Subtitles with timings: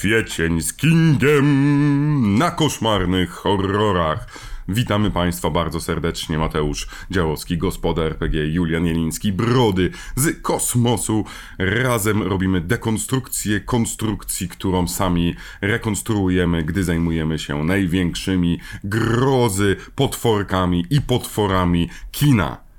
[0.00, 4.26] kwiecień z Kingiem na koszmarnych horrorach.
[4.68, 6.38] Witamy Państwa bardzo serdecznie.
[6.38, 11.24] Mateusz Działowski, gospoda RPG, Julian Jeliński, Brody z kosmosu.
[11.58, 21.88] Razem robimy dekonstrukcję konstrukcji, którą sami rekonstruujemy, gdy zajmujemy się największymi grozy, potworkami i potworami
[22.12, 22.69] kina.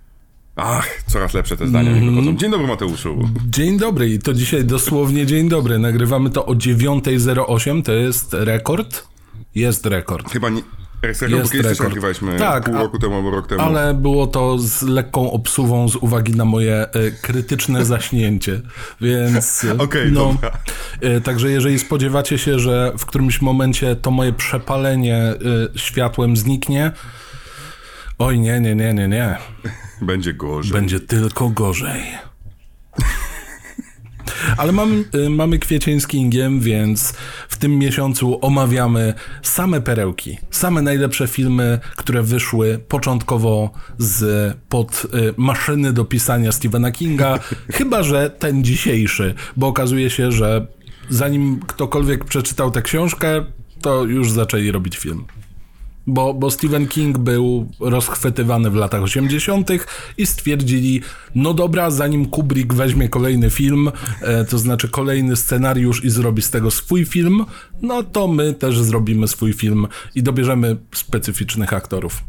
[0.56, 2.36] Ach, coraz lepsze te zdania mi wychodzą.
[2.38, 3.30] Dzień dobry Mateuszu.
[3.50, 5.80] Dzień dobry i to dzisiaj dosłownie dzień dobry.
[5.80, 9.08] Nagrywamy to o 9.08, to jest rekord?
[9.56, 10.32] Jest rekord.
[10.32, 10.62] Chyba nie...
[11.04, 11.80] Jest rekord, Jest rekord.
[11.80, 13.62] nagrywaliśmy Tak, pół roku temu albo rok temu.
[13.62, 18.62] Ale było to z lekką obsuwą z uwagi na moje e, krytyczne zaśnięcie,
[19.02, 20.52] więc Okej, no, dobra.
[21.02, 25.36] e, także jeżeli spodziewacie się, że w którymś momencie to moje przepalenie e,
[25.76, 26.92] światłem zniknie,
[28.20, 29.38] oj nie, nie, nie, nie, nie,
[30.02, 30.74] Będzie gorzej.
[30.74, 32.02] będzie tylko gorzej.
[34.58, 37.14] Ale mamy, mamy kwiecień z Kingiem, więc
[37.50, 45.34] w tym miesiącu omawiamy same perełki, same najlepsze filmy, które wyszły początkowo z pod y,
[45.38, 47.40] maszyny do pisania Stephena Kinga,
[47.78, 50.68] chyba że ten dzisiejszy, bo okazuje się, że
[51.10, 53.46] zanim ktokolwiek przeczytał tę książkę,
[53.82, 55.26] to już zaczęli robić film.
[56.08, 59.70] Bo, bo Stephen King był rozchwytywany w latach 80.
[60.18, 61.02] i stwierdzili,
[61.36, 66.50] no dobra, zanim Kubrick weźmie kolejny film, e, to znaczy kolejny scenariusz i zrobi z
[66.50, 67.46] tego swój film,
[67.82, 72.24] no to my też zrobimy swój film i dobierzemy specyficznych aktorów.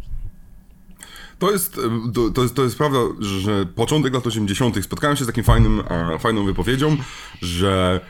[1.38, 1.80] To jest,
[2.14, 4.84] to, to jest, to jest prawda, że początek lat 80.
[4.84, 5.82] spotkałem się z takim fajnym,
[6.18, 6.96] fajną wypowiedzią,
[7.40, 8.00] że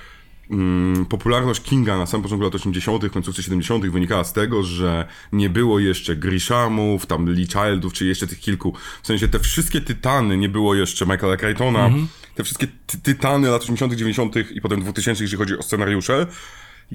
[1.08, 3.86] popularność Kinga na samym początku lat 80., końcówce 70.
[3.86, 8.74] wynikała z tego, że nie było jeszcze Grishamów, tam Lee Childów, czy jeszcze tych kilku.
[9.02, 11.90] W sensie te wszystkie tytany, nie było jeszcze Michaela Crichtona,
[12.34, 14.34] te wszystkie ty tytany lat 80., 90.
[14.50, 16.26] i potem 2000, jeśli chodzi o scenariusze,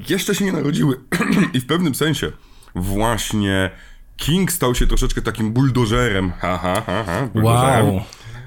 [0.10, 1.00] jeszcze się nie narodziły.
[1.54, 2.32] I w pewnym sensie
[2.76, 3.72] właśnie
[4.18, 6.32] King stał się troszeczkę takim buldożerem.
[6.40, 7.86] Ha, ha, ha, ha, buldożerem.
[7.86, 8.02] Wow.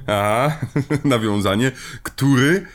[0.07, 0.51] A,
[1.05, 1.73] nawiązanie,
[2.03, 2.67] który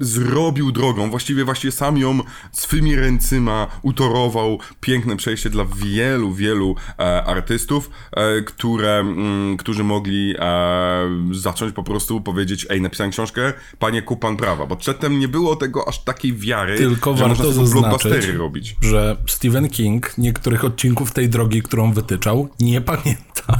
[0.00, 2.18] zrobił drogą, właściwie właściwie sam ją
[2.52, 10.34] swymi ręcyma utorował piękne przejście dla wielu, wielu e, artystów, e, które, mm, którzy mogli
[10.38, 15.28] e, zacząć po prostu powiedzieć, ej, napisałem książkę, panie kup pan prawa, bo przedtem nie
[15.28, 18.76] było tego aż takiej wiary, Tylko że można warto zaznaczyć, blockbustery robić.
[18.82, 23.58] że Stephen King niektórych odcinków tej drogi, którą wytyczał, nie pamięta.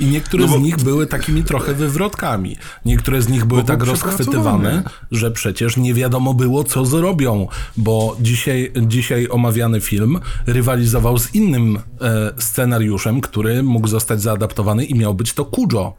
[0.00, 2.56] I niektóre No bo- z nich były takimi trochę wywrotkami.
[2.84, 4.82] Niektóre z nich były Bo tak rozchwytywane, przepracowany.
[5.10, 11.78] że przecież nie wiadomo było, co zrobią, bo dzisiaj, dzisiaj omawiany film rywalizował z innym
[12.00, 15.94] e, scenariuszem, który mógł zostać zaadaptowany i miał być to Kujo.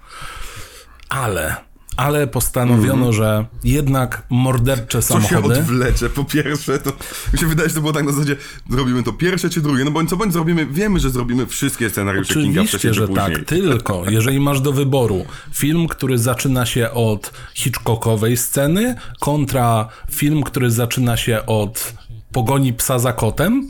[1.09, 1.55] Ale,
[1.99, 5.59] ale postanowiono, że jednak mordercze Co się samochody...
[5.59, 6.09] odwlecze?
[6.09, 6.91] Po pierwsze, to
[7.33, 8.35] mi się wydaje, że to było tak na zasadzie,
[8.69, 12.33] zrobimy to pierwsze czy drugie, no bądź co bądź zrobimy, wiemy, że zrobimy wszystkie scenariusze
[12.33, 13.35] Kinga Oczywiście, wcześniej czy że później.
[13.35, 20.43] tak, tylko jeżeli masz do wyboru film, który zaczyna się od Hitchcockowej sceny kontra film,
[20.43, 21.93] który zaczyna się od
[22.31, 23.69] pogoni psa za kotem,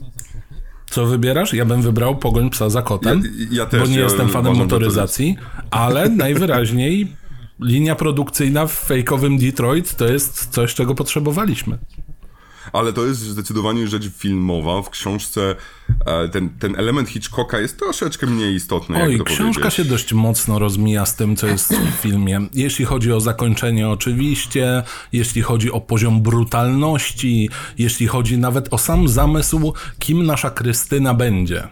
[0.90, 1.54] co wybierasz?
[1.54, 4.56] Ja bym wybrał pogoń psa za kotem, Ja- ja też, bo nie ja jestem fanem
[4.56, 5.38] motoryzacji,
[5.72, 7.19] ale najwyraźniej
[7.62, 11.78] linia produkcyjna w fejkowym Detroit to jest coś, czego potrzebowaliśmy.
[12.74, 14.82] Ale to jest zdecydowanie rzecz filmowa.
[14.82, 15.56] W książce
[16.06, 19.74] e, ten, ten element Hitchcocka jest troszeczkę mniej istotny, Oj, książka powiedzieć.
[19.74, 22.40] się dość mocno rozmija z tym, co jest w filmie.
[22.54, 29.08] Jeśli chodzi o zakończenie, oczywiście, jeśli chodzi o poziom brutalności, jeśli chodzi nawet o sam
[29.08, 31.68] zamysł, kim nasza Krystyna będzie.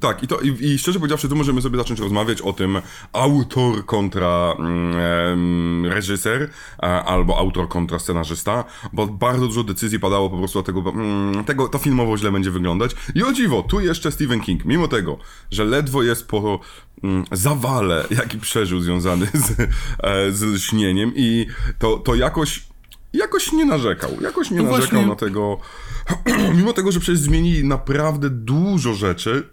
[0.00, 2.78] Tak, i, to, i, i szczerze powiedziawszy, tu możemy sobie zacząć rozmawiać o tym
[3.12, 10.38] autor kontra mm, reżyser, e, albo autor kontra scenarzysta, bo bardzo dużo decyzji padało po
[10.38, 12.96] prostu o tego, mm, tego, to filmowo źle będzie wyglądać.
[13.14, 15.18] I o dziwo, tu jeszcze Stephen King, mimo tego,
[15.50, 16.60] że ledwo jest po
[17.04, 21.46] mm, zawale, jaki przeżył związany z, e, z śnieniem i
[21.78, 22.70] to, to jakoś
[23.12, 24.10] jakoś nie narzekał.
[24.20, 25.06] Jakoś nie No narzekał właśnie.
[25.06, 25.58] na tego.
[26.58, 29.48] Mimo tego, że przecież zmienili naprawdę dużo rzeczy,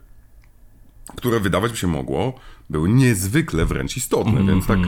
[1.16, 2.34] które wydawać by się mogło,
[2.70, 4.80] były niezwykle wręcz istotne, więc tak.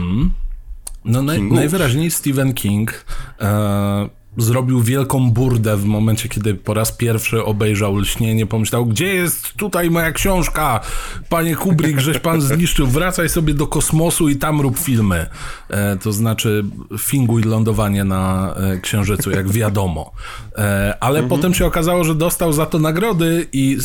[1.04, 3.04] No naj, najwyraźniej Stephen King
[3.40, 9.52] e, zrobił wielką burdę w momencie, kiedy po raz pierwszy obejrzał Lśnienie, pomyślał, gdzie jest
[9.52, 10.80] tutaj moja książka?
[11.28, 15.26] Panie Kubrick, żeś pan zniszczył, wracaj sobie do kosmosu i tam rób filmy.
[15.68, 16.64] E, to znaczy
[16.98, 20.12] finguj lądowanie na e, Księżycu, jak wiadomo.
[20.56, 23.78] E, ale potem się okazało, że dostał za to nagrody i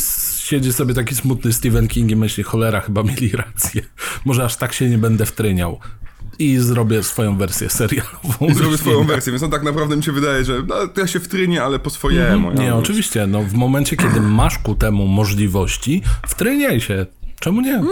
[0.46, 3.82] siedzi sobie taki smutny Stephen King i myśli, cholera, chyba mieli rację.
[4.24, 5.80] Może aż tak się nie będę wtryniał.
[6.38, 8.46] i zrobię swoją wersję serialową.
[8.48, 11.20] I zrobię swoją wersję, więc on tak naprawdę mi się wydaje, że no, ja się
[11.20, 12.52] wtrynię, ale po swojemu.
[12.52, 17.06] Nie, ja, oczywiście, no w momencie, kiedy masz ku temu możliwości, wtryniaj się.
[17.40, 17.82] Czemu nie?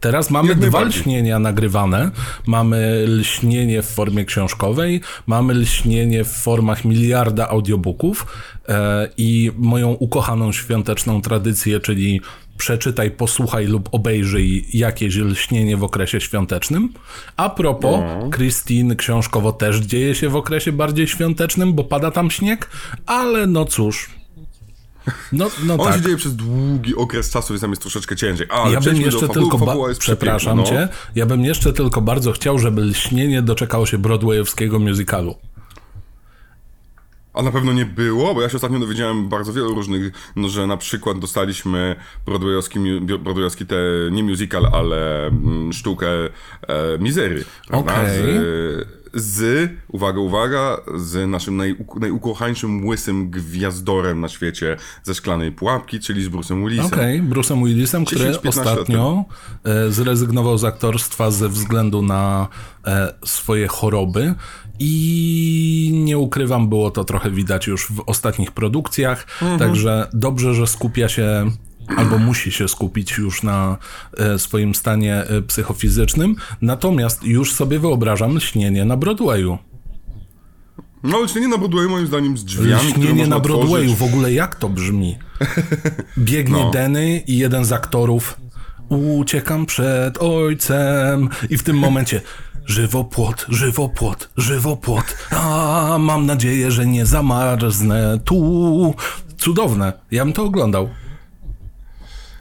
[0.00, 2.10] Teraz mamy Jak dwa lśnienia nagrywane.
[2.46, 8.26] Mamy lśnienie w formie książkowej, mamy lśnienie w formach miliarda audiobooków
[8.68, 12.20] e, i moją ukochaną świąteczną tradycję, czyli
[12.58, 16.92] przeczytaj, posłuchaj lub obejrzyj jakieś lśnienie w okresie świątecznym.
[17.36, 18.30] A propos, No.
[18.30, 22.70] Christine książkowo też dzieje się w okresie bardziej świątecznym, bo pada tam śnieg,
[23.06, 24.21] ale no cóż.
[25.32, 25.96] No, no On tak.
[25.96, 28.46] się dzieje przez długi okres czasu, więc tam jest troszeczkę ciężej.
[28.50, 29.40] Ale Ja bym jeszcze fabuły.
[29.40, 33.86] tylko, Fabuła jest przepraszam przepiękna, cię, ja bym jeszcze tylko bardzo chciał, żeby lśnienie doczekało
[33.86, 35.34] się broadwayowskiego musicalu.
[37.34, 40.66] A na pewno nie było, bo ja się ostatnio dowiedziałem bardzo wielu różnych, no, że
[40.66, 41.96] na przykład dostaliśmy
[42.26, 43.76] broadwayowski, broadwayowski te,
[44.10, 46.28] nie musical, ale mm, sztukę e,
[46.98, 47.44] Mizery?
[47.70, 48.18] Okej.
[48.18, 56.00] Z, z, uwaga, uwaga, z naszym naj, najukochańszym łysym gwiazdorem na świecie ze Szklanej Pułapki,
[56.00, 56.86] czyli z Bruce'em Willisem.
[56.86, 59.24] Okej, Bruce'em Willisem, który 10-15 lat ostatnio
[59.64, 62.48] e, zrezygnował z aktorstwa ze względu na
[62.86, 64.34] e, swoje choroby
[64.78, 69.58] i nie ukrywam, było to trochę widać już w ostatnich produkcjach, Mhm.
[69.58, 71.50] także dobrze, że skupia się
[71.96, 73.76] albo musi się skupić już na
[74.18, 79.58] e, swoim stanie e, psychofizycznym, natomiast już sobie wyobrażam lśnienie na Broadwayu.
[81.02, 83.94] No, ale nie na Broadwayu moim zdaniem z drzwiami, Lśnienie na Broadwayu, otworzyć.
[83.96, 85.18] w ogóle jak to brzmi?
[86.18, 86.70] Biegnie No.
[86.70, 88.40] Denny i jeden z aktorów
[88.88, 92.20] uciekam przed ojcem i w tym momencie
[92.66, 98.94] żywopłot, żywopłot, żywopłot, a mam nadzieję, że nie zamarznę tu.
[99.38, 100.88] Cudowne, ja bym to oglądał.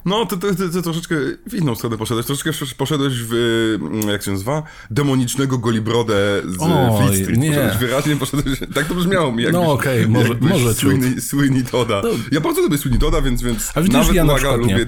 [0.06, 1.16] No, ty, ty, ty, ty troszeczkę
[1.50, 2.26] w inną stronę poszedłeś.
[2.26, 3.34] Troszeczkę poszedłeś w,
[3.82, 7.40] mm, jak się nazywa, demonicznego golibrodę z Oj, Fleet Street.
[7.40, 7.50] nie.
[7.50, 9.44] Poszedłeś wyraźnie, poszedłeś, tak to brzmiało mi.
[9.44, 10.78] Jakbyś, No okej, może- jakbyś może ciut.
[10.78, 12.02] Sweeney, Sweeney Toda.
[12.32, 14.86] Ja bardzo lubię Sweeney Toda, więc, więc A widzisz, nawet ja uwaga, lubię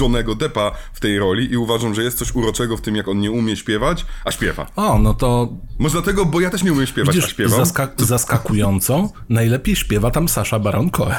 [0.00, 3.20] Johnego Deppa w tej roli i uważam, że jest coś uroczego w tym, jak on
[3.20, 4.66] nie umie śpiewać, a śpiewa.
[4.76, 5.48] O, no to
[5.78, 7.60] Może dlatego, bo ja też nie umiem śpiewać, a widzisz, śpiewam.
[7.64, 11.18] zaska- zaskakująco, najlepiej śpiewa tam Sasha Baron Cohen.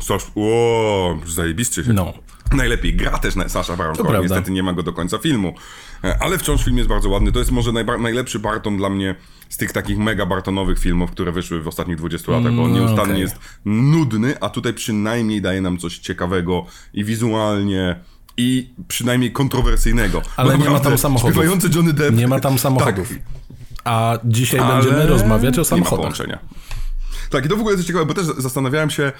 [0.00, 1.92] Sasz, o, zajebiście się.
[1.92, 2.12] No.
[2.52, 4.22] Najlepiej gra też na Sasha Baron Cohen.
[4.22, 5.54] Niestety nie ma go do końca filmu.
[6.04, 7.32] E, Ale wciąż film jest bardzo ładny.
[7.32, 9.14] To jest może najlepszy Barton dla mnie
[9.48, 12.78] z tych takich mega Bartonowych filmów, które wyszły w ostatnich 20 latach, bo on No,
[12.78, 13.20] nieustannie okej.
[13.20, 17.96] jest nudny, a tutaj przynajmniej daje nam coś ciekawego i wizualnie
[18.36, 20.22] i przynajmniej kontrowersyjnego.
[20.36, 21.34] Ale nie ma tam samochodów.
[21.36, 22.16] Śpiewający Johnny Depp.
[22.16, 23.08] Nie ma tam samochodów.
[23.08, 23.18] Tak,
[23.84, 25.98] A dzisiaj ale będziemy rozmawiać o Nie ma samochodach.
[26.00, 26.38] połączenia.
[27.32, 29.12] Tak, i to w ogóle jest ciekawe, bo też zastanawiałem się,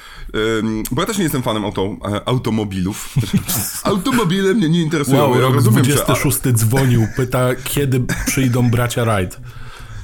[0.90, 3.14] bo ja też nie jestem fanem auto, e, automobilów.
[3.84, 5.18] Automobile mnie nie interesują.
[5.22, 9.40] Wow, ja rok rozumiem, że- 26 dzwonił, pyta, kiedy przyjdą bracia Wright.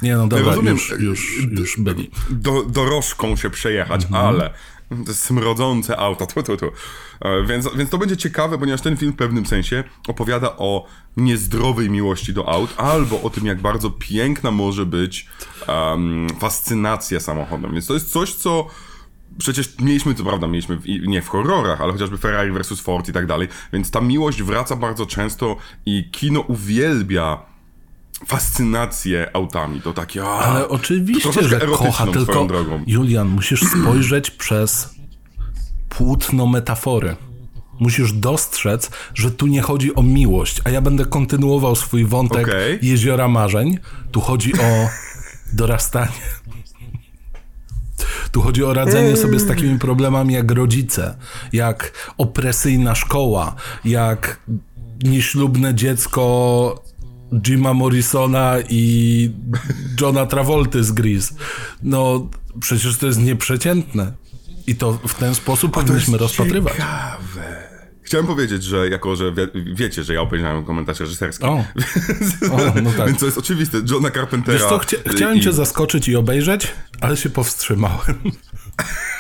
[0.03, 2.11] Nie no dobra, rozumiem, już, już, już byli.
[2.31, 4.27] do, dorożką się przejechać, Mhm.
[4.27, 4.51] ale
[5.13, 6.67] smrodzące auta, tu, tu, tu.
[7.21, 10.87] E, Więc, więc to będzie ciekawe, ponieważ ten film w pewnym sensie opowiada o
[11.17, 15.29] niezdrowej miłości do aut, albo o tym, jak bardzo piękna może być
[15.67, 17.73] em, fascynacja samochodem.
[17.73, 18.67] Więc to jest coś, co
[19.39, 23.13] przecież mieliśmy, co prawda, mieliśmy w, nie w horrorach, ale chociażby Ferrari versus Ford i
[23.13, 25.57] tak dalej, więc ta miłość wraca bardzo często
[25.87, 27.39] i kino uwielbia
[28.27, 29.81] fascynację autami.
[29.81, 30.23] To takie...
[30.25, 32.85] A, Ale oczywiście, że kocha, tylko drogą.
[32.87, 34.95] Julian, musisz spojrzeć przez
[35.89, 37.17] płótno metafory.
[37.81, 42.79] Musisz dostrzec, że tu nie chodzi o miłość, a ja będę kontynuował swój wątek Okej.
[42.83, 43.79] Jeziora Marzeń.
[44.13, 44.89] Tu chodzi o
[45.53, 46.39] dorastanie.
[48.33, 51.17] Tu chodzi o radzenie sobie z takimi problemami jak rodzice,
[51.53, 54.41] jak opresyjna szkoła, jak
[55.03, 56.83] nieślubne dziecko
[57.33, 59.31] Jima Morrisona i
[60.01, 61.35] Johna Travolty z Grease.
[61.83, 62.29] No,
[62.61, 64.13] przecież to jest nieprzeciętne.
[64.67, 66.73] I to w ten sposób powinniśmy rozpatrywać.
[66.73, 67.69] Ciekawe.
[68.03, 71.45] Chciałem powiedzieć, że jako, że wie, wiecie, że ja obejrzałem komentarz reżyserski.
[71.45, 71.65] O.
[72.53, 73.07] O, no tak.
[73.07, 73.79] Więc to jest oczywiste.
[73.91, 74.59] Johna Carpentera.
[74.59, 76.69] Wiesz co, chcia, chciałem i, cię zaskoczyć i obejrzeć,
[77.01, 78.17] ale się powstrzymałem.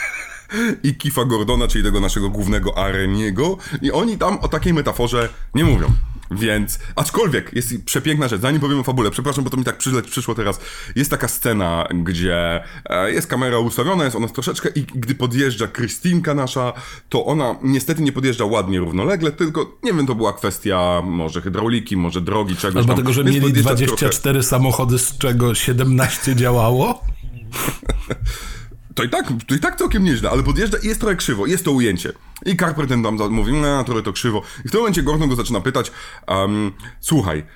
[0.82, 3.56] I Kifa Gordona, czyli tego naszego głównego Areniego.
[3.82, 5.92] I oni tam o takiej metaforze nie mówią.
[6.30, 10.02] Więc, aczkolwiek, jest przepiękna rzecz, zanim powiem o fabule, przepraszam, bo to mi tak przyszło,
[10.02, 10.60] przyszło teraz,
[10.96, 16.34] jest taka scena, gdzie e, jest kamera ustawiona, jest ona troszeczkę i gdy podjeżdża Krystynka
[16.34, 16.72] nasza,
[17.08, 21.96] to ona niestety nie podjeżdża ładnie, równolegle, tylko, nie wiem, to była kwestia może hydrauliki,
[21.96, 22.96] może drogi, czegoś Albo tam.
[22.96, 27.00] tego, że Więc mieli podjeżdża 24 samochody, z czego 17 działało.
[28.98, 31.64] To i tak, to i tak całkiem nieźle, ale podjeżdża i jest trochę krzywo, jest
[31.64, 32.12] to ujęcie.
[32.46, 34.42] I Carpenter tam mówi, no trochę to krzywo.
[34.64, 35.92] I w tym momencie Gordon go zaczyna pytać,
[36.28, 37.46] um, słuchaj,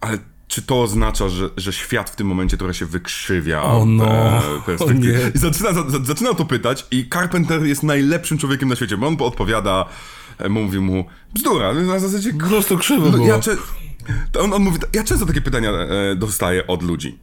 [0.00, 3.62] ale czy to oznacza, że, że świat w tym momencie trochę się wykrzywia?
[3.62, 4.06] O no,
[4.68, 5.32] e, nie.
[5.34, 9.16] I zaczyna, za, zaczyna to pytać i Carpenter jest najlepszym człowiekiem na świecie, bo on
[9.20, 9.84] odpowiada,
[10.38, 12.32] e, mówi mu, bzdura, na zasadzie...
[12.32, 13.40] Po prostu krzywo No, ja,
[14.40, 17.18] on, on mówi, ja często takie pytania e, dostaję od ludzi.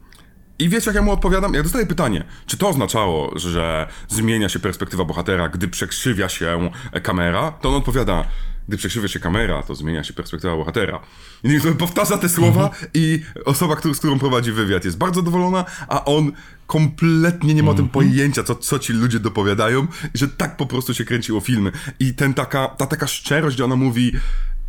[0.64, 1.54] I wiecie, jak ja mu odpowiadam?
[1.54, 6.72] Jak dostaję pytanie, czy to oznaczało, że zmienia się perspektywa bohatera, gdy przekrzywia się
[7.04, 8.26] kamera, to on odpowiada,
[8.68, 11.00] gdy przekrzywia się kamera, to zmienia się perspektywa bohatera.
[11.44, 16.06] I powtarza te słowa i osoba, który, z którą prowadzi wywiad jest bardzo zadowolona, a
[16.06, 16.32] on
[16.68, 20.94] kompletnie nie ma o tym pojęcia, co, co ci ludzie dopowiadają, że tak po prostu
[20.94, 21.72] się kręciło filmy.
[22.00, 24.12] I ten taka, ta taka szczerość, gdzie ona mówi,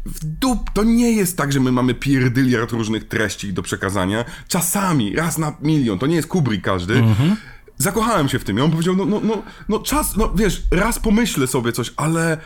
[0.06, 4.24] w dup, to nie jest tak, że my mamy pierdyliard różnych treści do przekazania.
[4.48, 7.02] Czasami, raz na milion, to nie jest Kubrick każdy.
[7.78, 10.98] Zakochałem się w tym i on powiedział, no, no, no, no czas, no wiesz, raz
[10.98, 12.38] pomyślę sobie coś, ale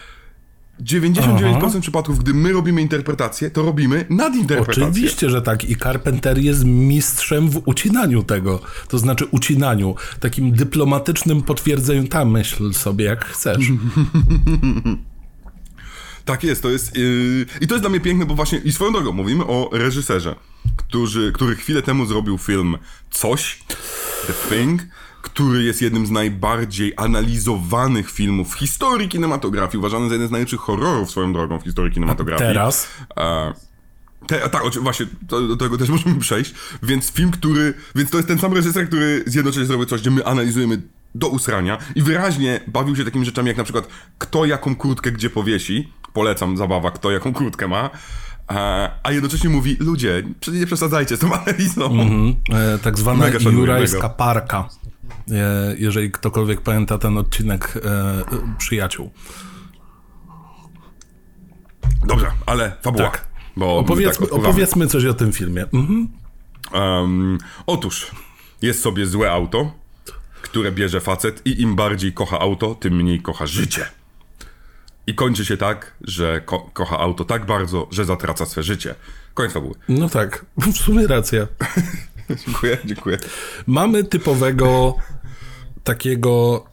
[0.83, 4.85] 99% przypadków, gdy my robimy interpretację, to robimy nadinterpretację.
[4.85, 5.65] Oczywiście, że tak.
[5.65, 8.61] I Carpenter jest mistrzem w ucinaniu tego.
[8.89, 9.95] To znaczy ucinaniu.
[10.21, 12.09] Takim dyplomatycznym potwierdzeniu.
[12.09, 13.67] Tam myśl sobie jak chcesz.
[16.29, 16.97] Tak jest, to jest.
[16.97, 18.59] Yy, I to jest dla mnie piękne, bo właśnie.
[18.59, 20.35] I swoją drogą mówimy o reżyserze,
[20.77, 22.79] który, który chwilę temu zrobił film
[23.11, 23.59] Coś,
[24.27, 24.83] The Thing,
[25.23, 30.61] który jest jednym z najbardziej analizowanych filmów w historii kinematografii, uważany za jeden z najlepszych
[30.61, 32.49] horrorów swoją drogą w historii kinematografii.
[32.49, 32.89] Teraz?
[33.17, 33.53] E,
[34.27, 36.55] te, tak, właśnie, to, do tego też możemy przejść.
[36.83, 37.75] Więc film, który.
[37.95, 40.83] Więc to jest ten sam reżyser, który zjednoczenie zrobił coś, gdzie my analizujemy
[41.15, 45.31] do usrania i wyraźnie bawił się takimi rzeczami, jak na przykład kto jaką kurtkę gdzie
[45.31, 45.93] powiesi.
[46.13, 47.91] Polecam zabawa, kto jaką kurtkę ma.
[48.51, 50.23] E, a jednocześnie mówi, ludzie,
[50.53, 51.85] nie przesadzajcie z tą analizą.
[51.85, 52.37] Mhm.
[52.53, 54.69] E, tak zwana Mega jurajska parka.
[55.31, 59.11] E, jeżeli ktokolwiek pamięta ten odcinek e, Przyjaciół.
[62.07, 63.11] Dobrze, ale fabuła.
[63.11, 63.29] Tak.
[63.57, 65.65] Bo Opowiedzmy, tak, opowiedzmy coś o tym filmie.
[65.73, 66.09] Mhm.
[66.73, 68.11] Em, otóż,
[68.63, 69.73] jest sobie złe auto,
[70.43, 73.87] które bierze facet i im bardziej kocha auto, tym mniej kocha życie.
[75.09, 78.95] I kończy się tak, że ko- kocha auto tak bardzo, że zatraca swe życie.
[79.35, 79.75] Koniec fabuły.
[79.89, 81.47] No tak, w sumie racja.
[82.47, 83.19] dziękuję, dziękuję.
[83.67, 84.95] Mamy typowego
[85.85, 86.65] takiego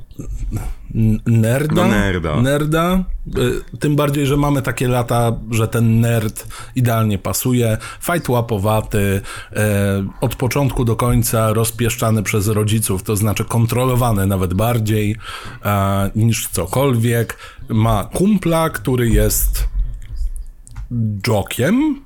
[1.25, 1.87] nerda.
[1.87, 2.41] No, nerda.
[2.41, 3.03] Nerda.
[3.73, 7.77] Y, Tym bardziej, że mamy takie lata, że ten nerd idealnie pasuje.
[7.99, 9.21] Fajt łapowaty,
[9.55, 15.15] e, od początku do końca rozpieszczany przez rodziców, to znaczy kontrolowany nawet bardziej
[15.65, 17.37] e, niż cokolwiek.
[17.69, 19.67] Ma kumpla, który jest
[21.27, 22.05] jokiem,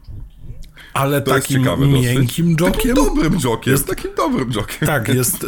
[0.99, 2.75] ale To takim ciekawe miękkim dosyć.
[2.75, 2.95] jokiem.
[2.95, 3.73] Takim dobrym jokiem.
[3.73, 4.87] Jest takim dobrym jokiem.
[4.87, 5.47] Tak, jest, y,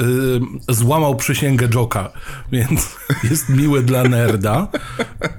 [0.69, 2.11] złamał przysięgę Joka,
[2.51, 2.97] więc
[3.29, 4.67] jest miły dla nerda.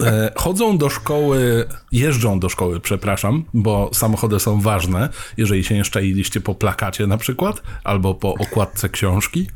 [0.01, 5.85] E, chodzą do szkoły, jeżdżą do szkoły, przepraszam, bo samochody są ważne, jeżeli się nie
[5.85, 9.47] szczailiście po plakacie na przykład, albo po okładce książki,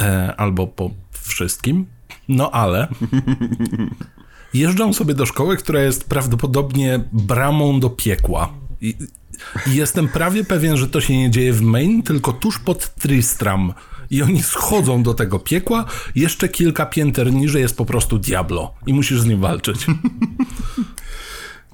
[0.00, 1.86] e, albo po wszystkim.
[2.28, 2.88] No ale
[4.54, 8.52] jeżdżą sobie do szkoły, która jest prawdopodobnie bramą do piekła.
[8.80, 8.94] I,
[9.66, 13.72] i jestem prawie pewien, że to się nie dzieje w Maine, tylko tuż pod Tristram.
[14.10, 15.84] I oni schodzą do tego piekła,
[16.14, 19.86] jeszcze kilka pięter niżej jest po prostu Diablo i musisz z nim walczyć.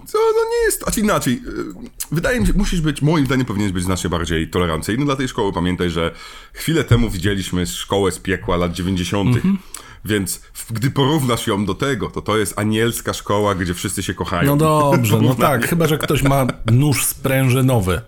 [0.06, 1.32] Co, no nie jest, aż inaczej.
[1.32, 5.28] y, Wydaje mi się, musisz być, moim zdaniem powinieneś być znacznie bardziej tolerancyjny dla tej
[5.28, 5.52] szkoły.
[5.52, 6.14] Pamiętaj, że
[6.52, 9.36] chwilę temu widzieliśmy szkołę z piekła lat 90.
[9.36, 9.58] Mhm.
[10.04, 10.40] Więc
[10.70, 14.56] gdy porównasz ją do tego, to to jest anielska szkoła, gdzie wszyscy się kochają.
[14.56, 18.00] No dobrze, no tak, chyba że ktoś ma nóż sprężynowy.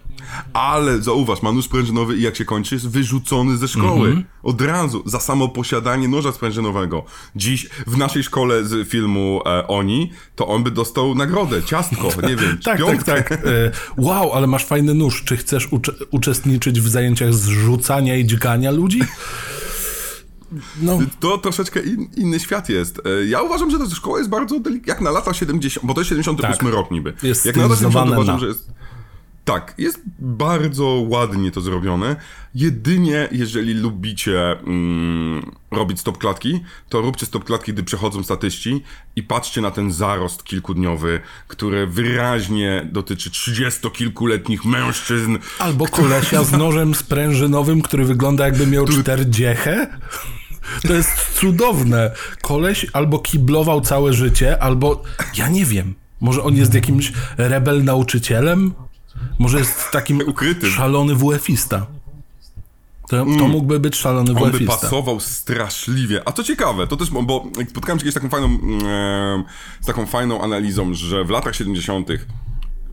[0.52, 4.08] Ale zauważ, ma nóż sprężynowy i jak się kończy, jest wyrzucony ze szkoły.
[4.08, 4.24] Mhm.
[4.42, 7.04] Od razu, za samo posiadanie noża sprężynowego.
[7.36, 12.36] Dziś w naszej szkole z filmu e, Oni, to on by dostał nagrodę, ciastko, nie
[12.36, 13.14] wiem, Tak, tak, piątkę.
[13.16, 13.32] tak.
[13.32, 13.38] E,
[13.96, 15.22] Wow, ale masz fajny nóż.
[15.24, 19.00] Czy chcesz ucze- uczestniczyć w zajęciach z rzucania i dźgania ludzi?
[20.82, 23.00] No, To troszeczkę in, inny świat jest.
[23.06, 26.00] E, Ja uważam, że ta szkoła jest bardzo delik- jak na lata 70, bo to
[26.00, 26.74] jest 78 Tak.
[26.74, 27.12] rok niby.
[27.22, 28.40] Jest jak na lata 70 stylizowane uważam, na.
[28.40, 28.70] że jest...
[29.44, 32.16] Tak, jest bardzo ładnie to zrobione.
[32.54, 38.82] Jedynie jeżeli lubicie mm, robić stop klatki, to róbcie stop klatki, gdy przechodzą statyści
[39.16, 46.94] i patrzcie na ten zarost kilkudniowy, który wyraźnie dotyczy trzydziestokilkuletnich mężczyzn, albo kolesia z nożem
[46.94, 49.98] sprężynowym, który wygląda jakby miał czterdziechę.
[50.82, 52.10] To jest cudowne.
[52.42, 55.02] Koleś albo kiblował całe życie, albo
[55.36, 55.94] ja nie wiem.
[56.20, 58.74] Może on jest jakimś rebel nauczycielem?
[59.38, 60.70] Może jest takim Ukrytym.
[60.70, 61.86] szalony WF-ista.
[63.08, 64.76] To, to mógłby być szalony On by WF-ista.
[64.76, 66.22] pasował straszliwie.
[66.28, 69.44] A co ciekawe, to też, bo spotkałem się kiedyś taką fajną, mm,
[69.80, 72.08] z taką fajną analizą, że w latach 70.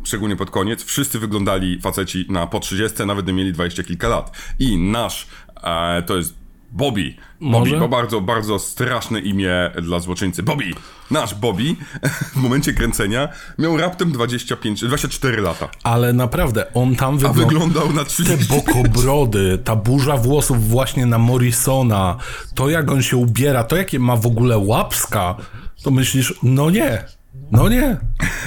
[0.04, 4.32] szczególnie pod koniec, wszyscy wyglądali faceci na po 30, nawet gdy mieli 20 kilka lat.
[4.60, 5.28] I nasz,
[5.64, 6.34] e, to jest
[6.72, 7.16] Bobby.
[7.42, 7.80] Bobby, Może?
[7.80, 10.44] bo bardzo, bardzo straszne imię dla złoczyńcy.
[10.44, 10.74] Bobby!
[11.12, 11.76] Nasz Bobby
[12.34, 15.70] w momencie kręcenia miał raptem 25, 24 lata.
[15.84, 17.46] Ale naprawdę, on tam A wygląda...
[17.46, 18.46] wyglądał na Te 30.
[18.56, 22.18] bokobrody, ta burza włosów właśnie na Morrisona,
[22.56, 25.36] to jak on się ubiera, to jakie ma w ogóle łapska,
[25.84, 27.04] to myślisz, no nie,
[27.52, 27.98] no nie,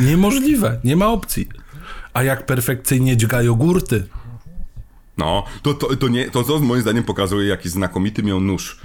[0.01, 1.49] niemożliwe, nie ma opcji.
[2.15, 4.07] A jak perfekcyjnie dźga jogurty.
[5.21, 8.81] No, to, to, to, nie, to, to moim zdaniem pokazuje, jaki znakomity miał nóż.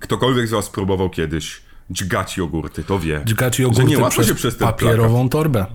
[0.00, 3.22] Ktokolwiek z was próbował kiedyś dźgać jogurty, to wie.
[3.24, 5.66] Dźgać że jogurty nie łatwo przez się przez ten papierową torbę.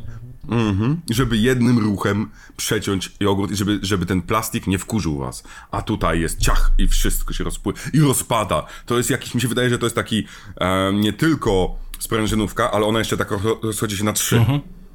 [0.50, 1.02] Mhm.
[1.10, 5.44] Żeby jednym ruchem przeciąć jogurt i żeby, żeby ten plastik nie wkurzył was.
[5.72, 8.66] A tutaj jest ciach i wszystko się rozpływa i rozpada.
[8.86, 10.26] To jest jakiś, mi się wydaje, że to jest taki
[10.62, 14.46] e, nie tylko sprężynówka, ale ona jeszcze tak ro- rozchodzi się na trzy.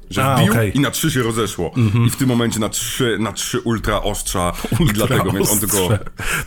[0.09, 0.77] Że A, wbił okej.
[0.77, 1.71] i na trzy się rozeszło.
[2.07, 4.53] I w tym momencie na trzy, na trzy ultra ostrza.
[4.79, 5.89] I dlatego, więc on tylko...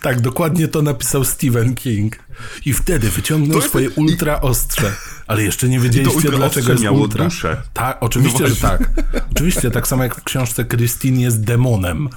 [0.03, 2.17] Tak, dokładnie to napisał Stephen King.
[2.65, 4.93] I wtedy wyciągnął jest- swoje ultra ostrze.
[5.27, 7.25] Ale jeszcze nie wiedzieliście, ultra dlaczego jest miało ultra.
[7.25, 7.63] duszę.
[7.75, 8.91] Tak, oczywiście, No że tak.
[9.31, 12.09] Oczywiście, tak samo jak w książce Christine jest demonem.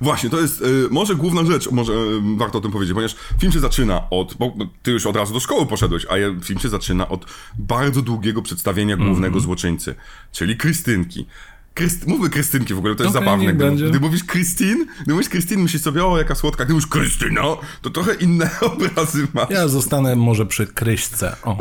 [0.00, 1.96] Właśnie, to jest y, może główna rzecz, może y,
[2.36, 4.52] warto o tym powiedzieć, ponieważ film się zaczyna od, bo
[4.82, 7.26] ty już od razu do szkoły poszedłeś, a ja, film się zaczyna od
[7.58, 9.42] bardzo długiego przedstawienia głównego Mhm.
[9.44, 9.94] złoczyńcy,
[10.32, 11.26] czyli Krystynki.
[11.74, 12.06] Kryst...
[12.06, 13.52] Mówmy Krystynki w ogóle, to jest Okej, zabawne.
[13.54, 13.88] Gdy, będzie.
[13.90, 17.42] gdy mówisz Krystyn, gdy mówisz Krystyn, myślisz sobie, o jaka słodka, gdy mówisz Krystyna,
[17.82, 19.50] to trochę inne obrazy masz.
[19.50, 21.36] Ja zostanę może przy Kryśce.
[21.42, 21.56] O,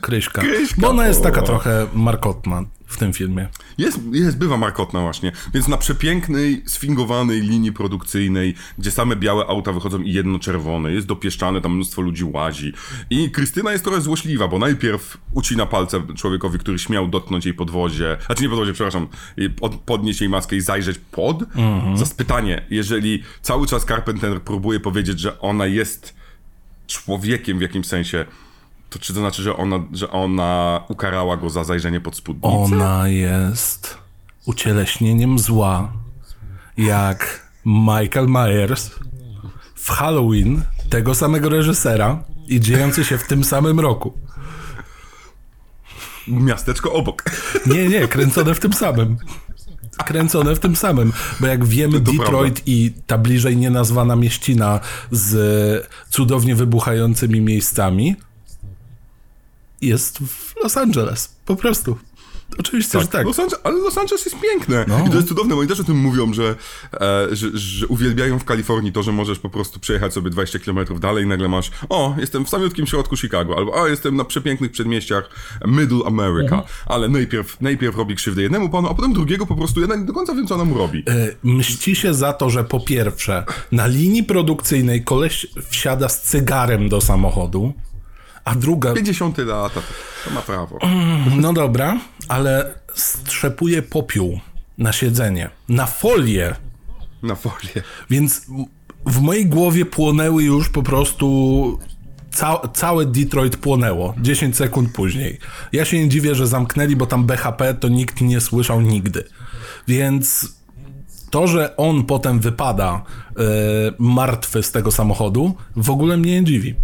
[0.00, 0.42] Kryśka.
[0.42, 2.62] Kryśka, Bo ona jest taka trochę markotna
[2.92, 3.48] w tym filmie.
[3.78, 5.32] Jest, jest, bywa markotna właśnie.
[5.54, 11.06] Więc na przepięknej, sfingowanej linii produkcyjnej, gdzie same białe auta wychodzą i jedno czerwone, jest
[11.06, 12.72] dopieszczane, tam mnóstwo ludzi łazi.
[13.10, 18.16] I Krystyna jest trochę złośliwa, bo najpierw ucina palce człowiekowi, który śmiał dotknąć jej podwozie,
[18.26, 19.08] znaczy nie podwozie, przepraszam,
[19.86, 21.44] podnieść jej maskę i zajrzeć pod.
[21.94, 26.14] Za spytanie, jeżeli cały czas Carpenter próbuje powiedzieć, że ona jest
[26.86, 28.24] człowiekiem w jakimś sensie,
[28.92, 32.48] to czy to znaczy, że ona, że ona ukarała go za zajrzenie pod spódnicę?
[32.48, 33.98] Ona jest
[34.44, 35.92] ucieleśnieniem zła,
[36.76, 38.90] jak Michael Myers
[39.74, 44.12] w Halloween tego samego reżysera i dziejący się w tym samym roku.
[46.28, 47.24] Miasteczko obok.
[47.66, 49.16] Nie, nie, kręcone w tym samym.
[50.04, 55.88] Kręcone w tym samym, bo jak wiemy, To Detroit i ta bliżej nienazwana mieścina z
[56.10, 58.16] cudownie wybuchającymi miejscami
[59.82, 61.36] jest w Los Angeles.
[61.44, 61.98] Po prostu.
[62.58, 63.26] Oczywiście, że tak.
[63.26, 64.84] Los Angeles, ale Los Angeles jest piękne.
[64.88, 65.06] No.
[65.06, 66.54] I to jest cudowne, bo oni też o tym mówią, że,
[66.92, 71.00] e, że, że uwielbiają w Kalifornii to, że możesz po prostu przejechać sobie 20 km
[71.00, 74.70] dalej i nagle masz o, jestem w samiutkim środku Chicago, albo o, jestem na przepięknych
[74.70, 75.30] przedmieściach
[75.66, 76.54] Middle America.
[76.54, 76.62] Mhm.
[76.86, 80.12] Ale najpierw, najpierw robi krzywdę jednemu panu, a potem drugiego po prostu jednak nie do
[80.12, 81.04] końca wiem, co ona mu robi.
[81.08, 86.88] E, mści się za to, że po pierwsze, na linii produkcyjnej koleś wsiada z cygarem
[86.88, 87.72] do samochodu,
[88.44, 89.80] a druga, 50 lata,
[90.24, 90.78] to ma prawo.
[91.36, 94.40] no dobra, ale strzepuje popiół
[94.78, 96.54] na siedzenie, na folię,
[97.22, 97.82] Na folię.
[98.10, 98.46] więc
[99.06, 101.78] w mojej głowie płonęły już po prostu
[102.30, 105.38] ca całe Detroit płonęło 10 sekund później.
[105.72, 109.24] Ja się nie dziwię, że zamknęli, bo tam BHP to nikt nie słyszał nigdy.
[109.88, 110.54] Więc
[111.30, 113.02] to, że on potem wypada
[113.36, 113.42] e,
[113.98, 116.74] martwy z tego samochodu, w ogóle mnie nie dziwi.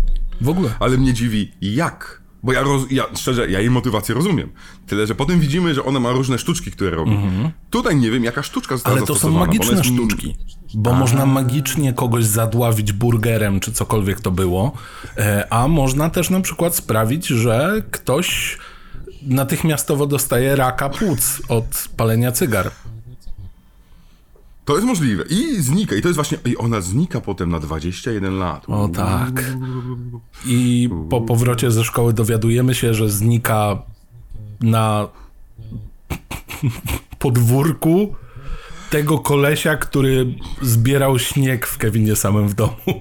[0.40, 0.70] W ogóle.
[0.80, 2.22] Ale mnie dziwi, jak.
[2.42, 4.48] Bo ja, roz, ja szczerze, ja jej motywację rozumiem.
[4.86, 7.16] Tyle, że potem widzimy, że ona ma różne sztuczki, które robi.
[7.70, 10.36] Tutaj nie wiem, jaka sztuczka została Ale to są zastosowana, bo magiczne jest- sztuczki.
[10.74, 14.72] Bo można magicznie kogoś zadławić burgerem, czy cokolwiek to było.
[15.16, 18.58] E, A można też na przykład sprawić, że ktoś
[19.22, 22.70] natychmiastowo dostaje raka płuc od palenia cygar.
[24.68, 25.24] To jest możliwe.
[25.30, 25.96] I znika.
[25.96, 26.38] I to jest właśnie...
[26.44, 28.64] I ona znika potem na 21 lat.
[28.68, 29.44] O tak.
[30.46, 33.82] I po powrocie ze szkoły dowiadujemy się, że znika
[34.60, 35.08] na
[37.18, 38.14] podwórku
[38.90, 43.00] tego kolesia, który zbierał śnieg w Kevinie samym w domu.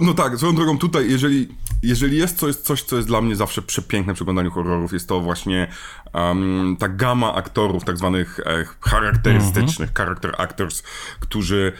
[0.00, 1.48] No tak, swoją drogą tutaj, jeżeli,
[1.82, 5.20] jeżeli jest coś, coś, co jest dla mnie zawsze przepiękne przy oglądaniu horrorów, jest to
[5.20, 5.68] właśnie
[6.14, 10.82] um, ta gama aktorów, tak zwanych e, charakterystycznych, character actors,
[11.20, 11.72] którzy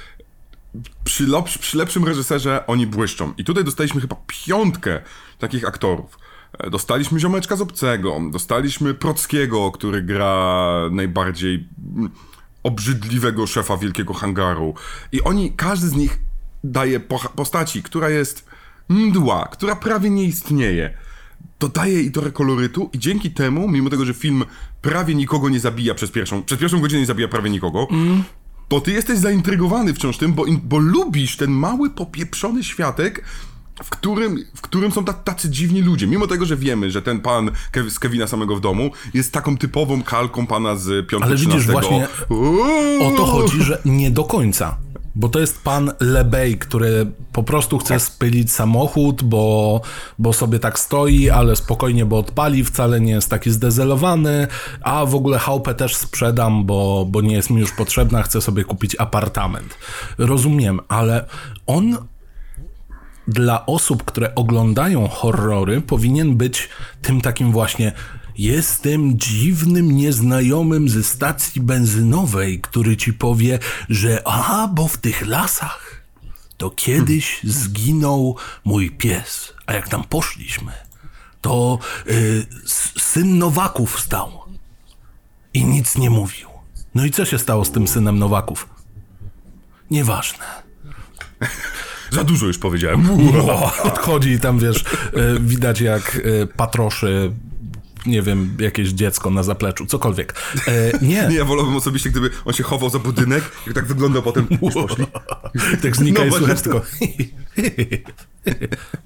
[1.04, 1.26] przy,
[1.60, 3.34] przy lepszym reżyserze oni błyszczą.
[3.38, 5.00] I tutaj dostaliśmy chyba piątkę
[5.38, 6.18] takich aktorów.
[6.58, 12.10] E, Dostaliśmy Ziomeczka z Obcego, dostaliśmy Prockiego, który gra najbardziej mm,
[12.62, 14.74] obrzydliwego szefa wielkiego hangaru.
[15.12, 16.18] I oni, każdy z nich
[16.64, 17.00] daje
[17.36, 18.55] postaci, która jest
[18.88, 20.94] mdła, która prawie nie istnieje.
[21.60, 24.44] dodaje jej trochę kolorytu i dzięki temu, mimo tego, że film
[24.82, 28.22] prawie nikogo nie zabija przez pierwszą, przez pierwszą godzinę nie zabija prawie nikogo, Mm.
[28.70, 33.24] bo ty jesteś zaintrygowany wciąż tym, bo, bo lubisz ten mały, popieprzony światek,
[33.84, 36.06] w którym, w którym są ta- tacy dziwni ludzie.
[36.06, 39.56] Mimo tego, że wiemy, że ten pan Kev, z Kevina samego w domu jest taką
[39.56, 41.72] typową kalką pana z piątego Ale widzisz, 13.
[41.72, 42.08] właśnie.
[43.06, 44.76] O to chodzi, że nie do końca.
[45.16, 49.80] Bo to jest pan Lebej, który po prostu chce spylić samochód, bo,
[50.18, 54.46] bo sobie tak stoi, ale spokojnie, bo odpali, wcale nie jest taki zdezelowany,
[54.82, 58.64] a w ogóle chałupę też sprzedam, bo, bo nie jest mi już potrzebna, chcę sobie
[58.64, 59.74] kupić apartament.
[60.18, 61.26] Rozumiem, ale
[61.66, 61.96] on
[63.28, 66.68] dla osób, które oglądają horrory, powinien być
[67.02, 67.92] tym takim właśnie.
[68.38, 76.02] Jestem dziwnym nieznajomym ze stacji benzynowej, który ci powie, że aha, bo w tych lasach
[76.56, 80.72] to kiedyś zginął mój pies, a jak tam poszliśmy,
[81.40, 82.46] to y,
[82.98, 84.42] syn Nowaków stał
[85.54, 86.48] i nic nie mówił.
[86.94, 88.68] No i co się stało z tym synem Nowaków?
[89.90, 90.44] Nieważne.
[92.10, 93.08] Za dużo już powiedziałem.
[93.82, 94.84] Odchodzi i tam, wiesz, y,
[95.40, 97.32] widać jak y, patroszy,
[98.06, 100.34] nie wiem, jakieś dziecko na zapleczu, cokolwiek.
[100.68, 104.22] E, nie, Nie, ja wolałbym osobiście, gdyby on się chował za budynek i tak wyglądał
[104.22, 104.46] potem.
[104.62, 105.06] Już poszli.
[105.82, 106.82] tak znika No i słychać tylko...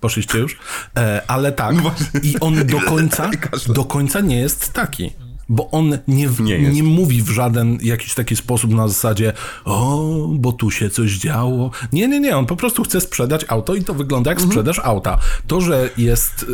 [0.01, 0.59] Poszliście już?
[0.97, 3.31] E, ale tak, No i on do końca,
[3.69, 5.11] do końca nie jest taki.
[5.49, 9.33] Bo on nie, Nie nie, mówi w żaden jakiś taki sposób na zasadzie
[9.65, 11.71] o, bo tu się coś działo.
[11.93, 14.51] Nie, nie, nie, on po prostu chce sprzedać auto i to wygląda jak Mhm.
[14.51, 15.19] sprzedaż auta.
[15.47, 16.47] To, że jest y,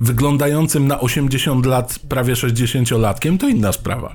[0.00, 4.14] wyglądającym na 80 lat, prawie 60-latkiem, to inna sprawa.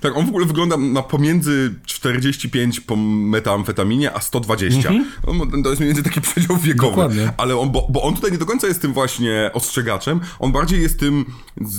[0.00, 4.90] Tak, on w ogóle wygląda na pomiędzy 45 po metamfetaminie, a 120.
[5.26, 6.90] On- To jest mniej więcej taki przedział wiekowy.
[6.90, 7.32] Dokładnie.
[7.36, 10.82] Ale on, bo, bo on tutaj nie do końca jest tym właśnie ostrzegaczem, on bardziej
[10.82, 11.24] jest tym,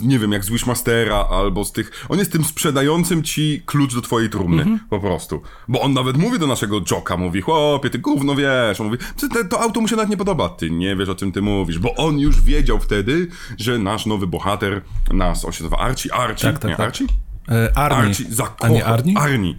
[0.03, 2.05] nie wiem, jak z Wishmastera albo z tych...
[2.09, 5.41] On jest tym sprzedającym ci klucz do twojej trumny, po prostu.
[5.67, 8.81] Bo on nawet mówi do naszego Joka, mówi, chłopie, ty gówno wiesz.
[8.81, 10.49] On mówi, "Ty- te- to auto mu się nawet nie podoba.
[10.49, 11.79] Ty nie wiesz, o czym ty mówisz.
[11.79, 14.81] Bo on już wiedział wtedy, że nasz nowy bohater,
[15.13, 16.85] nas, on się nazywa Archie, Archie, Tak, tak, nie tak.
[16.87, 17.05] Archie?
[17.49, 17.97] E, Arnie.
[17.97, 18.65] Archie zakocha.
[18.65, 19.17] A nie Arnie?
[19.17, 19.55] Arnie.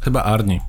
[0.00, 0.60] Chyba Arnie.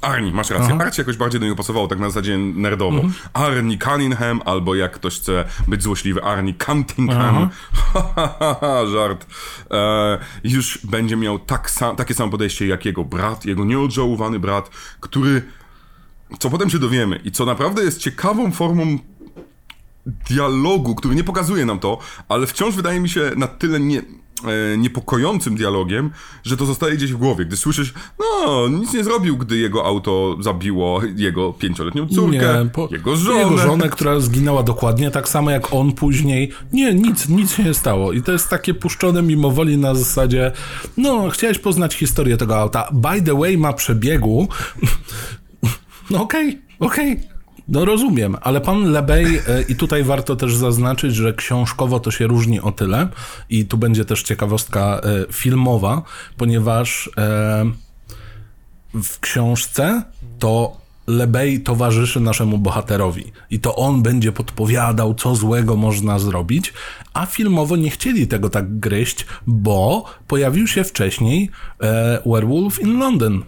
[0.00, 0.74] Arnie, masz rację.
[0.74, 3.00] Archie jakoś bardziej do niego pasowało, tak na zasadzie nerdowo.
[3.00, 3.14] Mhm.
[3.32, 7.50] Arnie Cunningham, albo jak ktoś chce być złośliwy, Arnie Cunningham.
[8.92, 9.26] Żart.
[9.70, 14.70] E, już będzie miał tak sam, takie samo podejście jak jego brat, jego nieodżałowany brat,
[15.00, 15.42] który,
[16.38, 18.98] co potem się dowiemy i co naprawdę jest ciekawą formą
[20.30, 24.02] dialogu, który nie pokazuje nam to, ale wciąż wydaje mi się na tyle nie,
[24.78, 26.10] niepokojącym dialogiem,
[26.44, 27.44] że to zostaje gdzieś w głowie.
[27.44, 32.88] Gdy słyszysz, no, nic nie zrobił, gdy jego auto zabiło jego pięcioletnią córkę, Nie, po-
[32.90, 33.40] jego żonę.
[33.40, 36.52] Jego żonę, która zginęła dokładnie tak samo jak on później.
[36.72, 38.12] Nie, nic, nic się nie stało.
[38.12, 40.52] I to jest takie puszczone mimowoli na zasadzie,
[40.96, 42.88] no, chciałeś poznać historię tego auta.
[42.92, 44.48] By the way, ma przebiegu.
[46.10, 47.20] No okej, okej.
[47.68, 52.26] No rozumiem, ale pan Lebej, e, i tutaj warto też zaznaczyć, że książkowo to się
[52.26, 53.08] różni o tyle,
[53.50, 56.02] i tu będzie też ciekawostka e, filmowa,
[56.36, 57.64] ponieważ e,
[58.94, 60.02] w książce
[60.38, 60.76] to
[61.06, 63.32] Lebej towarzyszy naszemu bohaterowi.
[63.50, 66.72] I to on będzie podpowiadał, co złego można zrobić,
[67.14, 71.50] a filmowo nie chcieli tego tak gryźć, bo pojawił się wcześniej
[71.82, 73.42] e, Werewolf in London,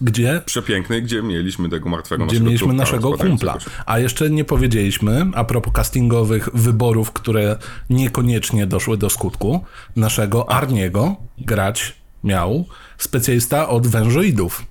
[0.00, 3.58] gdzie Przepiękny, gdzie mieliśmy tego martwego gdzie naszego mieliśmy naszego kumpla.
[3.86, 7.56] A jeszcze nie powiedzieliśmy, a propos castingowych wyborów, które
[7.90, 9.64] niekoniecznie doszły do skutku,
[9.96, 12.64] naszego Arniego grać miał
[12.98, 14.64] specjalista od wężoidów.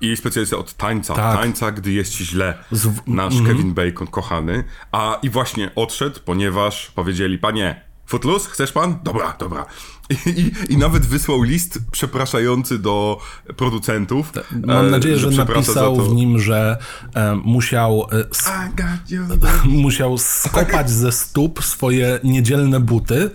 [0.00, 1.14] I specjalista od tańca.
[1.14, 1.40] Tak.
[1.40, 2.58] Tańca, gdy jest ci źle.
[2.70, 4.64] Z- Nasz Kevin Bacon, kochany.
[4.92, 8.98] A i właśnie odszedł, ponieważ powiedzieli, panie, Footloose, chcesz pan?
[9.02, 9.66] Dobra, dobra.
[10.10, 13.20] I, i, nawet wysłał list przepraszający do
[13.56, 14.32] producentów.
[14.64, 16.78] Mam e, nadzieję, że, przeprasza napisał w nim, że
[17.14, 23.30] e, musiał, e, musiał skopać ze stóp swoje niedzielne buty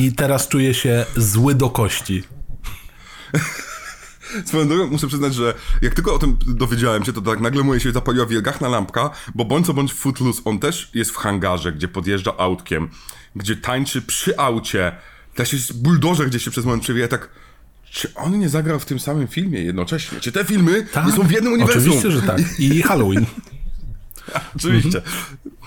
[0.00, 2.22] i teraz czuje się zły do kości.
[4.44, 7.80] Swoją drogą muszę przyznać, że jak tylko o tym dowiedziałem się, to tak nagle moje
[7.80, 11.88] się zapaliła wielgachna lampka, bo bądź co bądź Footloose, on też jest w hangarze, gdzie
[11.88, 12.88] podjeżdża autkiem,
[13.36, 14.92] gdzie tańczy przy aucie,
[15.34, 17.28] też jest buldożer, gdzie się przez moment przewija tak...
[17.90, 20.20] Czy on nie zagrał w tym samym filmie jednocześnie?
[20.20, 21.82] Czy te filmy nie są w jednym uniwersum?
[21.82, 22.40] Oczywiście, że tak.
[22.58, 23.26] I Halloween.
[24.56, 25.02] Oczywiście.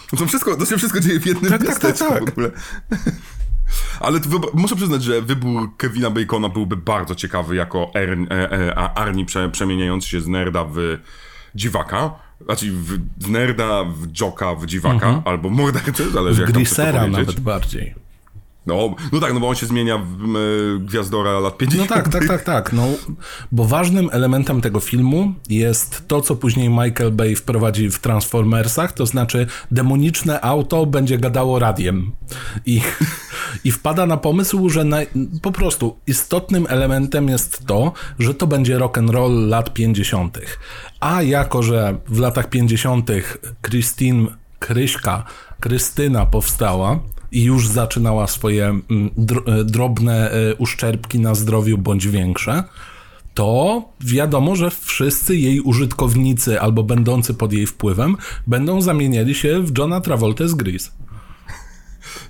[0.09, 2.25] To, są wszystko, to się wszystko dzieje w jednym Tak, tak, tak, miasteczku tak.
[2.25, 2.51] w ogóle.
[3.99, 8.77] Ale to muszę przyznać, że wybór Kevina Bacona byłby bardzo ciekawy jako Ern, e, e,
[8.77, 10.97] a Arnie prze, przemieniający się z nerda w
[11.55, 12.13] dziwaka,
[12.45, 17.11] znaczy w, w nerda, w joka, w dziwaka, albo mordercę, zależy W jak to powiedzieć.
[17.11, 18.04] nawet bardziej.
[18.65, 21.89] No, no tak, no bo on się zmienia w e, Gwiazdora lat 50.
[21.89, 22.73] No tak, tak, tak, tak.
[22.73, 22.87] No,
[23.51, 29.05] bo ważnym elementem tego filmu jest to, co później Michael Bay wprowadzi w Transformersach, to
[29.05, 32.11] znaczy demoniczne auto będzie gadało radiem.
[32.65, 32.81] I,
[33.63, 35.07] i wpada na pomysł, że naj,
[35.41, 40.39] po prostu istotnym elementem jest to, że to będzie rock and roll lat 50.
[40.99, 43.11] A jako, że w latach 50.
[43.61, 44.27] Christine
[44.59, 45.23] Kryśka,
[45.59, 46.99] Krystyna powstała,
[47.43, 48.83] już zaczynała swoje mm,
[49.45, 52.63] e, drobne e, uszczerbki na zdrowiu bądź większe,
[53.33, 58.17] to wiadomo, że wszyscy jej użytkownicy albo będący pod jej wpływem
[58.47, 60.91] będą zamieniali się w Johna Travolta z Grease.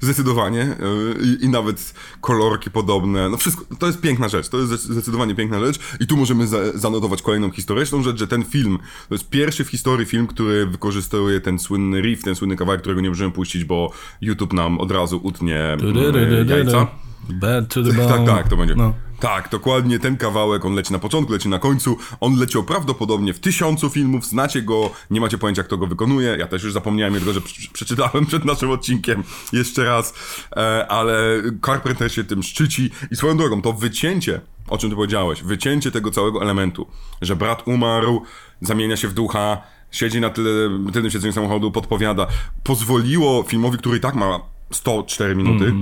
[0.01, 0.61] Zdecydowanie.
[0.61, 0.75] e,
[1.23, 3.29] I, I nawet kolorki podobne.
[3.29, 4.49] No wszystko, to jest piękna rzecz.
[4.49, 5.79] To jest zdecy- zdecydowanie piękna rzecz.
[5.99, 8.79] I tu możemy za, zanotować kolejną historyczną rzecz, że ten film
[9.09, 13.01] to jest pierwszy w historii film, który wykorzystuje ten słynny riff, ten słynny kawałek, którego
[13.01, 15.59] nie możemy puścić, bo YouTube nam od razu utnie
[16.23, 16.87] mm, jajca.
[17.29, 18.07] Bad to the bone.
[18.07, 18.75] Tak, tak, to będzie.
[18.75, 18.93] No.
[19.19, 21.97] Tak, dokładnie ten kawałek, on leci na początku, leci na końcu.
[22.19, 26.35] On leciał prawdopodobnie w tysiącu filmów, znacie go, nie macie pojęcia, kto go wykonuje.
[26.39, 30.13] Ja też już zapomniałem, tylko że prze- przeczytałem przed naszym odcinkiem jeszcze raz,
[30.55, 32.91] e, ale Carpenter się tym szczyci.
[33.11, 36.87] I swoją drogą, to wycięcie, o czym ty powiedziałeś, wycięcie tego całego elementu,
[37.21, 38.21] że brat umarł,
[38.61, 39.57] zamienia się w ducha,
[39.91, 40.49] siedzi na tyle,
[40.93, 42.27] tylnym siedzeniu samochodu, podpowiada,
[42.63, 44.39] pozwoliło filmowi, który i tak ma
[44.71, 45.73] 104 minuty,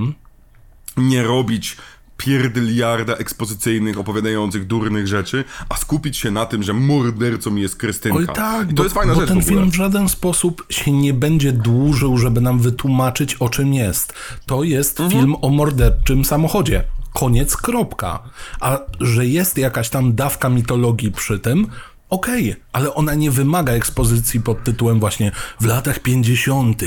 [0.98, 1.78] nie robić
[2.18, 8.18] pierdyliarda ekspozycyjnych, opowiadających durnych rzeczy, a skupić się na tym, że mordercą jest Krystynka.
[8.20, 10.66] Oj tak, I to bo, jest fajna bo rzecz ten w film w żaden sposób
[10.70, 14.14] się nie będzie dłużył, żeby nam wytłumaczyć o czym jest.
[14.46, 15.22] To jest Mhm.
[15.22, 16.84] film o morderczym samochodzie.
[17.14, 18.20] Koniec, kropka.
[18.60, 21.68] A że jest jakaś tam dawka mitologii przy tym,
[22.14, 26.82] okej, ale ona nie wymaga ekspozycji pod tytułem właśnie w latach 50.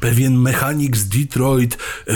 [0.00, 2.14] pewien mechanik z Detroit e,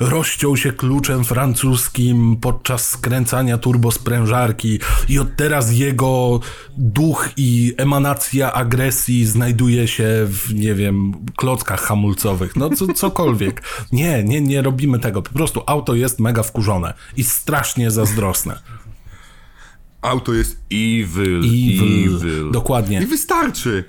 [0.00, 6.40] rozciął się kluczem francuskim podczas skręcania turbosprężarki i od teraz jego
[6.76, 13.62] duch i emanacja agresji znajduje się w, nie wiem, klockach hamulcowych, no co, cokolwiek.
[13.92, 15.22] Nie, nie, nie robimy tego.
[15.22, 18.58] Po prostu auto jest mega wkurzone i strasznie zazdrosne.
[20.02, 22.16] Auto jest evil, Evil.
[22.16, 22.50] evil.
[22.50, 23.02] Dokładnie.
[23.02, 23.84] I wystarczy.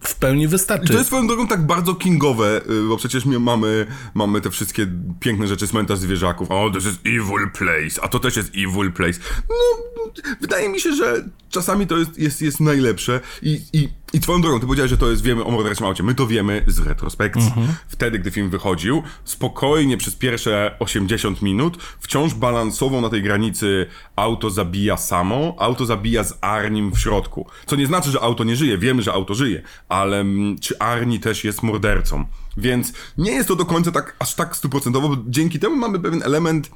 [0.00, 0.86] W pełni wystarczy.
[0.86, 4.86] To jest swoją drogą tak bardzo kingowe, y, bo przecież my mamy, mamy te wszystkie
[5.20, 6.50] piękne rzeczy, cmentarz zwierzaków.
[6.50, 9.20] O, to jest evil place, a to też jest evil place.
[9.48, 10.04] No,
[10.40, 14.60] wydaje mi się, że czasami to jest, jest, jest najlepsze i, i, i twoją drogą,
[14.60, 16.02] ty powiedziałeś, że to jest, wiemy o morderczym aucie.
[16.02, 17.52] My to wiemy z retrospekcji.
[17.88, 23.86] Wtedy, gdy film wychodził, spokojnie przez pierwsze 80 minut wciąż balansował na tej granicy
[24.16, 27.46] auto zabija samo, auto zabija z Arnim w środku.
[27.66, 28.78] Co nie znaczy, że auto nie żyje.
[28.78, 32.24] Wiemy, że auto żyje, ale mm, czy Arni też jest mordercą?
[32.56, 36.22] Więc nie jest to do końca tak, aż tak stuprocentowo, bo dzięki temu mamy pewien
[36.22, 36.70] element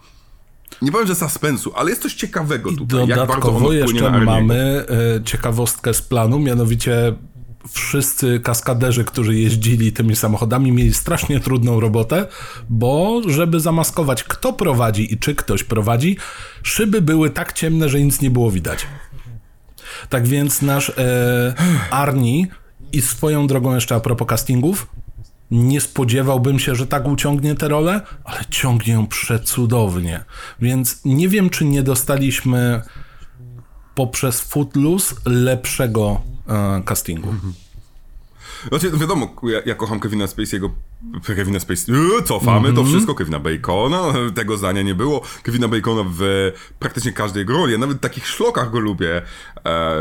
[0.82, 3.06] nie powiem, że suspensu, ale jest coś ciekawego tutaj.
[3.06, 7.14] bardzo Dodatkowo jeszcze mamy e, ciekawostkę z planu, mianowicie
[7.68, 12.26] wszyscy kaskaderzy, którzy jeździli tymi samochodami, mieli strasznie trudną robotę,
[12.68, 16.16] bo żeby zamaskować, kto prowadzi i czy ktoś prowadzi,
[16.62, 18.86] szyby były tak ciemne, że nic nie było widać.
[20.08, 21.54] Tak więc nasz e,
[21.90, 22.46] Arni
[22.92, 24.86] i swoją drogą jeszcze a propos castingów,
[25.50, 30.24] nie spodziewałbym się, że tak uciągnie tę rolę, ale ciągnie ją przecudownie.
[30.60, 32.82] Więc nie wiem, czy nie dostaliśmy
[33.94, 37.34] poprzez Footloose lepszego e, castingu.
[38.68, 40.70] Znaczy, no wiadomo, ja, ja kocham Kevina Spacey'ego,
[41.36, 46.52] Kevina Spacey, Yy, cofamy to wszystko, Kevina Bacona, tego zdania nie było, Kevina Bacona w
[46.78, 49.22] praktycznie każdej roli, ja nawet w takich szlokach go lubię,
[49.66, 49.96] e,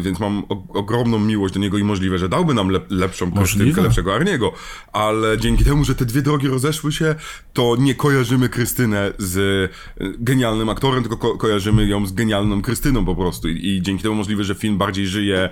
[0.00, 3.32] więc mam o, ogromną miłość do niego i możliwe, że dałby nam lep, lepszą.
[3.32, 4.52] Krystynkę, lepszego Arniego,
[4.92, 7.14] ale dzięki temu, że te dwie drogi rozeszły się,
[7.52, 9.38] to nie kojarzymy Krystynę z
[10.00, 13.48] e, genialnym aktorem, tylko ko kojarzymy ją z genialną Krystyną po prostu.
[13.48, 15.50] I, i dzięki temu możliwe, że film bardziej żyje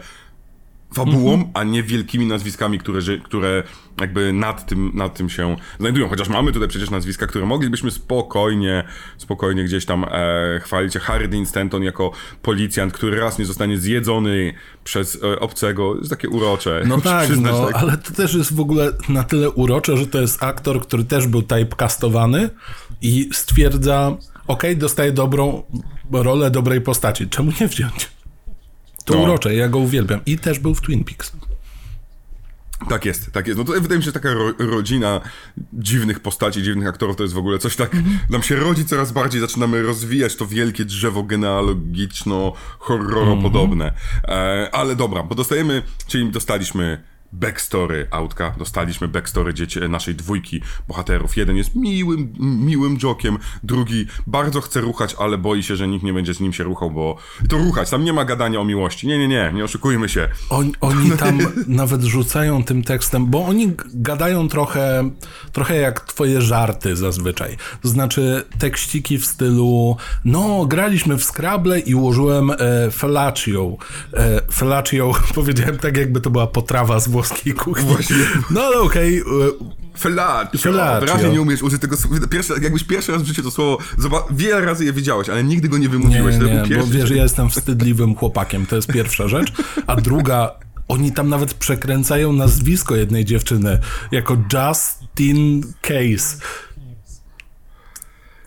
[0.94, 3.62] fabułą, a nie wielkimi nazwiskami, które, które
[4.00, 6.08] jakby nad tym, nad tym się znajdują.
[6.08, 8.84] Chociaż mamy tutaj przecież nazwiska, które moglibyśmy spokojnie,
[9.18, 10.94] spokojnie gdzieś tam e, chwalić.
[10.94, 15.96] Harry Dean Stanton jako policjant, który raz nie zostanie zjedzony przez e, obcego.
[15.96, 16.82] jest takie urocze.
[16.86, 17.74] No tak, przyznać, no, tak.
[17.74, 21.26] ale to też jest w ogóle na tyle urocze, że to jest aktor, który też
[21.26, 22.50] był typecastowany
[23.02, 25.62] i stwierdza, okej, dostaję dobrą
[26.12, 27.28] rolę dobrej postaci.
[27.28, 28.19] Czemu nie wziąć?
[29.04, 29.20] To No.
[29.22, 30.20] urocze, ja go uwielbiam.
[30.26, 31.32] I też był w Twin Peaks.
[32.88, 33.58] Tak jest, tak jest.
[33.58, 35.20] No tutaj wydaje mi się, że taka ro rodzina
[35.72, 37.96] dziwnych postaci, dziwnych aktorów to jest w ogóle coś tak,
[38.30, 43.92] nam się rodzi coraz bardziej, zaczynamy rozwijać to wielkie drzewo genealogiczno-horroropodobne.
[44.28, 51.36] E, ale dobra, bo dostajemy, czyli dostaliśmy backstory Autka, dostaliśmy backstory dzieci, naszej dwójki bohaterów.
[51.36, 56.12] Jeden jest miłym, miłym jokiem, drugi bardzo chce ruchać, ale boi się, że nikt nie
[56.12, 57.16] będzie z nim się ruchał, bo
[57.48, 59.06] to ruchać, tam nie ma gadania o miłości.
[59.06, 60.28] Nie, nie, nie, nie oszukujmy się.
[60.50, 65.10] Oni, oni tam nawet rzucają tym tekstem, bo oni gadają trochę,
[65.52, 67.56] trochę jak twoje żarty zazwyczaj.
[67.82, 72.56] To znaczy tekściki w stylu no, graliśmy w Scrabble i ułożyłem e,
[72.90, 73.76] fellatio.
[74.14, 74.40] E,
[75.34, 77.88] powiedziałem tak, jakby to była potrawa z włoskiej kuchni.
[77.88, 78.16] Właśnie.
[78.50, 79.22] No ale okej.
[79.22, 79.80] Okay.
[79.98, 80.58] Fellatio.
[80.58, 81.06] Fellatio.
[81.06, 82.26] Wyraźnie nie umiesz użyć tego słowa.
[82.26, 83.78] Pierwszy, jakbyś pierwszy raz w życiu to słowo,
[84.30, 86.36] wiele razy je widziałeś, ale nigdy go nie Nie, wymówiłeś.
[86.36, 89.52] Był nie, bo wiesz, ja jestem wstydliwym chłopakiem, to jest pierwsza rzecz.
[89.86, 90.50] A druga,
[90.88, 93.78] oni tam nawet przekręcają nazwisko jednej dziewczyny
[94.12, 96.36] jako Justin Case.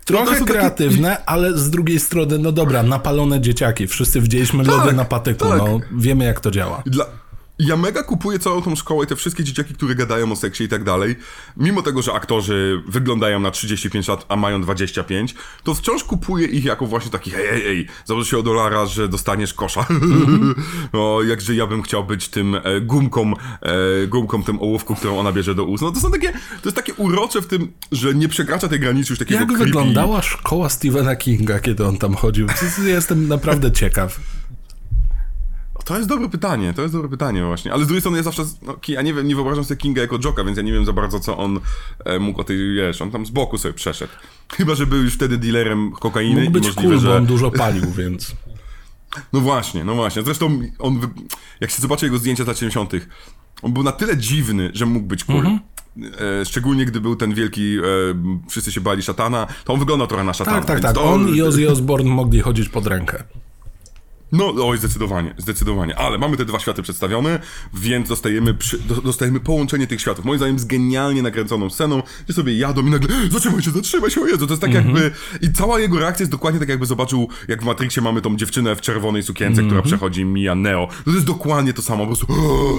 [0.04, 3.86] Trochę No to kreatywne, ale z drugiej strony, no dobra, napalone dzieciaki.
[3.86, 5.58] Wszyscy widzieliśmy Tak, lody na patyku, tak.
[5.58, 6.82] no wiemy jak to działa.
[6.86, 7.06] Dla...
[7.58, 10.84] Ja mega kupuję całą tą szkołę, te wszystkie dzieciaki, które gadają o seksie i tak
[10.84, 11.16] dalej.
[11.56, 16.64] Mimo tego, że aktorzy wyglądają na 35 lat, a mają 25, to wciąż kupuję ich
[16.64, 19.86] jako właśnie takich ej, ej, ej, założę się o dolara, że dostaniesz kosza.
[20.92, 25.32] no, jakże ja bym chciał być tym e, gumką, e, gumką tym ołówku, którą ona
[25.32, 25.82] bierze do ust.
[25.82, 29.12] No to są takie, to jest takie urocze w tym, że nie przekracza tej granicy
[29.12, 29.64] już takiego Jak creepy.
[29.64, 32.46] wyglądała szkoła Stephena Kinga, kiedy on tam chodził?
[32.86, 34.20] Jestem naprawdę ciekaw.
[35.84, 37.72] To jest dobre pytanie, to jest dobre pytanie właśnie.
[37.72, 40.18] Ale z drugiej strony ja zawsze, no, ja nie wiem, nie wyobrażam sobie Kinga jako
[40.24, 41.60] Joka, więc ja nie wiem za bardzo, co on
[42.04, 44.12] e, mógł o tej, wiesz, on tam z boku sobie przeszedł.
[44.56, 47.16] Chyba, że był już wtedy dealerem kokainy Mógł być możliwe, cool, bo że...
[47.16, 48.36] on dużo palił, więc...
[49.32, 50.22] No właśnie, no właśnie.
[50.22, 51.00] Zresztą on,
[51.60, 52.92] jak się zobaczy jego zdjęcia z lat 70.,
[53.62, 55.38] on był na tyle dziwny, że mógł być cool.
[55.38, 55.58] Mhm.
[56.40, 57.82] E, szczególnie gdy był ten wielki, e,
[58.48, 60.56] wszyscy się bali szatana, to on wyglądał trochę na szatana.
[60.56, 60.94] Tak, tak, tak.
[60.94, 63.24] To, On i Ozzy Osbourne mogli chodzić pod rękę.
[64.32, 65.98] No, oj, zdecydowanie, zdecydowanie.
[65.98, 67.38] Ale mamy te dwa światy przedstawione,
[67.74, 70.24] więc dostajemy, przy, do, dostajemy połączenie tych światów.
[70.24, 74.20] Moim zdaniem z genialnie nakręconą sceną, gdzie sobie jadą i nagle zatrzymaj się, zatrzymaj się,
[74.20, 75.10] o Jezu, to jest tak jakby...
[75.42, 78.76] I cała jego reakcja jest dokładnie tak jakby zobaczył, jak w Matrixie mamy tą dziewczynę
[78.76, 80.88] w czerwonej sukience, która przechodzi Mia Neo.
[81.04, 82.78] To jest dokładnie to samo, po prostu o,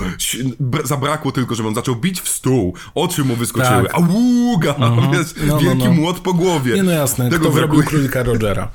[0.84, 3.96] zabrakło tylko, żeby on zaczął bić w stół, oczy mu wyskoczyły, Tak.
[3.96, 4.76] a ługa,
[5.14, 5.92] wiesz, No, no, wielki no.
[5.94, 6.74] młot po głowie.
[6.76, 7.88] Nie no jasne, Tego kto zrobił brakuje.
[7.88, 8.72] królika Rogera.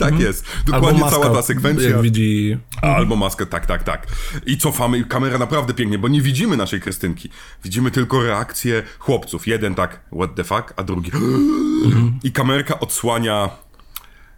[0.00, 1.90] Tak jest, Albo dokładnie maska, cała ta sekwencja.
[1.90, 2.58] jak widzi...
[2.82, 4.06] Albo maskę, tak, tak, tak.
[4.46, 7.28] I cofamy, i kamera naprawdę pięknie, bo nie widzimy naszej Krystynki.
[7.64, 9.46] Widzimy tylko reakcję chłopców.
[9.46, 11.10] Jeden tak, what the fuck, a drugi...
[12.24, 13.50] I kamerka odsłania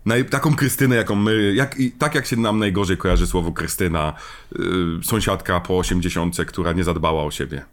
[0.06, 1.54] naj, taką Krystynę, jaką my...
[1.54, 4.12] Jak, tak jak się nam najgorzej kojarzy słowo Krystyna,
[4.58, 4.64] yy,
[5.04, 7.64] sąsiadka po 80, która nie zadbała o siebie.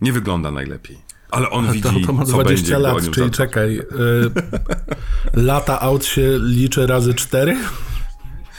[0.00, 1.11] Nie wygląda najlepiej.
[1.32, 3.78] Ale on To, widzi, to ma co 20 będzie, gdy o lat, czyli czekaj.
[3.78, 3.82] Y,
[5.48, 7.56] lata aut się liczy razy 4?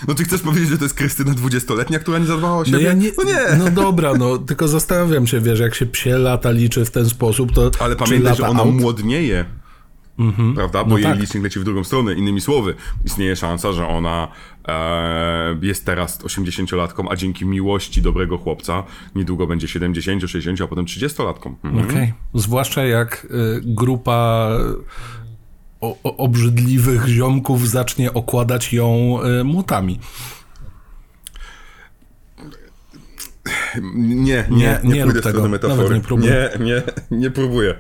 [0.08, 2.78] No ty chcesz powiedzieć, że to jest Krystyna 20-letnia, która nie zadbała o siebie?
[2.78, 3.40] No ja nie, No nie.
[3.58, 7.52] no dobra, no tylko zastanawiam się, wiesz, jak się psie lata liczy w ten sposób,
[7.52, 8.76] to Ale pamiętaj, że ona aut?
[8.76, 9.46] młodnieje.
[10.56, 10.84] Prawda?
[10.84, 11.20] Bo No jej tak.
[11.20, 12.14] licznik leci w drugą stronę.
[12.14, 14.28] Innymi słowy, istnieje szansa, że ona
[15.62, 18.84] jest teraz 80-latką, a dzięki miłości dobrego chłopca
[19.16, 21.54] niedługo będzie 70, 60, a potem 30-latką.
[21.64, 21.90] Mhm.
[21.90, 22.14] Okej.
[22.34, 24.50] Zwłaszcza jak y, grupa
[26.04, 30.00] obrzydliwych ziomków zacznie okładać ją y, młotami.
[33.94, 35.30] Nie, nie, Nie, nie, nie pójdę w tego.
[35.30, 36.02] stronę metafory.
[36.18, 37.76] Nie, nie, nie próbuję.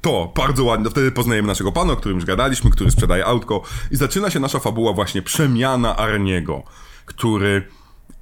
[0.00, 3.62] To bardzo ładnie, wtedy poznajemy naszego pana, o którym już gadaliśmy, który sprzedaje autko.
[3.90, 6.62] I zaczyna się nasza fabuła właśnie przemiana Arniego,
[7.06, 7.68] który,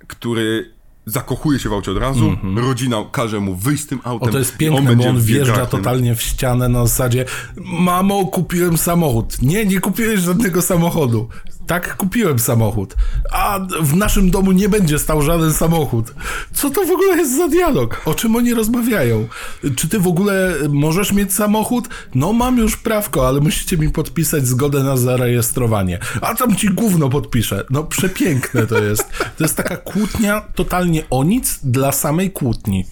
[0.06, 0.75] który
[1.06, 4.28] zakochuje się w aucie od razu, rodzina każe mu wyjść z tym autem.
[4.28, 7.24] O, to jest piękne, bo będzie on wjeżdża totalnie w ścianę na zasadzie
[7.56, 9.42] Mamo, kupiłem samochód.
[9.42, 11.28] Nie, nie kupiłeś żadnego samochodu.
[11.66, 12.94] Tak, kupiłem samochód.
[13.32, 16.14] A w naszym domu nie będzie stał żaden samochód.
[16.52, 18.02] Co to w ogóle jest za dialog?
[18.04, 19.28] O czym oni rozmawiają?
[19.76, 21.88] Czy ty w ogóle możesz mieć samochód?
[22.14, 25.98] No, mam już prawko, ale musicie mi podpisać zgodę na zarejestrowanie.
[26.20, 27.64] A tam ci gówno podpiszę.
[27.70, 29.04] No, przepiękne to jest.
[29.38, 32.84] To jest taka kłótnia totalnie o nic dla samej kłótni.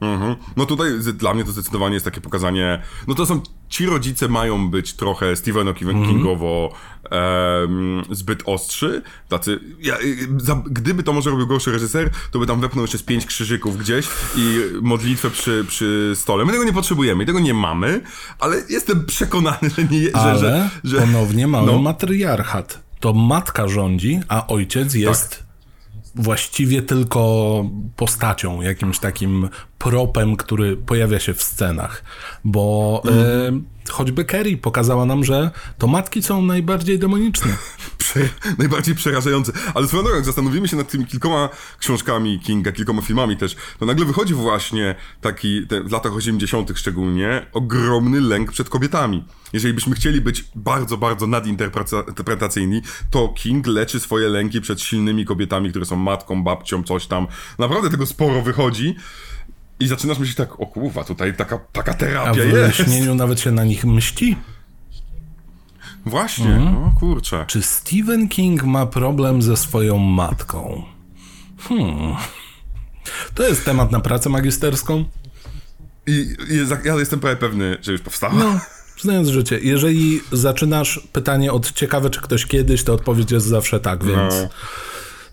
[0.00, 0.36] Mhm.
[0.56, 4.70] No tutaj dla mnie to zdecydowanie jest takie pokazanie, no to są, ci rodzice mają
[4.70, 6.04] być trochę Stephen Mhm.
[6.04, 6.72] Kingowo
[7.10, 12.46] em, zbyt ostrzy, tacy, ja, y, za, gdyby to może robił gorszy reżyser, to by
[12.46, 16.44] tam wepnął jeszcze z pięć krzyżyków gdzieś i modlitwę przy, przy stole.
[16.44, 18.00] My tego nie potrzebujemy, tego nie mamy,
[18.38, 21.78] ale jestem przekonany, że nie, że, Ale że, że ponownie mamy no.
[21.78, 22.84] matriarchat.
[23.00, 25.43] To matka rządzi, a ojciec jest
[26.14, 27.64] właściwie tylko
[27.96, 29.48] postacią, jakimś takim
[29.78, 32.04] propem, który pojawia się w scenach.
[32.44, 33.64] Bo mm.
[33.88, 37.56] e, choćby Kerry pokazała nam, że to matki są najbardziej demoniczne.
[37.98, 39.52] Prze najbardziej przerażające.
[39.74, 41.48] Ale swoją drogą, jak zastanowimy się nad tymi kilkoma
[41.78, 46.72] książkami Kinga, kilkoma filmami też, to nagle wychodzi właśnie taki, te, w latach 80.
[46.74, 49.24] szczególnie, ogromny lęk przed kobietami.
[49.52, 55.70] Jeżeli byśmy chcieli być bardzo, bardzo nadinterpretacyjni, to King leczy swoje lęki przed silnymi kobietami,
[55.70, 57.26] które są matką, babcią, coś tam.
[57.58, 58.96] Naprawdę tego sporo wychodzi.
[59.80, 62.82] I zaczynasz myśleć tak, o kurwa, tutaj taka, taka terapia A w jest.
[62.82, 64.36] W nawet się na nich mści.
[66.06, 66.74] Właśnie, mhm.
[66.74, 67.44] no kurczę.
[67.48, 70.82] Czy Stephen King ma problem ze swoją matką?
[71.58, 72.14] Hmm.
[73.34, 75.04] To jest temat na pracę magisterską.
[76.06, 76.12] I,
[76.50, 78.34] i ja jestem prawie pewny, że już powstała.
[78.34, 78.60] No,
[79.00, 79.58] znając życie.
[79.62, 84.48] Jeżeli zaczynasz pytanie od ciekawe, czy ktoś kiedyś, to odpowiedź jest zawsze tak, więc no,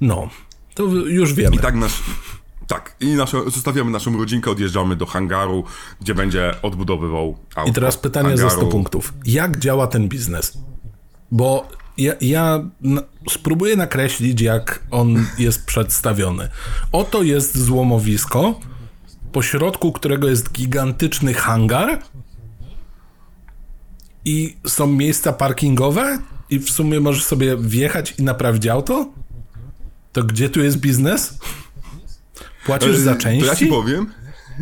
[0.02, 0.30] no
[0.74, 1.56] to już wiemy.
[1.56, 2.04] I tak nasz,
[2.68, 5.64] tak, i nasze, zostawiamy naszą rodzinkę, odjeżdżamy do hangaru,
[6.02, 7.72] gdzie będzie odbudowywał auto.
[7.72, 8.50] I teraz pytanie hangaru.
[8.50, 9.14] za 100 punktów.
[9.26, 10.58] Jak działa ten biznes?
[11.32, 12.70] Bo ja, ja
[13.30, 16.50] spróbuję nakreślić, jak on jest przedstawiony.
[16.92, 18.60] Oto jest złomowisko,
[19.32, 22.00] po środku którego jest gigantyczny hangar
[24.26, 29.10] i są miejsca parkingowe i w sumie możesz sobie wjechać i naprawić auto?
[30.12, 31.38] To gdzie tu jest biznes?
[32.66, 33.42] Płacisz za części?
[33.42, 34.08] To ja ci powiem.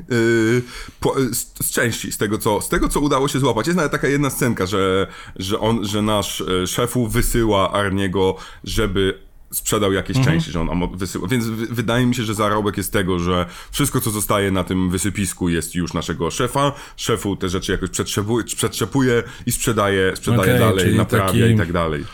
[0.09, 0.61] Yy,
[0.99, 3.67] po, z, z, części, z tego, co, z tego co udało się złapać.
[3.67, 9.29] Jest nawet taka jedna scenka, że, że, on, że nasz e, szefu wysyła Arniego, żeby
[9.51, 10.35] sprzedał jakieś mhm.
[10.35, 11.27] części, że on wysyła.
[11.27, 15.49] Więc wydaje mi się, że zarobek jest tego, że wszystko, co zostaje na tym wysypisku
[15.49, 16.71] jest już naszego szefa.
[16.95, 17.89] Szefu te rzeczy jakoś
[18.55, 22.05] przetrzepuje i sprzedaje, sprzedaje okay, dalej, naprawia taki, i tak dalej.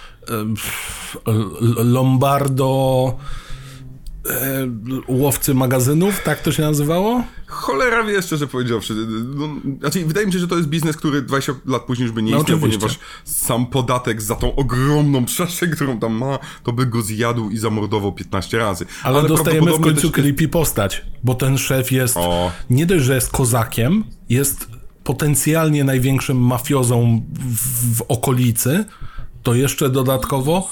[1.78, 3.18] Lombardo
[4.30, 4.68] e,
[5.08, 7.24] łowcy magazynów, tak to się nazywało?
[7.48, 8.94] Cholera wie, szczerze powiedziawszy.
[9.36, 9.50] No,
[9.80, 12.32] znaczy, wydaje mi się, że to jest biznes, który 20 lat później już by nie
[12.32, 17.02] no, istniał, ponieważ sam podatek za tą ogromną przestrzeń, którą tam ma, to by go
[17.02, 18.86] zjadł i zamordował 15 razy.
[19.04, 20.12] Ale, Ale dostajemy w końcu też...
[20.12, 22.52] creepy postać, bo ten szef jest o.
[22.70, 24.68] nie dość, że jest kozakiem, jest
[25.04, 28.86] potencjalnie największym mafiozą w, w okolicy,
[29.44, 30.70] to jeszcze dodatkowo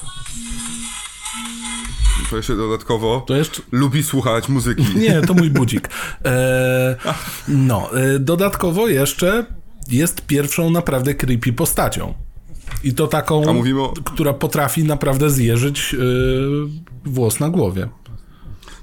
[2.33, 3.61] to jeszcze dodatkowo to jeszcze...
[3.71, 4.85] lubi słuchać muzyki.
[4.99, 5.89] Nie, to mój budzik.
[6.25, 6.95] E,
[7.47, 9.45] no, e, dodatkowo jeszcze
[9.89, 12.13] jest pierwszą naprawdę creepy postacią.
[12.83, 13.93] I to taką, o...
[14.05, 15.97] która potrafi naprawdę zjeżyć e,
[17.05, 17.89] włos na głowie.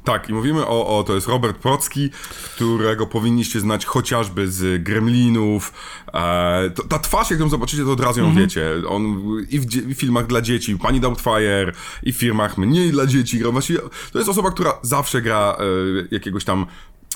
[0.04, 2.10] Tak, i mówimy o, o, to jest Robert Procki,
[2.54, 5.72] którego powinniście znać chociażby z Gremlinów.
[6.14, 8.38] E, to, ta twarz, jak ją zobaczycie, to od razu ją -hmm.
[8.38, 8.72] wiecie.
[8.88, 11.72] On i w, w, filmach dla dzieci, Pani Doubtfire,
[12.02, 13.38] i w filmach mniej dla dzieci.
[13.38, 13.78] Gra właściwie,
[14.12, 15.64] to jest osoba, która zawsze gra e,
[16.10, 16.66] jakiegoś tam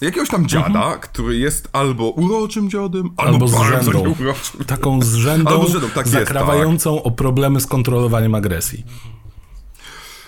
[0.00, 1.00] jakiegoś tam dziada, mhm.
[1.00, 4.14] który jest albo uroczym dziadem, albo, albo z rzędą.
[4.66, 7.12] Taką z rzędą, albo z rzędą tak zakrawającą jest, tak.
[7.12, 8.84] o problemy z kontrolowaniem agresji.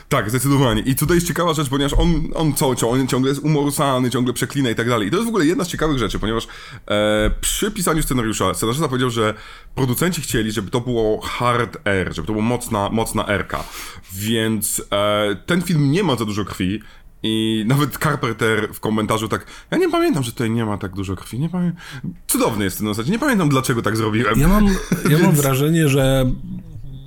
[0.08, 0.82] Tak, zdecydowanie.
[0.82, 4.70] I tutaj jest ciekawa rzecz, ponieważ on, on co, on ciągle jest umorusany, ciągle przeklina
[4.70, 5.08] i tak dalej.
[5.08, 6.46] I to jest w ogóle jedna z ciekawych rzeczy, ponieważ
[6.88, 9.34] e, przy pisaniu scenariusza scenarzysta powiedział, że
[9.74, 13.64] producenci chcieli, żeby to było hard R, żeby to było mocna, mocna R-ka.
[14.12, 16.80] Więc e, ten film nie ma za dużo krwi,
[17.22, 21.16] i nawet Carpenter w komentarzu tak, ja nie pamiętam, że tutaj nie ma tak dużo
[21.16, 21.82] krwi, nie pamiętam.
[22.26, 24.40] Cudowny jest ten zasadzie, nie pamiętam dlaczego tak zrobiłem.
[24.40, 24.72] Ja mam, ja
[25.08, 25.22] Więc...
[25.22, 26.30] mam wrażenie, że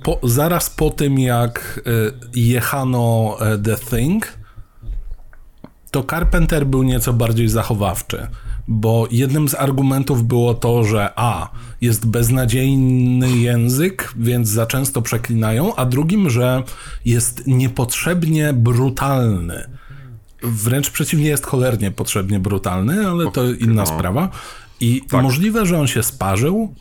[0.02, 1.80] po, zaraz po tym, jak
[2.34, 4.38] y, jechano e, The Thing,
[5.90, 8.26] to Carpenter był nieco bardziej zachowawczy,
[8.68, 15.74] bo jednym z argumentów było to, że a, jest beznadziejny język, więc za często przeklinają,
[15.74, 16.62] a drugim, że
[17.04, 19.70] jest niepotrzebnie brutalny.
[20.42, 24.28] Wręcz przeciwnie, jest cholernie potrzebnie brutalny, ale to inna sprawa.
[24.80, 25.22] I tak.
[25.22, 26.74] możliwe, że on się sparzył,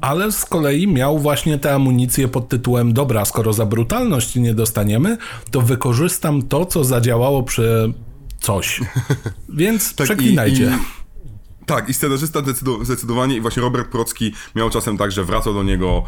[0.00, 5.18] ale z kolei miał właśnie tę amunicję pod tytułem dobra, skoro za brutalność nie dostaniemy,
[5.50, 7.92] to wykorzystam to, co zadziałało przy
[8.40, 8.80] coś.
[9.48, 10.64] Więc tak, przeklinajcie.
[10.64, 11.06] I, i...
[11.66, 12.42] Tak, i scenarzysta
[12.82, 16.02] zdecydowanie i właśnie Robert Procki miał czasem tak, że wracał do niego,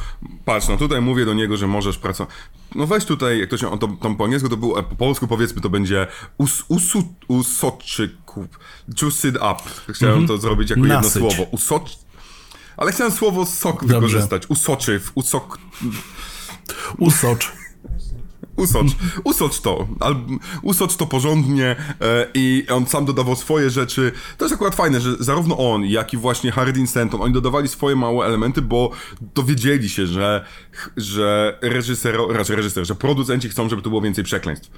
[0.45, 2.34] patrz, no tutaj mówię do niego, że możesz pracować,
[2.74, 5.61] no weź tutaj, jak to się, to, tam po angielsku to było, po polsku powiedzmy
[5.61, 6.07] to będzie
[6.39, 8.16] us, usu, usoczy,
[9.03, 9.57] juice it up,
[9.89, 10.28] chciałem mm -hmm.
[10.28, 11.14] to zrobić jako Nasyć.
[11.14, 11.99] jedno słowo, usocz,
[12.78, 13.94] ale chciałem słowo sok Dobrze.
[13.94, 14.42] wykorzystać.
[14.48, 15.58] Usoczyw, usok...
[16.98, 17.52] Usocz.
[18.56, 18.86] Usocz,
[19.24, 19.88] usocz to,
[20.62, 24.12] usocz to porządnie e, i on sam dodawał swoje rzeczy.
[24.38, 27.96] To jest akurat fajne, że zarówno on, jak i właśnie Hardin Stanton, oni dodawali swoje
[27.96, 28.90] małe elementy, bo
[29.34, 30.44] dowiedzieli się, że,
[30.96, 34.70] że reżyser, raczej reżyser, że producenci chcą, żeby tu było więcej przekleństw.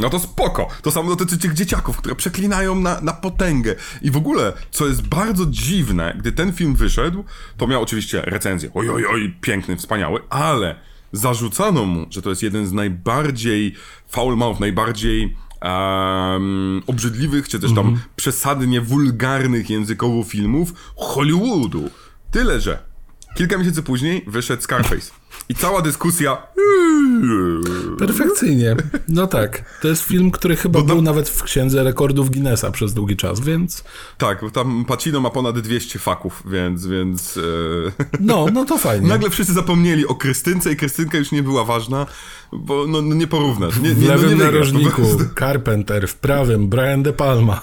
[0.00, 0.68] No to spoko.
[0.82, 3.74] To samo dotyczy tych dzieciaków, które przeklinają na, na potęgę.
[4.02, 7.24] I w ogóle, co jest bardzo dziwne, gdy ten film wyszedł,
[7.56, 8.70] to miał oczywiście recenzję.
[8.74, 10.76] Oj, oj, oj, piękny, wspaniały, ale
[11.12, 13.74] zarzucano mu, że to jest jeden z najbardziej
[14.08, 18.00] foul mouth, najbardziej um, obrzydliwych, czy też tam mm -hmm.
[18.16, 21.90] przesadnie wulgarnych językowo filmów Hollywoodu.
[22.30, 22.78] Tyle, że
[23.36, 25.19] kilka miesięcy później wyszedł Scarface.
[25.50, 26.42] I cała dyskusja.
[27.98, 28.76] Perfekcyjnie.
[29.08, 29.80] No tak.
[29.82, 30.86] To jest film, który chyba tam...
[30.86, 33.84] był nawet w księdze rekordów Guinnessa przez długi czas, więc.
[34.18, 36.86] Tak, bo tam Pacino ma ponad 200 faków, więc.
[36.86, 38.04] więc e...
[38.20, 39.08] No, no to fajnie.
[39.08, 42.06] Nagle wszyscy zapomnieli o Krystynce i Krystynka już nie była ważna,
[42.52, 43.76] bo no, no nie porównasz.
[43.76, 45.02] Nie, nie, w lewym no, nie narożniku
[45.38, 47.60] Carpenter, w prawym Brian De Palma.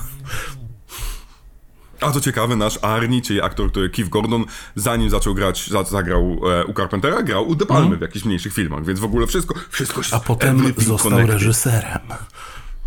[2.01, 4.45] A co ciekawe, nasz Arnie, czyli aktor, który Keith Gordon,
[4.75, 7.99] zanim zaczął grać, zagrał e, u Carpentera, grał u De Palmy mm.
[7.99, 11.33] w jakichś mniejszych filmach, więc w ogóle wszystko, wszystko A potem został connected.
[11.33, 11.99] reżyserem.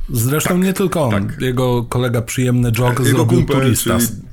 [0.09, 1.11] Zresztą tak, nie tylko on.
[1.11, 1.41] Tak.
[1.41, 4.07] Jego kolega przyjemny Jog Jego zrobił kumpel, Turistas.
[4.07, 4.30] Czyli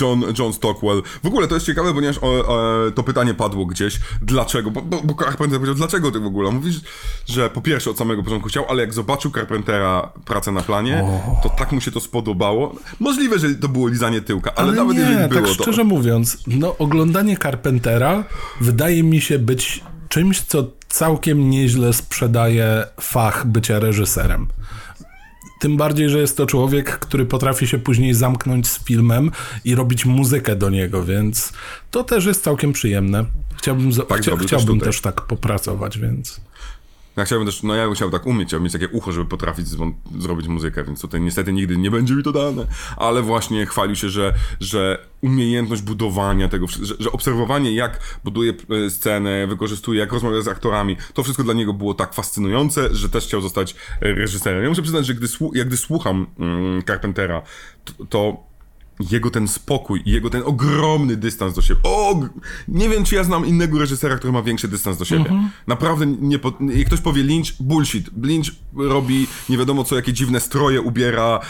[0.00, 1.02] John, John Stockwell.
[1.22, 4.00] W ogóle to jest ciekawe, ponieważ o, o, to pytanie padło gdzieś.
[4.22, 4.70] Dlaczego?
[4.70, 6.50] Bo, bo, bo Carpenter powiedział, dlaczego ty w ogóle?
[6.50, 6.80] Mówisz,
[7.26, 11.40] że po pierwsze od samego początku chciał, ale jak zobaczył Carpentera pracę na planie, oh.
[11.42, 12.74] to tak mu się to spodobało.
[13.00, 15.62] Możliwe, że to było lizanie tyłka, ale, ale nawet nie, jeżeli było tak to...
[15.62, 18.24] szczerze mówiąc, no oglądanie Carpentera
[18.60, 24.48] wydaje mi się być czymś, co całkiem nieźle sprzedaje fach bycia reżyserem.
[25.60, 29.30] Tym bardziej, że jest to człowiek, który potrafi się później zamknąć z filmem
[29.64, 31.52] i robić muzykę do niego, więc
[31.90, 33.24] to też jest całkiem przyjemne.
[33.56, 36.40] Chciałbym, tak, chcia, chciałbym też, też tak popracować, więc.
[37.20, 39.66] Ja chciałbym też, no ja chciałbym tak umieć, chciałbym mieć takie ucho, żeby potrafić
[40.18, 42.66] zrobić muzykę, więc tutaj niestety nigdy nie będzie mi to dane,
[42.96, 48.52] ale właśnie chwalił się, że, że umiejętność budowania tego, że, że obserwowanie jak buduje
[48.86, 53.08] e, scenę, wykorzystuje, jak rozmawia z aktorami, to wszystko dla niego było tak fascynujące, że
[53.08, 54.62] też chciał zostać reżyserem.
[54.62, 57.42] Ja muszę przyznać, że gdy, jak gdy słucham mm, Carpentera,
[57.84, 58.49] to, to
[59.10, 61.80] jego ten spokój i jego ten ogromny dystans do siebie.
[61.82, 62.20] O,
[62.68, 65.20] nie wiem, czy ja znam innego reżysera, który ma większy dystans do siebie.
[65.20, 65.50] Mhm.
[65.66, 66.38] Naprawdę nie.
[66.60, 68.10] Jak ktoś powie Lynch, bullshit.
[68.22, 71.40] Lynch robi nie wiadomo co, jakie dziwne stroje ubiera,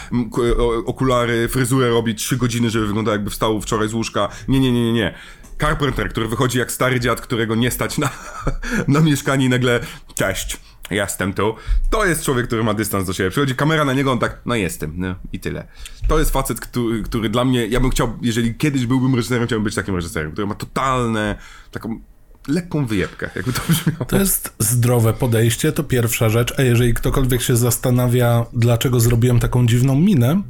[0.85, 4.29] okulary, fryzurę robi trzy godziny, żeby wyglądał jakby wstał wczoraj z łóżka.
[4.47, 5.13] Nie, nie, nie, nie, nie.
[5.59, 8.09] Carpenter, który wychodzi jak stary dziad, którego nie stać na,
[8.87, 9.79] na mieszkanie i nagle
[10.15, 10.57] cześć
[10.91, 11.55] jestem tu.
[11.89, 13.29] To jest człowiek, który ma dystans do siebie.
[13.29, 15.67] Przychodzi kamera na niego, on tak, no jestem, no i tyle.
[16.07, 19.63] To jest facet, który, który dla mnie, ja bym chciał, jeżeli kiedyś byłbym reżyserem, chciałbym
[19.63, 21.35] być takim reżyserem, który ma totalne,
[21.71, 21.99] taką
[22.47, 24.05] lekką wyjebkę, jakby to brzmiało.
[24.05, 29.67] To jest zdrowe podejście, to pierwsza rzecz, a jeżeli ktokolwiek się zastanawia, dlaczego zrobiłem taką
[29.67, 30.41] dziwną minę,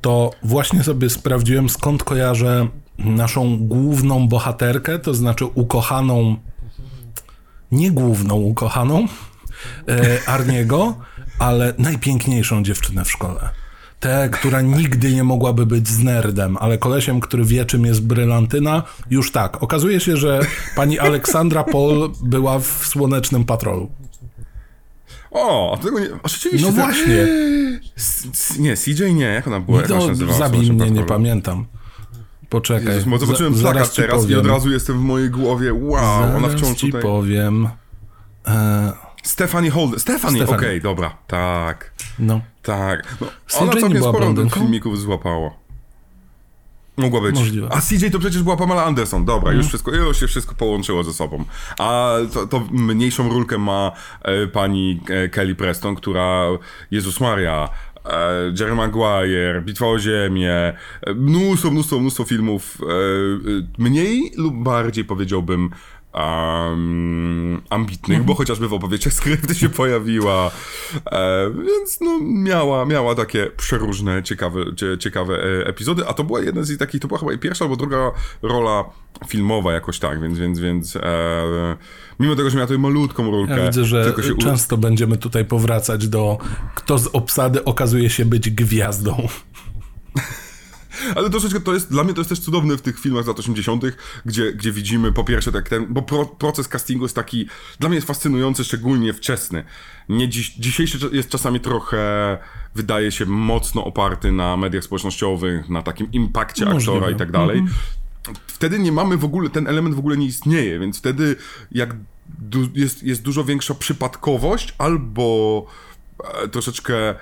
[0.00, 2.68] to właśnie sobie sprawdziłem, skąd kojarzę
[2.98, 6.36] naszą główną bohaterkę, to znaczy ukochaną,
[7.72, 9.06] nie główną ukochaną,
[10.26, 10.94] Arniego,
[11.38, 13.48] ale najpiękniejszą dziewczynę w szkole.
[14.00, 18.82] Tę, która nigdy nie mogłaby być z nerdem, ale kolesiem, który wie, czym jest brylantyna,
[19.10, 19.62] już tak.
[19.62, 20.40] Okazuje się, że
[20.76, 23.90] pani Aleksandra Paul była w Słonecznym Patrolu.
[25.30, 26.08] O, tego nie...
[26.24, 26.66] Rzeczywiście.
[26.66, 27.26] No właśnie.
[28.58, 29.82] nie, CJ nie, jak ona była?
[29.88, 31.66] No, zabij mnie, nie pamiętam.
[32.48, 32.94] Poczekaj.
[32.94, 34.38] Jezus, zobaczyłem plakat teraz powiem.
[34.38, 35.74] i od razu jestem w mojej głowie.
[35.74, 37.68] Wow, zaraz ona wciąż ci powiem.
[38.46, 39.05] E...
[39.26, 40.00] Stephanie Holden.
[40.00, 41.16] Stephanie, okej, okay, dobra.
[41.26, 41.92] Tak.
[42.18, 42.40] No.
[42.62, 43.16] Tak.
[43.20, 43.26] No,
[43.60, 44.60] ona całkiem sporo blondynką?
[44.60, 45.50] filmików złapała.
[46.96, 47.34] Mogła być.
[47.34, 47.68] Możliwe.
[47.70, 49.24] A CJ to przecież była Pamela Anderson.
[49.24, 49.68] Dobra, już, mhm.
[49.68, 51.44] wszystko, już się wszystko połączyło ze sobą.
[51.78, 56.46] A to, to mniejszą rulkę ma e, pani e, Kelly Preston, która,
[56.90, 57.68] Jezus Maria,
[58.04, 62.78] e, Jerry Maguire, Bitwa o Ziemię, e, mnóstwo, mnóstwo, mnóstwo filmów.
[62.82, 62.92] E, e,
[63.78, 65.70] mniej lub bardziej powiedziałbym
[66.16, 70.50] um, ambitnych, bo chociażby w opowieściach skrypty się pojawiła,
[71.12, 74.60] e, więc no, miała, miała takie przeróżne, ciekawe,
[74.98, 77.76] ciekawe e, epizody, a to była jedna z takich, to była chyba i pierwsza albo
[77.76, 78.12] druga
[78.42, 78.84] rola
[79.28, 81.76] filmowa jakoś tak, więc, więc, więc e,
[82.20, 83.58] mimo tego, że miała tutaj malutką rolkę.
[83.58, 86.38] Ja widzę, że często będziemy tutaj powracać do
[86.74, 89.28] kto z obsady okazuje się być gwiazdą.
[91.14, 93.38] Ale troszeczkę to jest, dla mnie to jest też cudowne w tych filmach z lat
[93.38, 93.84] 80.,
[94.26, 97.48] gdzie, gdzie widzimy po pierwsze tak ten, bo pro, proces castingu jest taki,
[97.80, 99.64] dla mnie jest fascynujący, szczególnie wczesny.
[100.08, 102.38] Nie dziś, dzisiejszy jest czasami trochę,
[102.74, 106.92] wydaje się, mocno oparty na mediach społecznościowych, na takim impakcie Możliwe.
[106.92, 107.58] aktora i tak dalej.
[107.58, 107.76] Mhm.
[108.46, 111.36] Wtedy nie mamy w ogóle, ten element w ogóle nie istnieje, więc wtedy
[111.72, 111.96] jak
[112.38, 115.66] du, jest, jest dużo większa przypadkowość albo
[116.42, 117.14] e, troszeczkę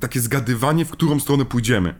[0.00, 1.94] takie zgadywanie, w którą stronę pójdziemy.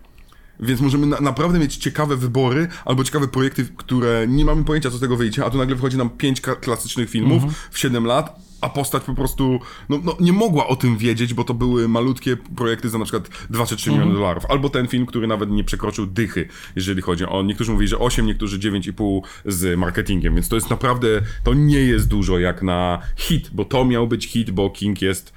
[0.62, 4.96] Więc możemy na, naprawdę mieć ciekawe wybory albo ciekawe projekty, które nie mamy pojęcia, co
[4.96, 7.52] z tego wyjdzie, a tu nagle wychodzi nam pięć klasycznych filmów mhm.
[7.70, 11.44] w 7 lat, a postać po prostu no, no, nie mogła o tym wiedzieć, bo
[11.44, 13.98] to były malutkie projekty za na przykład 2 czy 3 mhm.
[13.98, 14.46] miliony dolarów.
[14.48, 17.42] Albo ten film, który nawet nie przekroczył dychy, jeżeli chodzi o.
[17.42, 21.08] Niektórzy mówili, że 8, niektórzy 9,5 z marketingiem, więc to jest naprawdę.
[21.44, 25.32] To nie jest dużo jak na hit, bo to miał być hit, bo King jest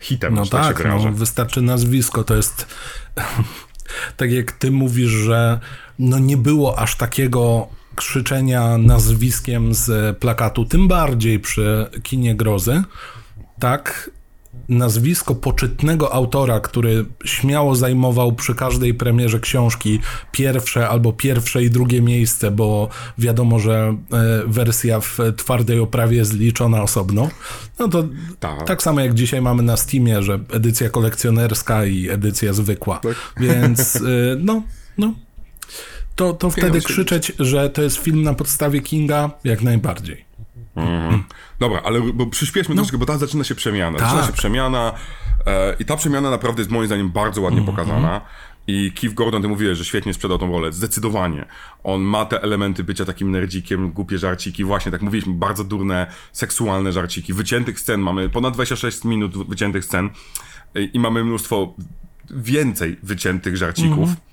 [0.00, 0.34] hitem.
[0.34, 2.66] No tak, tak no, wystarczy nazwisko, to jest.
[4.16, 5.60] Tak jak ty mówisz, że
[5.98, 12.82] no nie było aż takiego krzyczenia nazwiskiem z plakatu, tym bardziej przy kinie grozy,
[13.58, 14.10] tak
[14.68, 20.00] nazwisko poczytnego autora, który śmiało zajmował przy każdej premierze książki
[20.32, 22.88] pierwsze albo pierwsze i drugie miejsce, bo
[23.18, 27.28] wiadomo, że e, wersja w twardej oprawie jest liczona osobno.
[27.78, 28.08] No to
[28.40, 32.98] tak, tak samo jak dzisiaj mamy na Steamie, że edycja kolekcjonerska i edycja zwykła.
[32.98, 33.14] Tak.
[33.40, 34.00] Więc e,
[34.38, 34.62] no,
[34.98, 35.14] no
[36.16, 40.29] to, to wtedy krzyczeć, że to jest film na podstawie Kinga, jak najbardziej.
[40.76, 41.24] Mhm.
[41.58, 42.82] Dobra, ale bo przyspieszmy no.
[42.82, 43.98] troszkę, bo tam zaczyna się przemiana.
[43.98, 44.08] Tak.
[44.08, 44.92] Zaczyna się przemiana
[45.46, 47.66] e, i ta przemiana naprawdę jest moim zdaniem bardzo ładnie -hmm.
[47.66, 48.20] pokazana.
[48.66, 50.72] I Keith Gordon, ty mówiłeś, że świetnie sprzedał tą rolę.
[50.72, 51.44] Zdecydowanie.
[51.84, 56.92] On ma te elementy bycia takim nerdzikiem, głupie żarciki, właśnie tak mówiliśmy, bardzo durne, seksualne
[56.92, 57.32] żarciki.
[57.34, 60.10] Wyciętych scen, mamy ponad 26 minut wyciętych scen
[60.92, 61.74] i mamy mnóstwo
[62.30, 64.08] więcej wyciętych żarcików.
[64.08, 64.30] -hmm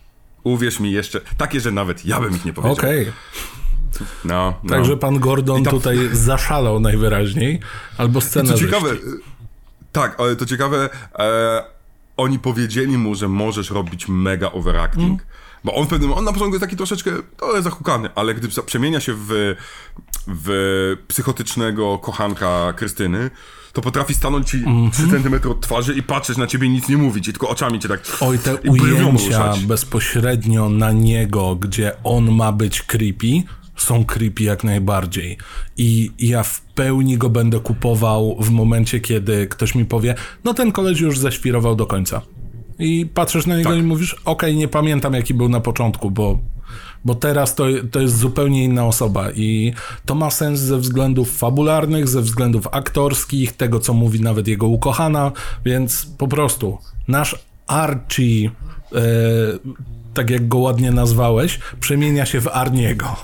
[0.48, 2.74] Uwierz mi jeszcze, takie, że nawet ja bym ich nie powiedział.
[2.74, 3.02] Okej.
[3.02, 3.14] Okay.
[4.26, 4.70] No, no.
[4.70, 5.72] Także pan Gordon ta...
[5.72, 7.60] tutaj zaszalał najwyraźniej,
[7.98, 8.50] albo scenę.
[8.50, 8.90] Co ciekawe,
[9.92, 10.90] tak, ale to ciekawe,
[11.20, 11.64] e,
[12.18, 15.22] oni powiedzieli mu, że możesz robić mega overacting.
[15.22, 15.38] Mm.
[15.64, 18.48] Bo on w pewnym on na początku jest taki troszeczkę to jest zahukany, ale gdy
[18.66, 19.56] przemienia się w,
[20.28, 23.30] w psychotycznego kochanka Krystyny,
[23.74, 24.92] to potrafi stanąć ci mm -hmm.
[24.92, 27.80] 3 cm od twarzy i patrzeć na ciebie i nic nie mówić, i tylko oczami
[27.80, 28.00] cię tak.
[28.20, 33.44] Oj, te ujęcia bezpośrednio na niego, gdzie on ma być creepy,
[33.78, 35.38] są creepy jak najbardziej.
[35.78, 40.72] I ja w pełni go będę kupował w momencie, kiedy ktoś mi powie, no ten
[40.72, 42.22] koleś już zaświrował do końca.
[42.80, 43.80] I patrzysz na niego tak.
[43.80, 46.40] i mówisz, okej, okay, nie pamiętam jaki był na początku, bo
[47.06, 49.74] bo teraz to, to jest zupełnie inna osoba i
[50.06, 55.32] to ma sens ze względów fabularnych, ze względów aktorskich, tego co mówi nawet jego ukochana,
[55.66, 58.52] więc po prostu nasz Archie,
[58.96, 59.02] e,
[60.14, 63.16] tak jak go ładnie nazwałeś, przemienia się w Arniego.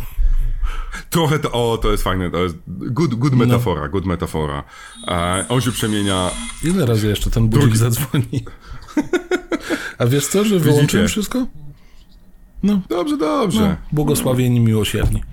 [1.14, 3.46] Trochę to, o, to jest fajne, to jest good, good no.
[3.46, 3.90] metafora, no.
[3.90, 4.64] good metafora.
[5.08, 6.32] E, on się przemienia...
[6.64, 7.78] Ile razy jeszcze ten budzik Drugi...
[7.78, 8.46] zadzwoni?
[9.98, 11.48] A wiesz co, że wyłączyłem wszystko?
[12.64, 12.82] No.
[12.90, 13.60] Dobrze, dobrze.
[13.60, 15.24] No, błogosławieni miłosierni.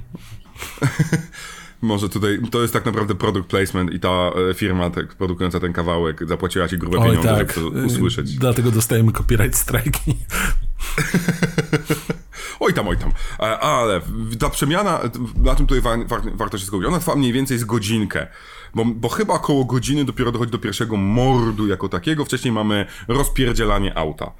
[1.82, 5.72] Może tutaj, to jest tak naprawdę product placement i ta e, firma tak, produkująca ten
[5.72, 7.52] kawałek zapłaciła ci grube Oj, pieniądze, tak.
[7.54, 8.38] żeby to usłyszeć.
[8.38, 10.16] Dlatego dostajemy copyright strajki.
[12.60, 13.12] oj tam, oj tam.
[13.40, 14.00] E, ale
[14.38, 15.00] ta przemiana,
[15.36, 16.88] na tym tutaj wa wa warto się skupić.
[16.88, 18.26] Ona trwa mniej więcej z godzinkę.
[18.74, 22.24] Bo, bo chyba około godziny dopiero dochodzi do pierwszego mordu jako takiego.
[22.24, 24.32] Wcześniej mamy rozpierdzielanie auta.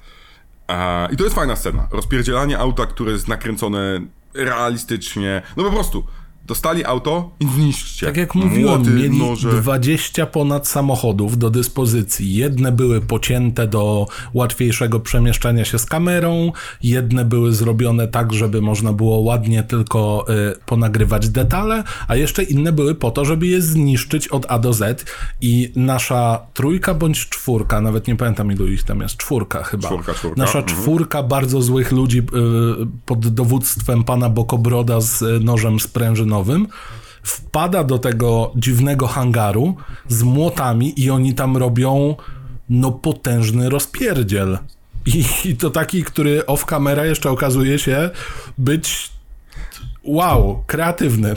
[1.11, 1.87] I to jest fajna scena.
[1.91, 4.01] Rozpierdzielanie auta, które jest nakręcone
[4.33, 5.41] realistycznie.
[5.57, 6.03] No po prostu
[6.51, 8.05] Dostali auto i zniszczcie.
[8.05, 9.49] Tak jak mówiłem, Młoty, mieli noże.
[9.49, 12.35] 20 ponad samochodów do dyspozycji.
[12.35, 16.51] Jedne były pocięte do łatwiejszego przemieszczania się z kamerą,
[16.83, 22.71] jedne były zrobione tak, żeby można było ładnie tylko y, ponagrywać detale, a jeszcze inne
[22.71, 25.05] były po to, żeby je zniszczyć od A do Z.
[25.41, 29.87] I nasza trójka bądź czwórka, nawet nie pamiętam ilu ich tam jest, czwórka chyba.
[29.87, 30.41] Czwórka, czwórka.
[30.41, 30.77] Nasza mhm.
[30.77, 32.23] czwórka bardzo złych ludzi y,
[33.05, 36.40] pod dowództwem pana Bokobroda z y, nożem sprężynowym
[37.23, 39.75] wpada do tego dziwnego hangaru
[40.07, 42.15] z młotami i oni tam robią
[42.69, 44.57] no potężny rozpierdziel.
[45.05, 48.09] I, I, to taki, który off camera jeszcze okazuje się
[48.57, 49.09] być
[50.03, 51.35] wow, kreatywny.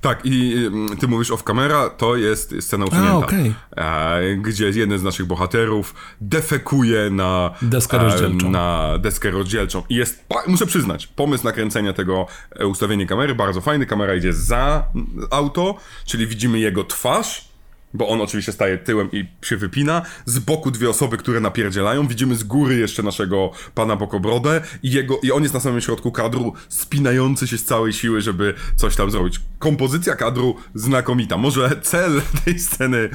[0.00, 0.56] Tak, i
[1.00, 3.12] ty mówisz off camera, to jest scena usunięta.
[3.12, 4.36] A, okay.
[4.36, 8.50] Gdzie jeden z naszych bohaterów defekuje na deskę rozdzielczą.
[8.50, 9.82] Na deskę rozdzielczą.
[9.88, 12.26] I jest, muszę przyznać, pomysł nakręcenia tego
[12.56, 13.86] e, ustawienia kamery bardzo fajny.
[13.86, 14.86] Kamera idzie za
[15.30, 15.74] auto,
[16.04, 17.49] czyli widzimy jego twarz
[17.94, 20.02] bo on oczywiście staje tyłem i się wypina.
[20.24, 22.08] Z boku dwie osoby, które napierdzielają.
[22.08, 26.12] Widzimy z góry jeszcze naszego pana Bokobrodę i, jego, i on jest na samym środku
[26.12, 29.40] kadru, spinający się z całej siły, żeby coś tam zrobić.
[29.58, 31.36] Kompozycja kadru znakomita.
[31.36, 33.10] Może cel tej sceny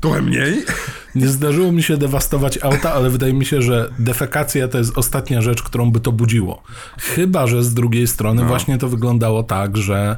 [0.00, 0.64] trochę mniej.
[1.14, 5.42] Nie zdarzyło mi się dewastować auta, ale wydaje mi się, że defekacja to jest ostatnia
[5.42, 6.62] rzecz, którą by to budziło.
[6.98, 8.48] Chyba, że z drugiej strony no.
[8.48, 10.16] właśnie to wyglądało tak, że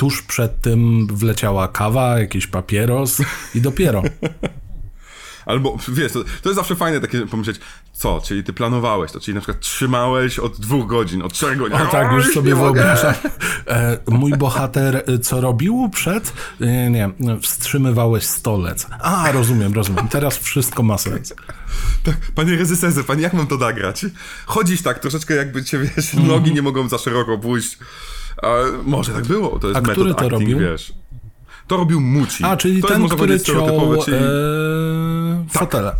[0.00, 3.22] tuż przed tym wleciała kawa, jakiś papieros
[3.54, 4.02] i dopiero.
[5.46, 7.60] Albo, wiesz, to, to jest zawsze fajne takie pomyśleć,
[7.92, 11.76] co, czyli ty planowałeś to, czyli na przykład trzymałeś od dwóch godzin, od trzech godzin.
[11.76, 13.14] O tak, już sobie wyobrażam.
[13.66, 16.32] E, mój bohater e, co robił przed?
[16.60, 17.10] Nie, nie,
[17.42, 18.86] wstrzymywałeś stolec.
[19.00, 20.08] A, rozumiem, rozumiem.
[20.08, 21.34] Teraz wszystko ma sens.
[22.04, 24.06] Tak, panie rezyserze, panie, jak mam to nagrać?
[24.46, 27.78] Chodzisz tak, troszeczkę jakby cię, wiesz, nogi nie mogą za szeroko pójść.
[28.42, 28.48] A,
[28.84, 30.58] może tak było, to jest A który to acting, robił?
[30.58, 30.92] wiesz.
[31.66, 32.44] To robił Muci.
[32.44, 34.16] A, czyli to ten, jest, który ciął czyli...
[34.16, 35.92] e, fotele.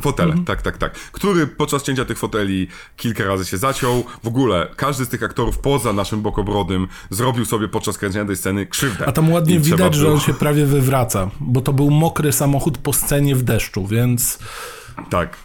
[0.00, 0.92] Fotele, tak, tak, tak.
[0.94, 4.04] Który podczas cięcia tych foteli kilka razy się zaciął.
[4.24, 8.66] W ogóle każdy z tych aktorów poza naszym Bokobrodym zrobił sobie podczas kręcenia tej sceny
[8.66, 9.06] krzywdę.
[9.06, 12.32] A tam ładnie I widać, że było- on się prawie wywraca, bo to był mokry
[12.32, 14.38] samochód po scenie w deszczu, więc
[15.10, 15.36] Tak.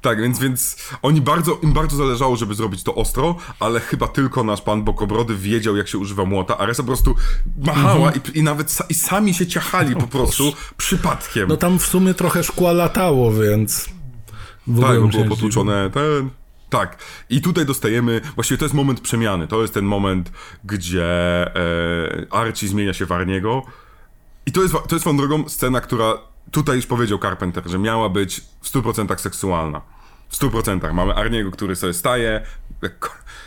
[0.00, 4.44] Tak, więc, więc oni bardzo, im bardzo zależało, żeby zrobić to ostro, ale chyba tylko
[4.44, 7.14] nasz pan Bokobrody wiedział, jak się używa młota, a reszta po prostu
[7.66, 11.48] machała i, i nawet sa, i sami się ciachali po prostu przypadkiem.
[11.48, 13.88] no tam w sumie trochę szkła latało, więc
[14.66, 16.30] w tak, bo było potłuczone ten...
[16.70, 16.98] Tak.
[17.30, 19.46] I tutaj dostajemy, właściwie to jest moment przemiany.
[19.48, 20.32] To jest ten moment,
[20.64, 21.06] gdzie
[21.46, 23.62] e, Archie zmienia się w Arniego.
[24.46, 26.18] I to jest, to jest swoją drogą scena, która
[26.50, 29.80] tutaj już powiedział Carpenter, że miała być w 100% seksualna.
[30.28, 30.92] W 100%.
[30.94, 32.42] Mamy Arniego, który sobie staje,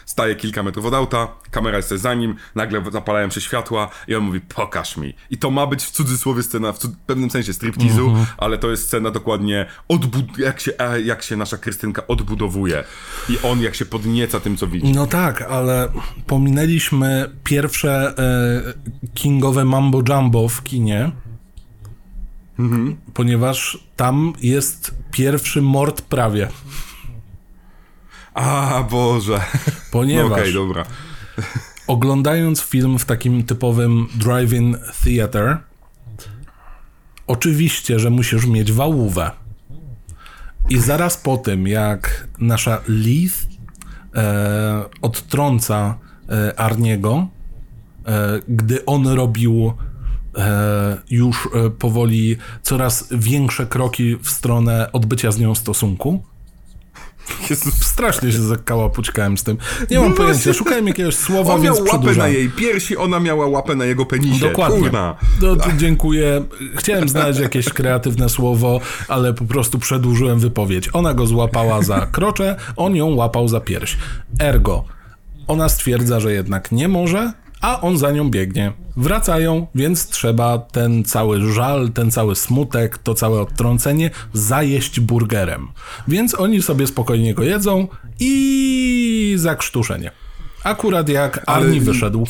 [0.06, 4.24] staje kilka metrów od auta, kamera jest za nim, nagle zapalają się światła i on
[4.24, 5.14] mówi, pokaż mi.
[5.30, 8.84] I to ma być w cudzysłowie scena, w cud- pewnym sensie striptease'u, ale to jest
[8.88, 12.84] scena dokładnie, odbud- jak, się, e, jak się nasza Krystynka odbudowuje.
[13.30, 14.92] I on jak się podnieca tym, co widzi.
[14.94, 15.88] No tak, ale
[16.28, 21.12] pominęliśmy pierwsze e, kingowe mambo jumbo w kinie,
[23.14, 26.48] ponieważ tam jest pierwszy mord prawie.
[28.34, 29.42] A, Boże.
[29.92, 30.86] Ponieważ No okej, dobra.
[31.88, 35.58] oglądając film w takim typowym drive-in theater,
[37.28, 39.32] oczywiście, że musisz mieć wałówę.
[40.70, 43.36] I zaraz po tym, jak nasza Leith
[44.16, 45.98] e, odtrąca
[46.30, 47.28] e, Arniego,
[48.06, 49.74] e, gdy on robił
[51.10, 56.24] już e, powoli coraz większe kroki w stronę odbycia z nią stosunku,
[57.50, 57.74] Jezus.
[57.86, 59.58] strasznie się zakałapućkałem z tym.
[59.92, 60.54] Nie mam No pojęcia, właśnie.
[60.54, 64.06] szukałem jakiegoś słowa, On miał więc łapę na jej piersi, ona miała łapę na jego
[64.06, 64.50] penisie.
[64.50, 64.80] Dokładnie.
[64.80, 65.16] Kurna.
[65.42, 66.44] No, dziękuję.
[66.76, 70.90] Chciałem znaleźć jakieś kreatywne słowo, ale po prostu przedłużyłem wypowiedź.
[70.94, 73.98] Ona go złapała za krocze, on ją łapał za pierś.
[74.40, 74.84] Ergo,
[75.48, 78.74] ona stwierdza, że jednak nie może, a on za nią biegnie.
[78.98, 85.68] Wracają, więc trzeba ten cały żal, ten cały smutek, to całe odtrącenie zajeść burgerem.
[86.08, 87.88] Więc oni sobie spokojnie go jedzą
[88.20, 90.12] i zakrztuszenie.
[90.64, 92.28] Akurat jak Arni wyszedł.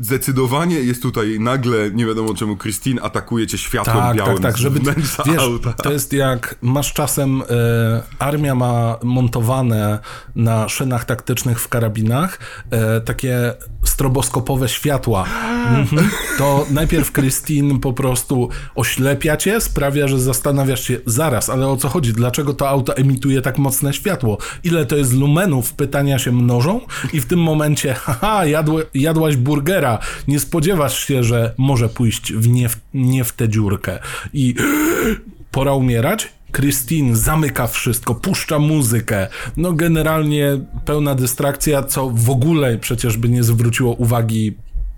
[0.00, 4.58] Zdecydowanie jest tutaj nagle, nie wiadomo czemu, Christine atakuje cię światłem Tak, białym tak, tak,
[4.58, 5.72] żeby, wnętrza wiesz, auta.
[5.72, 9.98] to jest jak masz czasem, e, armia ma montowane
[10.36, 12.38] na szynach taktycznych w karabinach
[12.70, 15.26] e, takie stroboskopowe światła.
[15.68, 16.10] Mhm.
[16.38, 21.88] To najpierw Christine po prostu oślepia cię, sprawia, że zastanawiasz się, zaraz, ale o co
[21.88, 24.38] chodzi, dlaczego to auto emituje tak mocne światło?
[24.64, 25.72] Ile to jest lumenów?
[25.72, 26.80] Pytania się mnożą
[27.12, 29.83] i w tym momencie, haha, jadło, jadłaś burgera,
[30.28, 33.98] nie spodziewasz się, że może pójść w nie, w, nie w tę dziurkę
[34.32, 34.54] i
[35.50, 36.32] pora umierać?
[36.52, 39.28] Christine zamyka wszystko, puszcza muzykę.
[39.56, 44.54] No generalnie pełna dystrakcja, co w ogóle przecież by nie zwróciło uwagi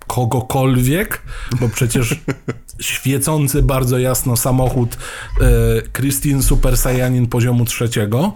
[0.07, 1.21] kogokolwiek,
[1.59, 2.15] bo przecież
[2.79, 4.97] świecący bardzo jasno samochód
[5.41, 8.33] e, Christine Super Saiyanin poziomu trzeciego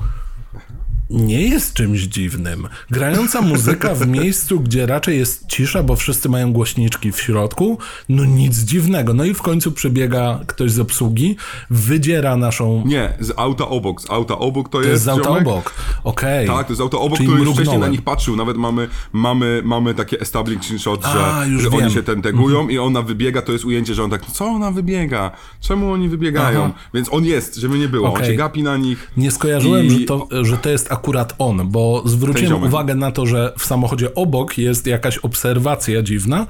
[1.12, 2.68] nie jest czymś dziwnym.
[2.90, 7.78] Grająca muzyka w miejscu, gdzie raczej jest cisza, bo wszyscy mają głośniczki w środku,
[8.10, 9.14] no nic dziwnego.
[9.14, 11.36] No i w końcu przybiega ktoś z obsługi,
[11.70, 12.84] wydziera naszą...
[12.86, 15.48] Nie, z auta obok, z auta obok to, To jest z auta ziomek.
[15.48, 15.74] obok.
[16.04, 16.48] Okej.
[16.48, 18.36] Tak, to jest auto obok, Czyli który już wcześniej na nich patrzył.
[18.36, 21.74] Nawet mamy, mamy, mamy takie establishing shot, że, A, że wiem.
[21.84, 24.72] oni się ten tegują i ona wybiega, to jest ujęcie, że on tak, co ona
[24.72, 25.32] wybiega?
[25.62, 26.64] Czemu oni wybiegają?
[26.64, 26.74] Aha.
[26.94, 28.08] Więc on jest, żeby nie było.
[28.08, 28.28] On Okej.
[28.28, 29.12] się gapi na nich.
[29.18, 31.01] Nie skojarzyłem, I- że, to, że to jest akurat
[31.40, 36.48] on, bo zwróciłem uwagę na to, że w samochodzie obok jest jakaś obserwacja dziwna,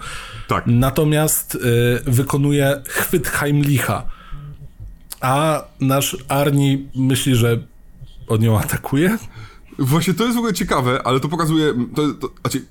[0.47, 0.63] Tak.
[0.67, 1.59] natomiast y,
[2.11, 4.03] wykonuje chwyt Heimlicha.
[5.21, 7.57] A nasz Arni myśli, że
[8.27, 9.17] on ją atakuje?
[9.79, 11.73] Właśnie to jest w ogóle ciekawe, ale to pokazuje.
[11.95, 12.65] To, to, znaczy,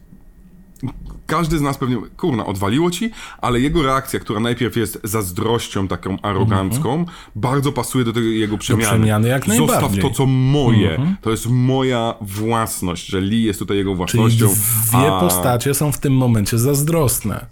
[1.27, 6.21] każdy z nas pewnie, kurna, odwaliło ci, ale jego reakcja, która najpierw jest zazdrością taką
[6.23, 7.05] arogancką,
[7.37, 8.85] bardzo pasuje do tego jego przemiany.
[8.87, 10.03] przemiany jak Zostaw najbardziej.
[10.03, 11.17] to, co moje.
[11.21, 14.47] To jest moja własność, że Lee jest tutaj jego Czyli własnością.
[14.89, 17.47] dwie a- postacie są w tym momencie zazdrosne.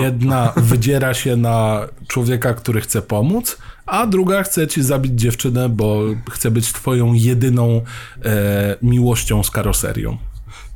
[0.00, 6.00] Jedna wydziera się na człowieka, który chce pomóc, a druga chce ci zabić dziewczynę, bo
[6.30, 7.80] chce być twoją jedyną
[8.24, 10.18] e, miłością z karoserią.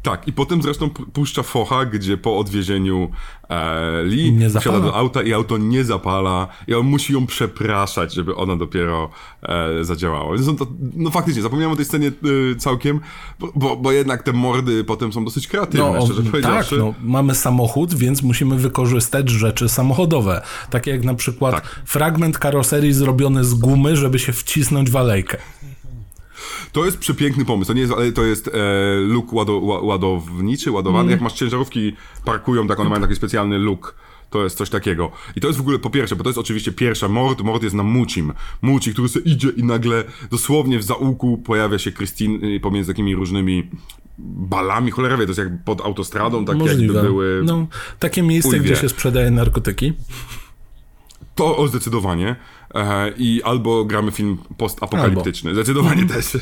[0.07, 3.11] Tak, i potem zresztą pu- puszcza focha, gdzie po odwiezieniu
[3.51, 8.35] e, Lee wsiada do auta i auto nie zapala i on musi ją przepraszać, żeby
[8.37, 9.11] ona dopiero
[9.43, 10.37] e, zadziałała.
[10.59, 13.01] To, no faktycznie, zapomniałem o tej scenie e, całkiem,
[13.39, 16.77] bo, bo, bo jednak te mordy potem są dosyć kreatywne, No, szczerze tak, powiedziawszy.
[16.79, 20.43] no, mamy samochód, więc musimy wykorzystać rzeczy samochodowe.
[20.71, 21.83] Takie jak na przykład Tak.
[21.87, 25.39] fragment karoserii zrobiony z gumy, żeby się wcisnąć w alejkę.
[26.73, 27.69] To jest przepiękny pomysł.
[27.69, 28.51] To nie jest, ale to jest e,
[29.01, 31.03] luk łado, ła- ładowniczy, ładowany.
[31.03, 31.11] Mm.
[31.11, 31.93] Jak masz ciężarówki,
[32.25, 33.95] parkują, tak one mają taki specjalny luk.
[34.31, 35.12] To jest coś takiego.
[35.37, 37.43] I to jest w ogóle po pierwsze, bo to jest oczywiście pierwsza mord.
[37.43, 38.33] Mord jest na Mucim.
[38.62, 43.14] Muci, który sobie idzie i nagle dosłownie w zaułku pojawia się Christine y, pomiędzy takimi
[43.14, 43.71] różnymi
[44.19, 44.91] balami.
[44.91, 46.95] Cholera wie, to jest jak pod autostradą, tak Możliwe.
[46.95, 47.43] jakby były...
[47.45, 47.67] No,
[47.99, 49.93] takie miejsce, gdzie się sprzedaje narkotyki.
[51.35, 52.37] To o, zdecydowanie.
[53.16, 55.55] I albo gramy film postapokaliptyczny.
[55.55, 56.22] Zdecydowanie Mhm.
[56.22, 56.39] też.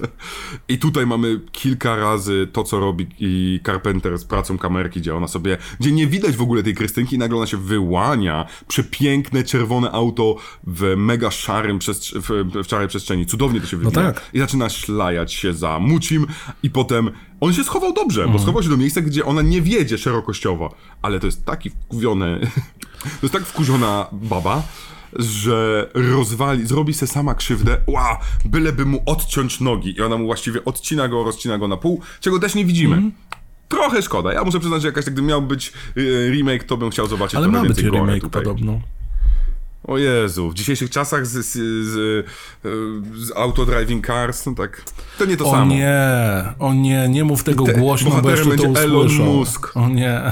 [0.68, 5.28] I tutaj mamy kilka razy to, co robi i Carpenter z pracą kamerki, gdzie ona
[5.28, 8.46] sobie, gdzie nie widać w ogóle tej Krystynki i nagle ona się wyłania.
[8.68, 13.26] Przepiękne, czerwone auto w mega szarym, w, w szarej przestrzeni.
[13.26, 14.02] Cudownie to się wywija.
[14.12, 14.30] tak.
[14.32, 16.26] I zaczyna szlajać się za Mucim
[16.62, 17.10] i potem
[17.40, 18.38] on się schował dobrze, Mhm.
[18.38, 20.74] bo schował się do miejsca, gdzie ona nie wiedzie szerokościowo.
[21.02, 22.40] Ale to jest taki wkuwiony,
[23.02, 24.62] to jest tak wkurzona baba,
[25.18, 30.64] że rozwali, zrobi se sama krzywdę, ła, byleby mu odciąć nogi i ona mu właściwie
[30.64, 32.94] odcina go, rozcina go na pół, czego też nie widzimy.
[32.94, 33.12] Mhm.
[33.68, 34.32] Trochę szkoda.
[34.32, 37.44] Ja muszę przyznać, że jakaś, gdyby miał być y, remake, to bym chciał zobaczyć Ale
[37.44, 38.42] trochę ma być więcej gore remake tutaj.
[38.42, 38.80] podobno.
[39.84, 41.52] O Jezu, w dzisiejszych czasach z, z,
[41.86, 42.24] z, y,
[43.24, 44.82] z autodriving cars, no tak,
[45.18, 45.74] to nie to O samo.
[45.74, 45.98] nie,
[46.58, 49.24] o nie, nie mów tego Te- głośno, bo jeszcze to będzie Elon usłyszą.
[49.24, 49.76] Musk.
[49.76, 50.22] O nie.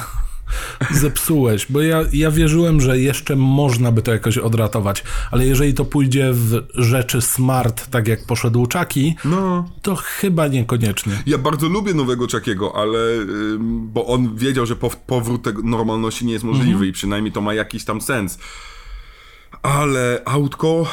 [0.91, 5.85] Zepsułeś, bo ja, ja wierzyłem, że jeszcze można by to jakoś odratować, ale jeżeli to
[5.85, 9.69] pójdzie w rzeczy smart, tak jak poszedł Chucky, No.
[9.83, 11.13] to chyba niekoniecznie.
[11.27, 12.99] Ja bardzo lubię nowego Chuckiego, ale
[13.81, 16.89] bo on wiedział, że pow- powrót tego normalności nie jest możliwy Mhm.
[16.89, 18.39] i przynajmniej to ma jakiś tam sens.
[19.63, 20.87] Ale autko,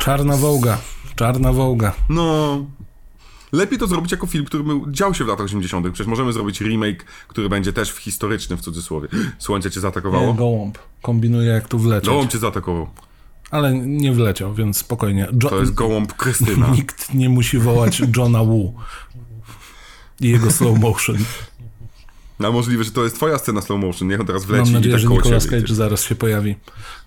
[0.00, 0.78] Czarna Wołga,
[1.16, 1.92] Czarna Wołga.
[2.08, 2.66] no.
[3.56, 5.86] Lepiej to zrobić jako film, który był, dział się w latach 80.
[5.92, 9.08] Przecież możemy zrobić remake, który będzie też w historyczny w cudzysłowie.
[9.38, 10.34] Słońce cię zaatakowało?
[10.34, 10.78] Gołąb.
[11.02, 12.08] Kombinuję jak tu wlecieć.
[12.08, 12.88] Gołąb cię zaatakował.
[13.50, 15.28] Ale nie wleciał, więc spokojnie.
[15.42, 16.68] Jo- To jest gołąb Krystyna.
[16.76, 18.72] Nikt nie musi wołać Johna Woo
[20.20, 21.16] i jego slow motion.
[22.38, 24.08] A możliwe, że to jest twoja scena slow motion.
[24.08, 26.56] Niech on teraz wleci Mam nadzieję, i tak że Nicolas Cage zaraz się pojawi.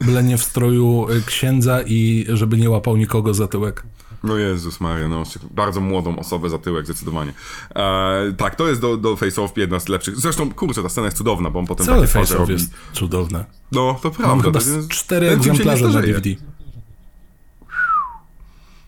[0.02, 3.84] Byle nie w stroju y, księdza i żeby nie łapał nikogo za tyłek.
[4.24, 7.34] No Jezus Maria, no bardzo młodą osobę za tyłek zdecydowanie.
[7.76, 10.18] E, tak, to jest do, do Face Off jedna z lepszych.
[10.18, 12.54] Zresztą, kurczę, ta scena jest cudowna, bo on potem Całe face robi.
[12.54, 13.46] jest cudowne.
[13.72, 14.28] No, to prawda.
[14.36, 16.02] Mam chyba to jest- cztery egzemplarze na.
[16.02, 16.30] DVD.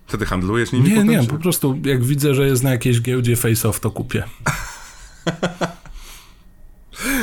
[0.07, 2.71] Co ty handlujesz nimi Nie, potem, nie, czy- po prostu jak widzę, że jest na
[2.71, 4.23] jakiejś giełdzie face off, to kupię.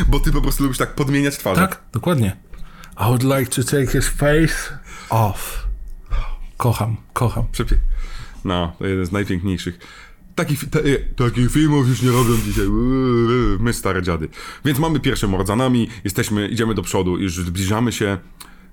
[0.09, 1.61] Bo ty po prostu lubisz tak podmieniać twarze.
[1.61, 2.37] Tak, dokładnie.
[3.01, 4.79] I would like to take his face
[5.11, 5.68] off.
[6.59, 7.45] Kocham, kocham.
[7.53, 7.77] Przepie...
[8.45, 9.79] No, to jeden z najpiękniejszych.
[10.35, 12.67] Takich, e, takich filmów już nie robią dzisiaj.
[13.61, 14.29] My stare dziady.
[14.65, 18.19] Więc mamy pierwsze mord za nami, jesteśmy, idziemy do przodu już zbliżamy się.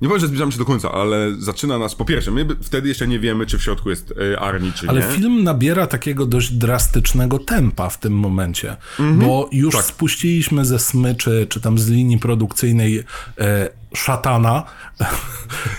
[0.01, 1.95] Nie powiem, że zbliżamy się do końca, ale zaczyna nas.
[1.95, 5.01] Po pierwsze, my wtedy jeszcze nie wiemy, czy w środku jest e, Arni, czy Ale
[5.01, 5.07] nie.
[5.15, 9.85] film nabiera takiego dość drastycznego tempa w tym momencie, bo już Tak.
[9.85, 13.03] spuściliśmy ze smyczy, czy tam z linii produkcyjnej
[13.37, 14.63] e, szatana,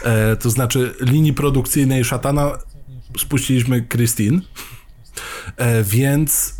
[0.04, 2.50] e, to znaczy linii produkcyjnej szatana
[3.18, 4.40] spuściliśmy Christine,
[5.56, 6.55] e, więc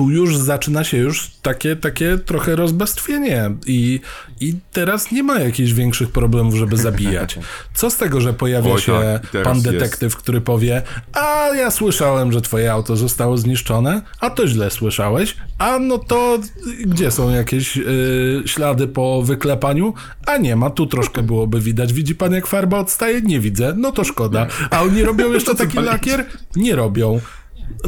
[0.00, 4.00] tu już zaczyna się już takie, takie trochę rozbestwienie i,
[4.40, 7.38] i teraz nie ma jakichś większych problemów, żeby zabijać.
[7.74, 9.70] Co z tego, że pojawia Oj, się tak, pan jest.
[9.70, 10.82] detektyw, który powie,
[11.12, 16.38] a ja słyszałem, że twoje auto zostało zniszczone, a to źle słyszałeś, a no to
[16.86, 19.94] gdzie są jakieś y, ślady po wyklepaniu?
[20.26, 21.92] A nie ma, tu troszkę byłoby widać.
[21.92, 23.22] Widzi pan jak farba odstaje?
[23.22, 24.46] Nie widzę, no to szkoda.
[24.70, 26.26] A oni robią jeszcze taki lakier?
[26.56, 27.20] Nie robią.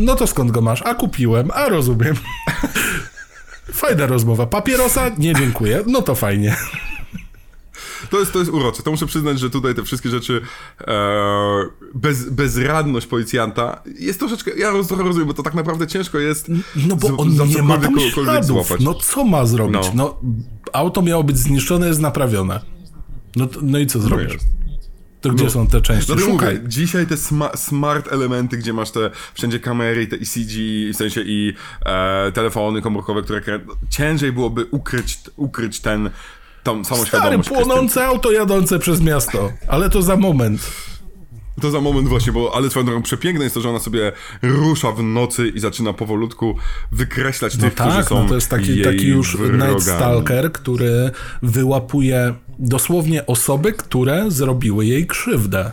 [0.01, 0.83] No to skąd go masz?
[0.83, 2.15] A kupiłem, a rozumiem.
[3.73, 4.47] Fajna rozmowa.
[4.47, 5.09] Papierosa?
[5.19, 5.83] Nie dziękuję.
[5.87, 6.57] No to fajnie.
[8.11, 8.83] To jest, to jest urocze.
[8.83, 10.41] To muszę przyznać, że tutaj te wszystkie rzeczy,
[10.81, 10.95] e,
[11.95, 16.49] bez, bezradność policjanta jest troszeczkę, ja roz, trochę rozumiem, bo to tak naprawdę ciężko jest
[16.89, 18.73] No bo z- on za nie ma tam śladów.
[18.81, 19.81] No co ma zrobić?
[19.95, 20.17] No.
[20.23, 20.33] No.
[20.73, 22.61] auto miało być zniszczone, jest naprawione.
[23.37, 24.33] No, no i co zrobisz?
[24.33, 24.47] jest.
[25.23, 26.07] To gdzie są te części?
[26.07, 26.55] Dlatego Szukaj.
[26.55, 30.53] mówię, dzisiaj te sma- smart elementy, gdzie masz te wszędzie kamery, i te ECG,
[30.93, 31.55] w sensie i
[31.87, 33.61] e, telefony komórkowe, które krę...
[33.91, 36.11] ciężej byłoby ukryć, ukryć ten
[36.63, 37.49] tam Stary, samoświadomość.
[37.49, 39.53] płonące auto jadące przez miasto.
[39.69, 40.71] Ale to za moment.
[41.61, 44.13] To za moment właśnie, bo ale swoją drogą przepiękne jest to, że ona sobie
[44.43, 46.57] rusza w nocy i zaczyna powolutku
[46.93, 49.73] wykreślać No tych, którzy tak, są no to jest taki, jej taki już wrogami.
[49.73, 51.11] Night Stalker, który
[51.43, 55.71] wyłapuje dosłownie osoby, które zrobiły jej krzywdę.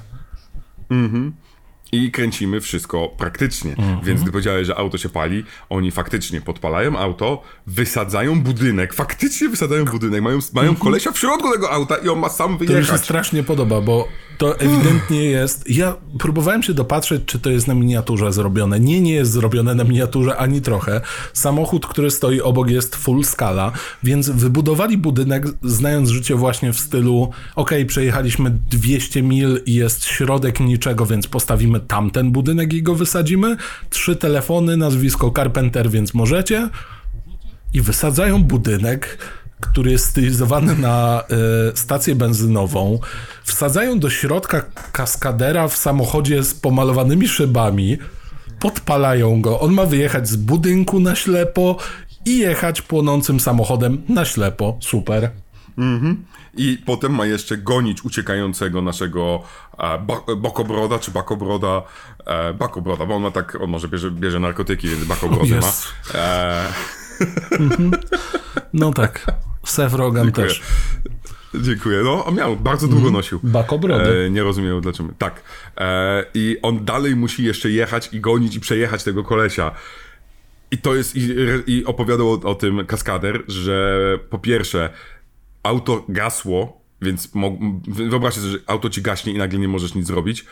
[1.91, 3.71] I kręcimy wszystko praktycznie.
[3.71, 3.99] Mhm.
[4.03, 9.85] Więc gdy powiedziałeś, że auto się pali, oni faktycznie podpalają auto, wysadzają budynek, faktycznie wysadzają
[9.85, 12.67] budynek, mają, mają kolesia w środku tego auta i on ma sam Mhm.
[12.67, 13.01] To mi się wyjechać.
[13.01, 15.69] strasznie podoba, bo to ewidentnie jest.
[15.69, 18.79] Ja próbowałem się dopatrzeć, czy to jest na miniaturze zrobione.
[18.79, 21.01] Nie, nie jest zrobione na miniaturze ani trochę.
[21.33, 23.71] Samochód, który stoi obok, jest full skala,
[24.03, 30.59] więc wybudowali budynek, znając życie właśnie w stylu: OK, przejechaliśmy 200 mil i jest środek
[30.59, 33.57] niczego, więc postawimy tamten budynek i go wysadzimy.
[33.89, 36.69] Trzy telefony, nazwisko Carpenter, więc możecie.
[37.73, 39.17] I wysadzają budynek
[39.61, 42.99] który jest stylizowany na e, stację benzynową,
[43.43, 47.97] wsadzają do środka kaskadera w samochodzie z pomalowanymi szybami,
[48.59, 49.59] podpalają go.
[49.59, 51.77] On ma wyjechać z budynku na ślepo
[52.25, 54.77] i jechać płonącym samochodem na ślepo.
[54.81, 55.31] Super.
[56.61, 59.43] I potem ma jeszcze gonić uciekającego naszego
[59.77, 61.81] e, ba- bokobroda, czy bakobroda,
[62.25, 65.71] e, bakobroda, bo on ma tak, on może bierze, bierze narkotyki, więc bakobrody ma.
[66.15, 66.65] E,
[68.73, 69.25] No tak.
[69.65, 70.47] Seth Rogen Dziękuję.
[70.47, 70.61] też.
[71.55, 72.01] Dziękuję.
[72.03, 73.39] No, on miał, bardzo długo nosił.
[73.43, 74.25] Bakobrody.
[74.25, 75.09] E, nie rozumiem dlaczego.
[75.17, 75.41] Tak.
[75.77, 79.71] E, I on dalej musi jeszcze jechać i gonić i przejechać tego kolesia.
[80.71, 81.35] I to jest, i,
[81.67, 83.99] i opowiadał o, o tym kaskader, że
[84.29, 84.89] po pierwsze,
[85.63, 87.29] auto gasło, więc
[87.87, 90.45] wyobraźcie sobie, że auto ci gaśnie i nagle nie możesz nic zrobić,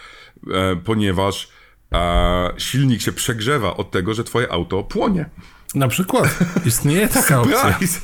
[0.53, 1.49] e, ponieważ
[1.93, 5.29] e, silnik się przegrzewa od tego, że twoje auto płonie.
[5.75, 6.39] Na przykład.
[6.65, 7.71] Istnieje taka opcja.
[7.71, 7.99] Surprise!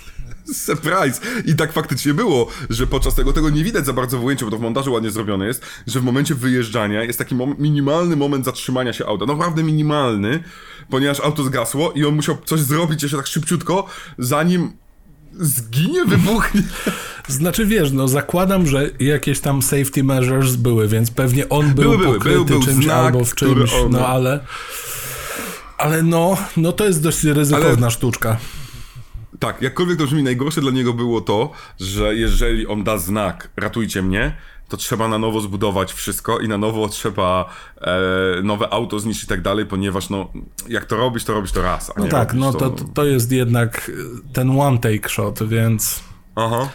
[0.53, 1.21] Surprise!
[1.45, 4.51] I tak faktycznie było, że podczas tego, tego nie widać za bardzo w ujęciu, bo
[4.51, 8.45] to w montażu ładnie zrobione jest, że w momencie wyjeżdżania jest taki mom- minimalny moment
[8.45, 9.25] zatrzymania się auta.
[9.25, 10.43] Naprawdę minimalny,
[10.89, 13.85] ponieważ auto zgasło i on musiał coś zrobić jeszcze tak szybciutko,
[14.17, 14.73] zanim
[15.39, 16.61] zginie, wybuchnie.
[17.27, 21.97] Znaczy wiesz, no zakładam, że jakieś tam safety measures były, więc pewnie on był Były,
[21.97, 22.13] były.
[22.15, 24.39] pokryty Był- był czymś znak, albo w czymś, on- no ale...
[25.77, 28.37] Ale no, no to jest dość ryzykowna Ale- sztuczka.
[29.39, 34.01] Tak, jakkolwiek to brzmi, najgorsze dla niego było to, że jeżeli on da znak, ratujcie
[34.01, 34.37] mnie,
[34.73, 37.49] to trzeba na nowo zbudować wszystko i na nowo trzeba
[37.81, 40.31] e, nowe auto zniszczyć i tak dalej, ponieważ no,
[40.69, 43.91] jak to robisz, to robisz to raz, No tak, no to, to jest jednak
[44.33, 46.03] ten one take shot, więc...
[46.35, 46.69] Aha.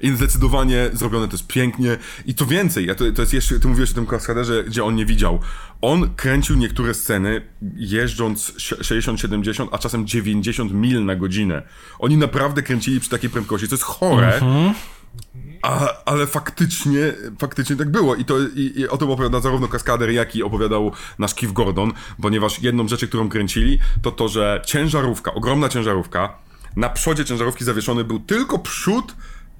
[0.00, 1.96] I zdecydowanie zrobione to jest pięknie.
[2.26, 4.94] I to więcej, ja to, to jest jeszcze, ty mówiłeś o tym kaskaderze, gdzie on
[4.94, 5.38] nie widział.
[5.82, 7.42] On kręcił niektóre sceny
[7.76, 11.62] jeżdżąc ś- 60-70, a czasem 90 mil na godzinę.
[11.98, 14.40] Oni naprawdę kręcili przy takiej prędkości, to jest chore.
[15.62, 18.14] A, ale faktycznie, faktycznie tak było.
[18.14, 21.92] I, to, i, i o tym opowiada zarówno kaskader, jak i opowiadał nasz Keith Gordon,
[22.22, 26.38] ponieważ jedną rzeczy, którą kręcili, to to, że ciężarówka, ogromna ciężarówka,
[26.76, 29.14] na przodzie ciężarówki zawieszony był tylko przód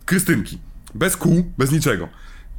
[0.05, 0.59] Krystynki.
[0.94, 2.09] Bez kół, bez niczego.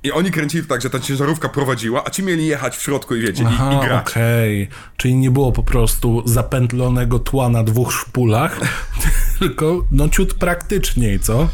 [0.04, 3.16] I oni kręcili to tak, że ta ciężarówka prowadziła, a ci mieli jechać w środku
[3.16, 4.08] i wiecie, i, Aha, i grać.
[4.08, 4.68] okej.
[4.98, 8.60] Czyli nie było po prostu zapętlonego tła na dwóch szpulach,
[9.40, 11.50] tylko no ciut praktyczniej, co?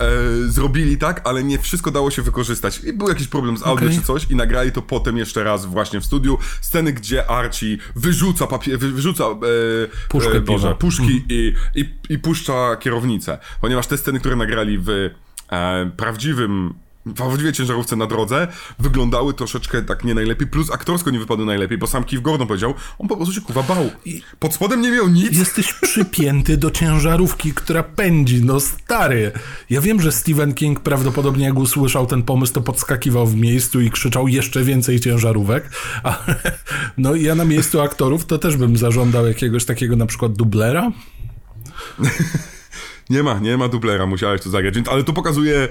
[0.00, 2.80] E, zrobili tak, ale nie wszystko dało się wykorzystać.
[2.84, 3.98] I był jakiś problem z audio Okej.
[3.98, 6.38] czy coś i nagrali to potem jeszcze raz właśnie w studiu.
[6.60, 9.36] Sceny, gdzie Archie wyrzuca papier, wy- wyrzuca e,
[10.08, 13.38] Puszkę e, Boże, puszki i, i, i puszcza kierownicę.
[13.60, 14.88] Ponieważ te sceny, które nagrali w
[15.50, 16.74] e, prawdziwym
[17.06, 21.78] w prawdziwej ciężarówce na drodze wyglądały troszeczkę tak nie najlepiej, plus aktorsko nie wypadły najlepiej,
[21.78, 23.90] bo sam Keith Gordon powiedział, on po prostu się kuwa bał.
[24.38, 25.38] Pod spodem nie miał nic.
[25.38, 29.32] Jesteś przypięty do ciężarówki, która pędzi, no stary.
[29.70, 33.90] Ja wiem, że Stephen King prawdopodobnie jak usłyszał ten pomysł, to podskakiwał w miejscu i
[33.90, 35.70] krzyczał jeszcze więcej ciężarówek,
[36.02, 36.36] ale
[36.98, 40.92] no ja na miejscu aktorów to też bym zażądał jakiegoś takiego na przykład dublera.
[43.10, 45.68] Nie ma, nie ma dublera, musiałeś to zagrać, ale to pokazuje,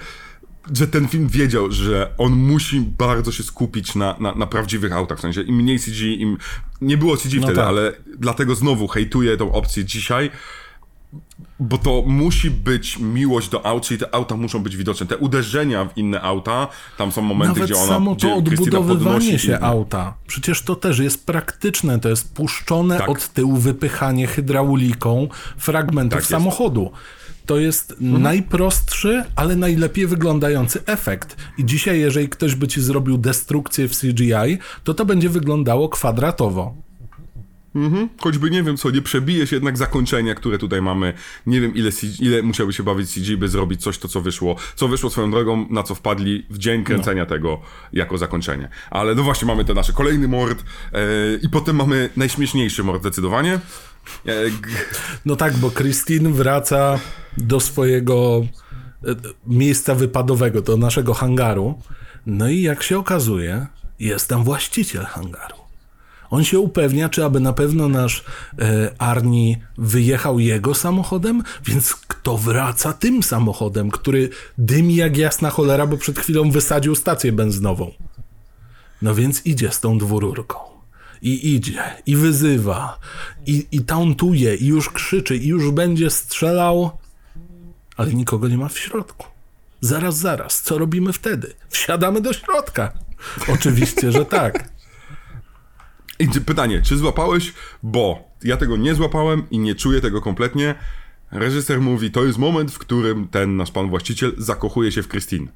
[0.74, 5.18] że ten film wiedział, że on musi bardzo się skupić na, na, na prawdziwych autach,
[5.18, 6.38] w sensie im mniej CG, im...
[6.82, 7.68] Nie było CG wtedy, tak.
[7.68, 10.32] ale dlatego znowu hejtuję tą opcję dzisiaj,
[11.59, 15.05] bo to musi być miłość do aut, czyli te auta muszą być widoczne.
[15.05, 17.88] Te uderzenia w inne auta, tam są momenty, Nawet gdzie ona...
[17.88, 20.13] samo to odbudowywanie się i- auta.
[20.28, 23.09] Przecież to też jest praktyczne, to jest puszczone Tak.
[23.09, 26.91] od tyłu wypychanie hydrauliką fragmentów Tak samochodu.
[27.48, 31.38] To jest najprostszy, ale najlepiej wyglądający efekt.
[31.58, 36.76] I dzisiaj, jeżeli ktoś by ci zrobił destrukcję w CGI, to to będzie wyglądało kwadratowo.
[37.76, 38.10] Mhm.
[38.22, 41.14] Choćby nie wiem co, nie przebije się jednak zakończenia, które tutaj mamy.
[41.45, 44.56] Nie wiem ile, CG, ile musiałby się bawić CG, by zrobić coś to, co wyszło.
[44.76, 47.30] Co wyszło swoją drogą, na co wpadli w dzień kręcenia no.
[47.30, 47.62] tego
[47.93, 48.70] jako zakończenie.
[48.89, 51.00] Ale no właśnie mamy ten nasz kolejny mord e,
[51.41, 53.60] i potem mamy najśmieszniejszy mord zdecydowanie.
[54.26, 54.32] E,
[55.26, 56.99] no tak, bo Christine wraca
[57.38, 58.45] do swojego
[59.03, 59.16] e,
[59.47, 61.82] miejsca wypadowego, do naszego hangaru.
[62.26, 63.68] No i jak się okazuje,
[63.99, 65.55] jest tam właściciel hangaru.
[66.30, 68.24] On się upewnia, czy aby na pewno nasz
[68.60, 75.88] e, Arni wyjechał jego samochodem, więc kto wraca tym samochodem, który dymi jak jasna cholera,
[75.88, 77.91] bo przed chwilą wysadził stację benzynową.
[79.01, 80.76] No więc idzie z tą dwururką.
[81.22, 82.99] I idzie, i wyzywa,
[83.45, 86.91] i, i tauntuje, i już krzyczy, i już będzie strzelał,
[87.97, 89.28] ale nikogo nie ma w środku.
[89.82, 91.53] Zaraz, zaraz, co robimy wtedy?
[91.70, 92.93] Wsiadamy do środka.
[93.53, 94.70] Oczywiście, że tak.
[96.20, 97.53] I pytanie, czy złapałeś?
[97.84, 100.76] Bo ja tego nie złapałem i nie czuję tego kompletnie.
[101.32, 105.47] Reżyser mówi, to jest moment, w którym ten nasz pan właściciel zakochuje się w Christine.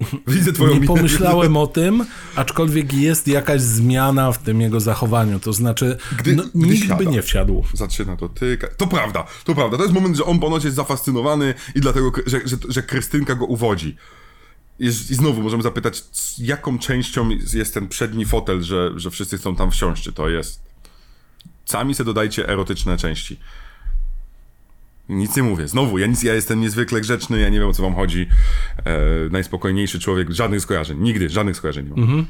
[0.26, 5.40] Widzę twoją Nie pomyślałem o tym, aczkolwiek jest jakaś zmiana w tym jego zachowaniu.
[5.40, 7.64] To znaczy, gdy, no, gdy nikt by nie wsiadł.
[7.74, 8.68] Zaczyna to tyka.
[8.76, 9.76] To prawda, to prawda.
[9.76, 13.44] To jest moment, że on ponoć jest zafascynowany i dlatego, że, że, że Krystynka go
[13.44, 13.96] uwodzi.
[14.78, 16.02] I znowu możemy zapytać,
[16.38, 20.02] jaką częścią jest ten przedni fotel, że, że wszyscy chcą tam wsiąść?
[20.02, 20.60] Czy to jest.
[21.64, 23.36] Sami sobie dodajcie erotyczne części.
[25.08, 25.68] Nic nie mówię.
[25.68, 28.26] Znowu, ja, nic, ja jestem niezwykle grzeczny, ja nie wiem o co wam chodzi.
[28.84, 28.98] E,
[29.30, 30.98] najspokojniejszy człowiek, żadnych skojarzeń.
[30.98, 32.00] Nigdy, żadnych skojarzeń nie mam.
[32.00, 32.26] Mhm.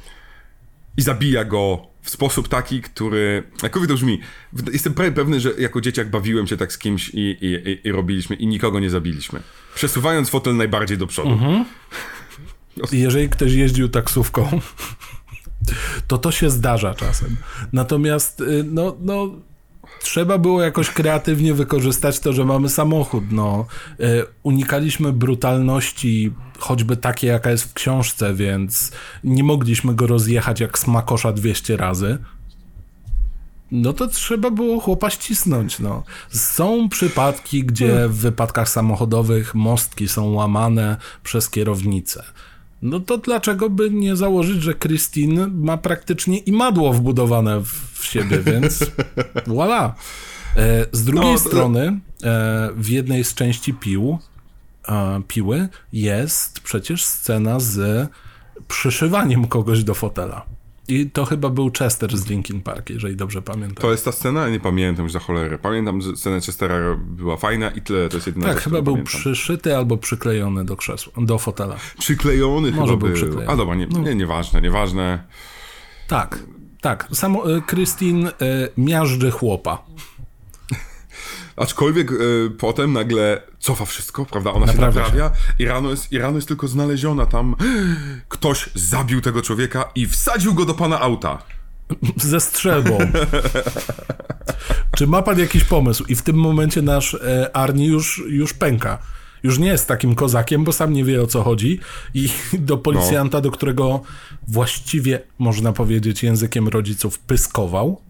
[0.97, 3.43] I zabija go w sposób taki, który.
[3.63, 4.21] Jak to brzmi?
[4.73, 7.93] Jestem prawie pewny, że jako dzieciak bawiłem się tak z kimś i, i, i, i
[7.93, 9.41] robiliśmy i nikogo nie zabiliśmy.
[9.75, 11.31] Przesuwając fotel najbardziej do przodu.
[11.31, 11.65] Mhm.
[12.93, 14.61] Jeżeli ktoś jeździł taksówką,
[16.09, 17.37] to to się zdarza czasem.
[17.73, 19.31] Natomiast, y, no, no
[20.03, 23.25] trzeba było jakoś kreatywnie wykorzystać to, że mamy samochód.
[23.31, 23.67] No,
[24.01, 28.93] y, unikaliśmy brutalności, choćby takiej, jaka jest w książce, więc
[29.25, 32.19] nie mogliśmy go rozjechać jak smakosza 200 razy.
[33.73, 35.79] No to trzeba było chłopa ścisnąć.
[35.79, 36.03] No.
[36.31, 42.25] Są przypadki, gdzie w wypadkach samochodowych mostki są łamane przez kierownicę.
[42.83, 47.61] No to dlaczego by nie założyć, że Christine ma praktycznie imadło wbudowane
[47.95, 48.79] w siebie, więc
[49.47, 49.93] voilà.
[50.57, 51.49] E, z drugiej no, to...
[51.49, 54.19] strony, e, w jednej z części pił,
[54.89, 58.09] e, piły jest przecież scena z
[58.69, 60.47] przyszywaniem kogoś do fotela.
[60.89, 63.83] I to chyba był Chester z Linkin Park, jeżeli dobrze pamiętam.
[63.83, 64.49] To jest ta scena?
[64.49, 65.59] Nie pamiętam już za cholerę.
[65.59, 69.21] Pamiętam, że scena Chestera była fajna i tyle, to jest jedyna Tak, chyba był pamiętam.
[69.21, 71.77] przyszyty albo przyklejony do krzesła, do fotela.
[71.99, 73.09] Przyklejony Może chyba był.
[73.09, 73.17] był.
[73.17, 73.49] Przyklejony.
[73.49, 73.99] A dobra, nie, no.
[73.99, 75.25] nie, nieważne, nieważne.
[76.09, 76.39] Tak,
[76.81, 77.09] tak.
[77.13, 78.33] Samo Christine y,
[78.77, 79.85] miażdży chłopa.
[81.57, 84.53] Aczkolwiek y, potem nagle cofa wszystko, prawda?
[84.53, 87.57] Ona się naprawia i rano, jest, i rano jest tylko znaleziona tam.
[88.29, 91.39] Ktoś zabił tego człowieka i wsadził go do pana auta.
[92.17, 92.99] Ze strzelbą.
[94.97, 96.05] Czy ma pan jakiś pomysł?
[96.09, 98.99] I w tym momencie nasz e, Arni już, już pęka.
[99.43, 101.81] Już nie jest takim kozakiem, bo sam nie wie o co chodzi.
[102.15, 102.29] I
[102.59, 103.43] do policjanta, no.
[103.43, 104.03] do którego
[104.49, 108.01] właściwie, można powiedzieć, językiem rodziców pyskował,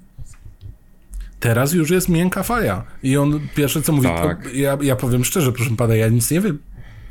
[1.43, 2.85] Teraz już jest miękka faja.
[3.03, 4.55] I on pierwsze co mówi, tak.
[4.55, 6.59] ja, ja powiem szczerze, proszę pana, ja nic nie wiem.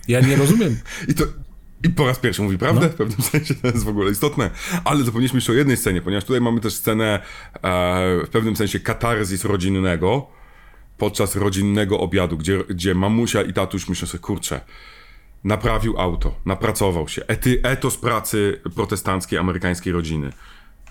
[0.08, 0.78] Ja nie rozumiem.
[1.10, 1.24] I to,
[1.84, 2.90] i po raz pierwszy mówi prawdę, no.
[2.90, 4.50] w pewnym sensie to jest w ogóle istotne.
[4.84, 7.20] Ale zapomnieliśmy jeszcze o jednej scenie, ponieważ tutaj mamy też scenę
[7.54, 7.60] e,
[8.26, 10.28] w pewnym sensie katarzis rodzinnego
[10.98, 14.62] podczas rodzinnego obiadu, gdzie, gdzie mamusia i tatuś myślą sobie, kurczę,
[15.44, 20.34] naprawił auto, napracował się, ety, etos pracy protestanckiej, amerykańskiej rodziny.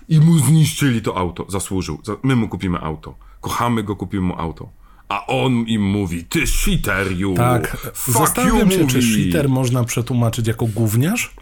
[0.09, 2.01] I mu zniszczyli to auto, zasłużył.
[2.23, 3.30] My mu kupimy auto.
[3.41, 4.69] Kochamy go, kupimy mu auto.
[5.09, 7.33] A on im mówi, ty cheater, you.
[7.33, 8.91] Tak, Fuck zastanawiam się, mówi.
[8.91, 11.33] czy cheater można przetłumaczyć jako gówniarz?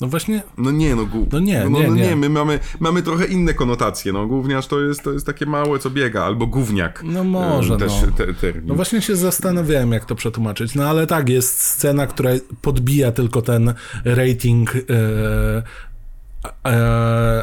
[0.00, 0.42] No właśnie.
[0.58, 1.26] No nie, no, gu...
[1.32, 2.16] no nie, no, no, nie, no, nie, nie.
[2.16, 4.12] My mamy, mamy trochę inne konotacje.
[4.12, 7.02] No, gówniarz to jest, to jest takie małe, co biega, albo gówniak.
[7.04, 8.24] No może, też, no.
[8.34, 10.74] Te, no właśnie się zastanawiałem, jak to przetłumaczyć.
[10.74, 12.30] No ale tak, jest scena, która
[12.62, 13.74] podbija tylko ten
[14.04, 15.62] rating e, e,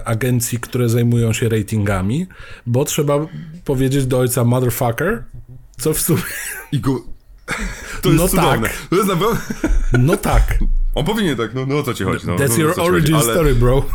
[0.06, 2.28] agencji, które zajmują się ratingami,
[2.66, 3.14] bo trzeba
[3.66, 5.24] powiedzieć do ojca motherfucker,
[5.78, 6.22] co w sumie...
[6.72, 7.02] I go...
[8.02, 8.68] To jest no cudowne.
[8.70, 8.88] Tak.
[8.90, 9.40] To jest naprawdę...
[10.00, 10.58] No tak.
[10.96, 12.28] On powinien tak, no, no o co ci chodzi?
[12.28, 13.34] No, That's no, your origin chodzi, ale...
[13.34, 13.86] story, bro.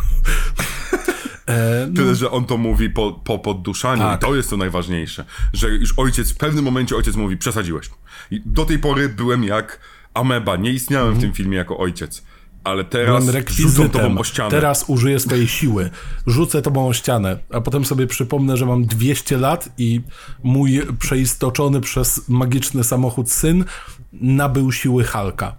[1.46, 1.96] E, no.
[1.96, 4.22] Tyle, że on to mówi po, po podduszaniu tak.
[4.22, 7.90] i to jest to najważniejsze, że już ojciec, w pewnym momencie ojciec mówi, przesadziłeś.
[8.30, 9.80] I do tej pory byłem jak
[10.14, 12.22] ameba, nie istniałem w tym filmie jako ojciec.
[12.64, 14.50] Ale teraz rzucą tobą o ścianę.
[14.50, 15.90] Teraz użyję swojej siły.
[16.26, 20.00] Rzucę tobą o ścianę, a potem sobie przypomnę, że mam 200 lat i
[20.42, 23.64] mój przeistoczony przez magiczny samochód syn
[24.12, 25.56] nabył siły Halka.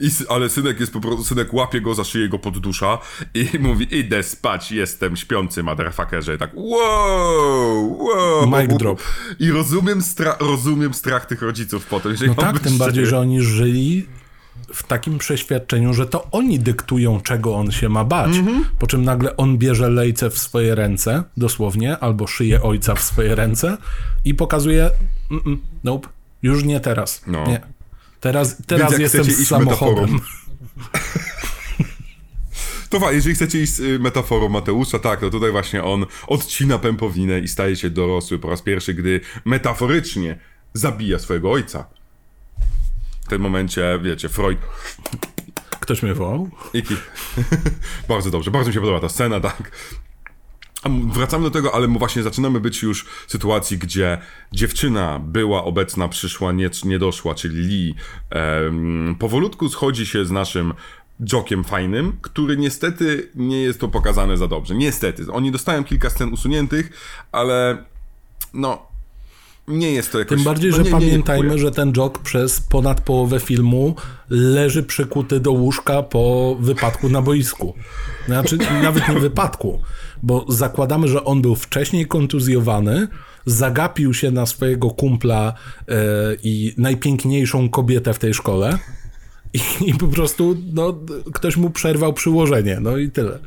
[0.00, 2.98] I, ale synek jest po prostu, synek łapie go za szyję, go poddusza
[3.34, 6.34] i mówi, idę spać, jestem śpiący, motherfuckerze.
[6.34, 8.60] I tak, wow, wow.
[8.60, 9.02] Mic drop.
[9.38, 12.14] I rozumiem, stra- rozumiem strach tych rodziców potem.
[12.26, 14.06] No tak, tym bardziej, że oni żyli
[14.74, 18.36] w takim przeświadczeniu, że to oni dyktują, czego on się ma bać.
[18.36, 18.64] Mhm.
[18.78, 23.34] Po czym nagle on bierze lejce w swoje ręce, dosłownie, albo szyję ojca w swoje
[23.34, 23.76] ręce
[24.24, 24.90] i pokazuje,
[25.30, 26.08] "Mm-mm, nope,
[26.42, 27.22] już nie teraz.
[27.26, 27.46] No.
[27.46, 27.60] Nie.
[28.20, 30.20] Teraz, teraz jestem z samochodem.
[32.90, 36.78] To wa- jeżeli chcecie iść z y, metaforą Mateusza, tak, to tutaj właśnie on odcina
[36.78, 40.38] pępowinę i staje się dorosły po raz pierwszy, gdy metaforycznie
[40.74, 41.86] zabija swojego ojca.
[43.30, 44.58] W tym momencie, wiecie, Freud
[45.80, 46.50] Ktoś mnie wołał?
[46.74, 46.96] I ki-
[48.08, 49.70] bardzo dobrze, bardzo mi się podoba ta scena, tak.
[51.12, 54.18] Wracamy do tego, ale właśnie zaczynamy być już w sytuacji, gdzie
[54.52, 57.94] dziewczyna była obecna, przyszła, nie, nie doszła, czyli Lee.
[59.18, 60.74] Powolutku schodzi się z naszym
[61.32, 64.74] jokiem fajnym, który niestety nie jest to pokazane za dobrze.
[64.74, 65.32] Niestety.
[65.32, 66.90] Oni dostają kilka scen usuniętych,
[67.32, 67.84] ale
[68.54, 68.89] no
[69.70, 70.36] nie jest to jakoś...
[70.36, 71.62] Tym bardziej, no, że nie, nie, nie pamiętajmy, kupuje.
[71.62, 73.94] że ten Jock przez ponad połowę filmu
[74.30, 77.74] leży przykuty do łóżka po wypadku na boisku.
[78.26, 79.82] Znaczy, nawet nie wypadku,
[80.22, 83.08] bo zakładamy, że on był wcześniej kontuzjowany,
[83.46, 85.54] zagapił się na swojego kumpla
[85.88, 85.94] e,
[86.42, 88.78] i najpiękniejszą kobietę w tej szkole
[89.52, 89.60] i,
[89.90, 90.98] i po prostu no,
[91.32, 93.38] ktoś mu przerwał przyłożenie, no i tyle.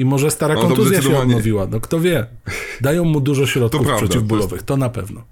[0.00, 2.26] I może stara No to kontuzja się odnowiła, no kto wie.
[2.80, 5.22] Dają mu dużo środków To przeciwbólowych, to na pewno.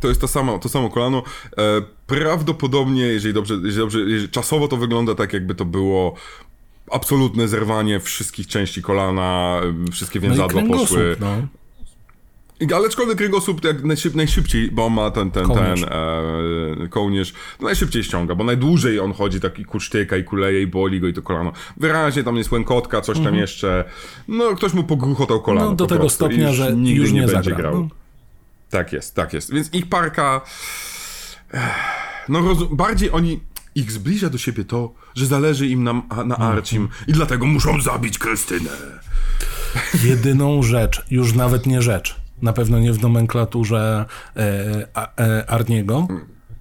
[0.00, 1.22] To jest to samo, to samo kolano.
[1.58, 6.14] E, prawdopodobnie, jeżeli dobrze, jeżeli dobrze jeżeli czasowo to wygląda tak, jakby to było
[6.90, 9.60] absolutne zerwanie wszystkich części kolana,
[9.92, 11.16] wszystkie No więzadła kręgosłup, poszły.
[11.20, 11.36] no.
[12.74, 15.80] Ale aczkolwiek kręgosłup jak najszyb, najszybciej, bo ma ten, ten, Kołnierz.
[15.80, 15.92] ten
[16.84, 21.00] e, kołnierz, to najszybciej ściąga, bo najdłużej on chodzi taki kusztyka i kuleje i boli
[21.00, 21.52] go i to kolano.
[21.76, 23.84] Wyraźnie tam jest łękotka, coś tam jeszcze.
[24.28, 25.70] No, ktoś mu pogruchotał kolano.
[25.70, 27.56] No, do tego prostu stopnia, że nigdy już nie będzie zagra.
[27.56, 27.74] grał.
[27.80, 27.88] No.
[28.70, 29.52] Tak jest, tak jest.
[29.54, 30.40] Więc ich parka.
[32.28, 33.40] No, bardziej oni.
[33.74, 36.42] Ich zbliża do siebie to, że zależy im na, na Mhm.
[36.42, 38.70] Arcim i dlatego muszą zabić Krystynę.
[40.04, 44.04] Jedyną rzecz, już nawet nie rzecz, na pewno nie w nomenklaturze
[44.36, 44.86] e,
[45.18, 46.08] e, Arniego,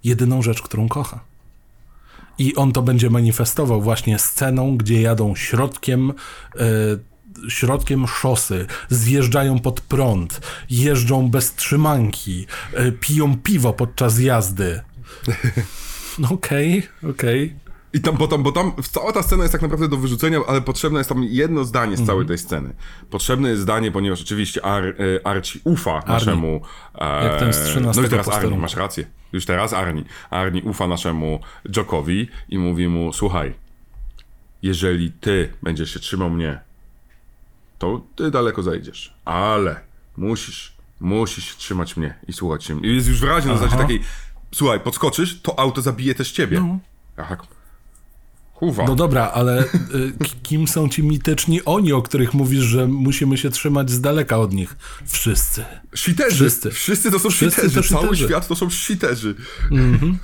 [0.04, 1.20] jedyną rzecz, którą kocha.
[2.38, 6.14] I on to będzie manifestował właśnie sceną, gdzie jadą środkiem,
[6.60, 6.64] e,
[7.50, 14.82] środkiem szosy, zjeżdżają pod prąd, jeżdżą bez trzymanki, e, piją piwo podczas jazdy.
[16.20, 17.56] No Okej, okej.
[17.96, 20.62] I tam, bo tam, bo tam cała ta scena jest tak naprawdę do wyrzucenia, ale
[20.62, 22.08] potrzebne jest tam jedno zdanie z Mhm.
[22.08, 22.74] całej tej sceny.
[23.10, 24.94] Potrzebne jest zdanie, ponieważ oczywiście Ar, e,
[25.28, 26.62] Archie ufa naszemu...
[26.96, 29.06] E, Jak ten z 13 No i teraz Arni, masz rację.
[29.34, 30.04] Już teraz Arni.
[30.30, 31.40] Arni ufa naszemu
[31.76, 33.54] Jockowi i mówi mu, słuchaj,
[34.62, 36.60] jeżeli ty będziesz się trzymał mnie,
[37.80, 39.14] to ty daleko zajdziesz.
[39.26, 39.80] Ale
[40.18, 42.90] musisz, musisz trzymać mnie i słuchać się mnie.
[42.90, 44.02] I jest już wyraźnie na zasadzie takiej,
[44.52, 46.60] słuchaj, podskoczysz, to auto zabije też ciebie.
[46.60, 46.80] No.
[47.18, 47.38] Aha.
[48.62, 49.68] No dobra, ale y,
[50.44, 54.54] kim są ci mityczni oni, o których mówisz, że musimy się trzymać z daleka od
[54.54, 54.78] nich?
[55.06, 55.66] Wszyscy.
[55.96, 56.36] Shiterzy.
[56.36, 56.72] Wszyscy.
[56.72, 57.12] Wszyscy.
[57.12, 57.90] to są Wszyscy shiterzy.
[57.90, 59.36] to Cały świat to są shiterzy.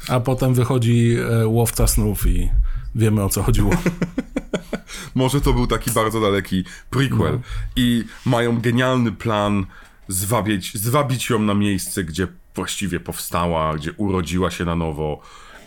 [0.07, 2.49] A potem wychodzi e, łowca snów i
[2.95, 3.71] wiemy o co chodziło.
[5.15, 7.33] Może to był taki bardzo daleki prequel.
[7.33, 7.41] No.
[7.75, 9.65] I mają genialny plan
[10.07, 15.21] zwabić, zwabić ją na miejsce, gdzie właściwie powstała, gdzie urodziła się na nowo,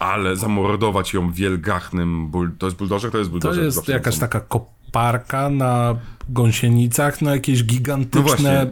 [0.05, 2.29] ale zamordować ją wielgachnym...
[2.29, 2.51] Ból...
[2.59, 3.11] To jest buldożer?
[3.11, 3.65] To jest To buldożer.
[3.65, 5.97] jest zawsze jakaś taka koparka na
[6.29, 8.67] gąsienicach, no jakieś No gigantyczne, właśnie.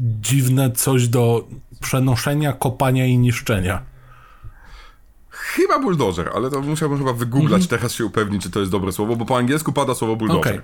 [0.00, 1.48] dziwne coś do
[1.80, 3.82] przenoszenia, kopania i niszczenia.
[5.30, 9.16] Chyba buldożer, ale to musiałbym chyba wygooglać teraz się upewnić, czy to jest dobre słowo,
[9.16, 10.40] bo po angielsku pada słowo buldożer.
[10.40, 10.60] Okej.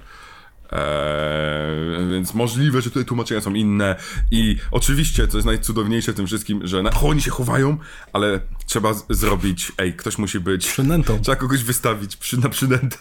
[0.73, 3.97] Eee, więc możliwe, że tutaj tłumaczenia są inne.
[4.31, 7.77] I oczywiście, co jest najcudowniejsze w tym wszystkim, że na, oni się chowają,
[8.13, 9.73] ale trzeba z- zrobić.
[9.79, 10.67] Ej, ktoś musi być.
[10.67, 11.19] Przynętą.
[11.23, 12.97] Trzeba kogoś wystawić przy, na przynętę.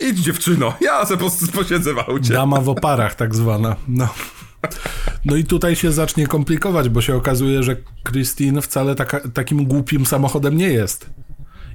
[0.00, 2.32] Idź dziewczyno, ja se po prostu posiedzę w aucie.
[2.32, 3.76] Dama w oparach tak zwana.
[3.88, 4.08] No.
[5.24, 7.76] No i tutaj się zacznie komplikować, bo się okazuje, że
[8.08, 11.10] Christine wcale taka, takim głupim samochodem nie jest.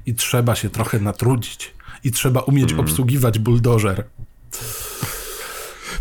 [0.06, 1.74] I trzeba się trochę natrudzić.
[2.04, 2.80] I trzeba umieć Mm.
[2.84, 4.04] obsługiwać buldożer.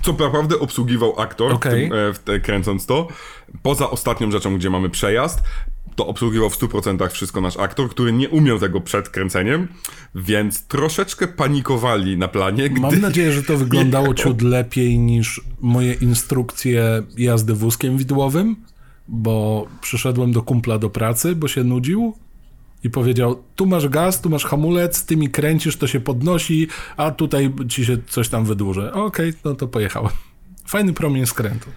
[0.03, 3.07] Co naprawdę obsługiwał aktor, w tym, e, w te, kręcąc to.
[3.61, 5.43] Poza ostatnią rzeczą, gdzie mamy przejazd,
[5.95, 9.67] to obsługiwał w 100% wszystko nasz aktor, który nie umiał tego przed kręceniem,
[10.15, 12.69] więc troszeczkę panikowali na planie.
[12.69, 12.81] Gdy...
[12.81, 18.55] Mam nadzieję, że to wyglądało ciut lepiej niż moje instrukcje jazdy wózkiem widłowym,
[19.07, 22.13] bo przyszedłem do kumpla do pracy, bo się nudził
[22.83, 27.11] i powiedział, tu masz gaz, tu masz hamulec, ty mi kręcisz, to się podnosi, a
[27.11, 28.91] tutaj ci się coś tam wydłuży.
[28.91, 30.11] Okej, okay, no to pojechałem.
[30.67, 31.69] Fajny promień skrętu.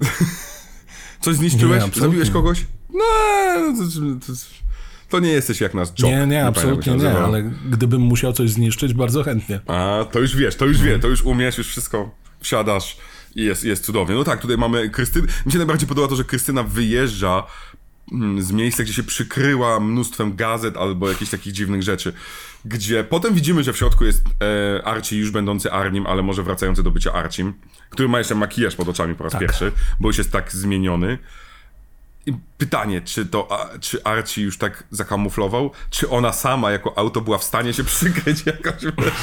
[1.20, 1.84] Coś zniszczyłeś?
[1.84, 2.66] Nie, Zabiłeś kogoś?
[2.94, 3.04] No,
[3.76, 4.32] to, to,
[5.08, 6.02] to, nie jesteś jak nas Jock.
[6.02, 9.60] Nie, nie, nie absolutnie nie, ale gdybym musiał coś zniszczyć, bardzo chętnie.
[9.66, 12.10] A, to już wiesz, to już wie, to już umiesz, już wszystko
[12.40, 12.96] wsiadasz
[13.34, 14.14] i jest, jest cudownie.
[14.14, 15.26] No tak, tutaj mamy Krystynę.
[15.46, 17.42] Mi się najbardziej podoba to, że Krystyna wyjeżdża
[18.38, 22.12] z miejsca, gdzie się przykryła mnóstwem gazet albo jakichś takich dziwnych rzeczy,
[22.64, 24.24] gdzie potem widzimy, że w środku jest
[24.78, 27.54] e, Archie już będący Arnim, ale może wracający do bycia Archim,
[27.90, 29.40] który ma jeszcze makijaż pod oczami po raz tak.
[29.40, 31.18] pierwszy, bo już jest tak zmieniony.
[32.26, 37.38] I pytanie, czy to, czy Archie już tak zakamuflował, czy ona sama jako auto była
[37.38, 39.14] w stanie się przykryć jakoś, wiesz?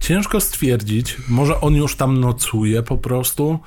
[0.00, 3.60] Ciężko stwierdzić, może on już tam nocuje po prostu.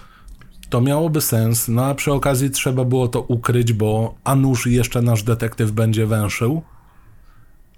[0.69, 5.01] To miałoby sens, no a przy okazji trzeba było to ukryć, bo a nuż jeszcze
[5.01, 6.61] nasz detektyw będzie węszył.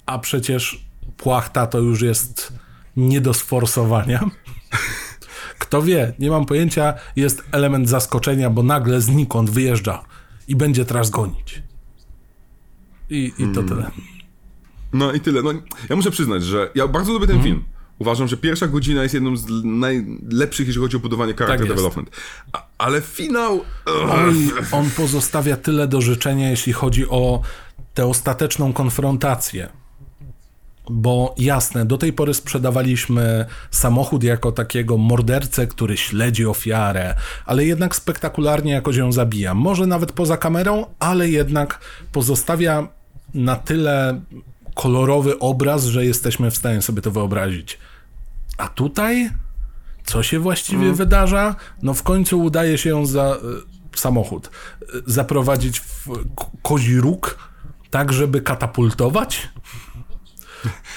[0.06, 0.86] A przecież
[1.18, 2.54] płachta to już jest
[2.98, 4.30] nie do sforsowania.
[5.60, 10.04] Kto wie, nie mam pojęcia, jest element zaskoczenia, bo nagle znikąd wyjeżdża
[10.48, 11.64] i będzie teraz gonić.
[13.10, 13.70] I, i to hmm.
[13.70, 13.92] tyle.
[14.94, 15.42] No i tyle.
[15.42, 15.52] No,
[15.90, 17.54] ja muszę przyznać, że ja bardzo lubię ten hmm.
[17.54, 17.66] film.
[18.00, 22.10] Uważam, że pierwsza godzina jest jedną z najlepszych, jeżeli chodzi o budowanie character tak development.
[22.54, 23.62] A, ale finał...
[24.72, 27.42] On pozostawia tyle do życzenia, jeśli chodzi o
[27.94, 29.70] tę ostateczną konfrontację.
[30.90, 37.16] Bo jasne, do tej pory sprzedawaliśmy samochód jako takiego mordercę, który śledzi ofiarę,
[37.46, 39.54] ale jednak spektakularnie jakoś ją zabija.
[39.54, 41.80] Może nawet poza kamerą, ale jednak
[42.12, 42.88] pozostawia
[43.34, 44.22] na tyle
[44.76, 47.80] kolorowy obraz, że jesteśmy w stanie sobie to wyobrazić.
[48.58, 49.30] A tutaj
[50.10, 50.96] co się właściwie mm.
[50.96, 51.56] wydarza?
[51.82, 53.36] No w końcu udaje się ją za
[53.94, 54.50] y, samochód
[54.82, 56.08] y, zaprowadzić w
[56.62, 57.38] kozi róg,
[57.90, 59.50] tak żeby katapultować.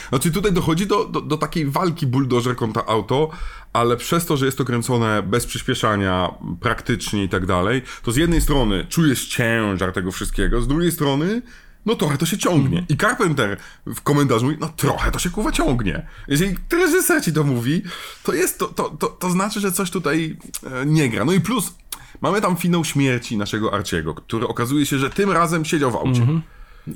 [0.09, 3.30] Znaczy tutaj dochodzi do, do, do takiej walki buldożer kontra auto,
[3.72, 8.16] ale przez to, że jest to kręcone bez przyspieszania, praktycznie i tak dalej, to z
[8.16, 11.43] jednej strony czujesz ciężar tego wszystkiego, z drugiej strony
[11.87, 12.79] no trochę to się ciągnie.
[12.79, 12.89] Mm.
[12.89, 13.57] I Carpenter
[13.87, 16.07] w komentarzu mówi, no trochę to się kuwa ciągnie.
[16.29, 17.83] Jeżeli reżyser ci to mówi,
[18.23, 20.37] to jest to, to, to, to znaczy, że coś tutaj
[20.83, 21.25] e, nie gra.
[21.25, 21.75] No i plus,
[22.21, 26.23] mamy tam finał śmierci naszego Arciego, który okazuje się, że tym razem siedział w aucie.
[26.23, 26.41] Mm -hmm.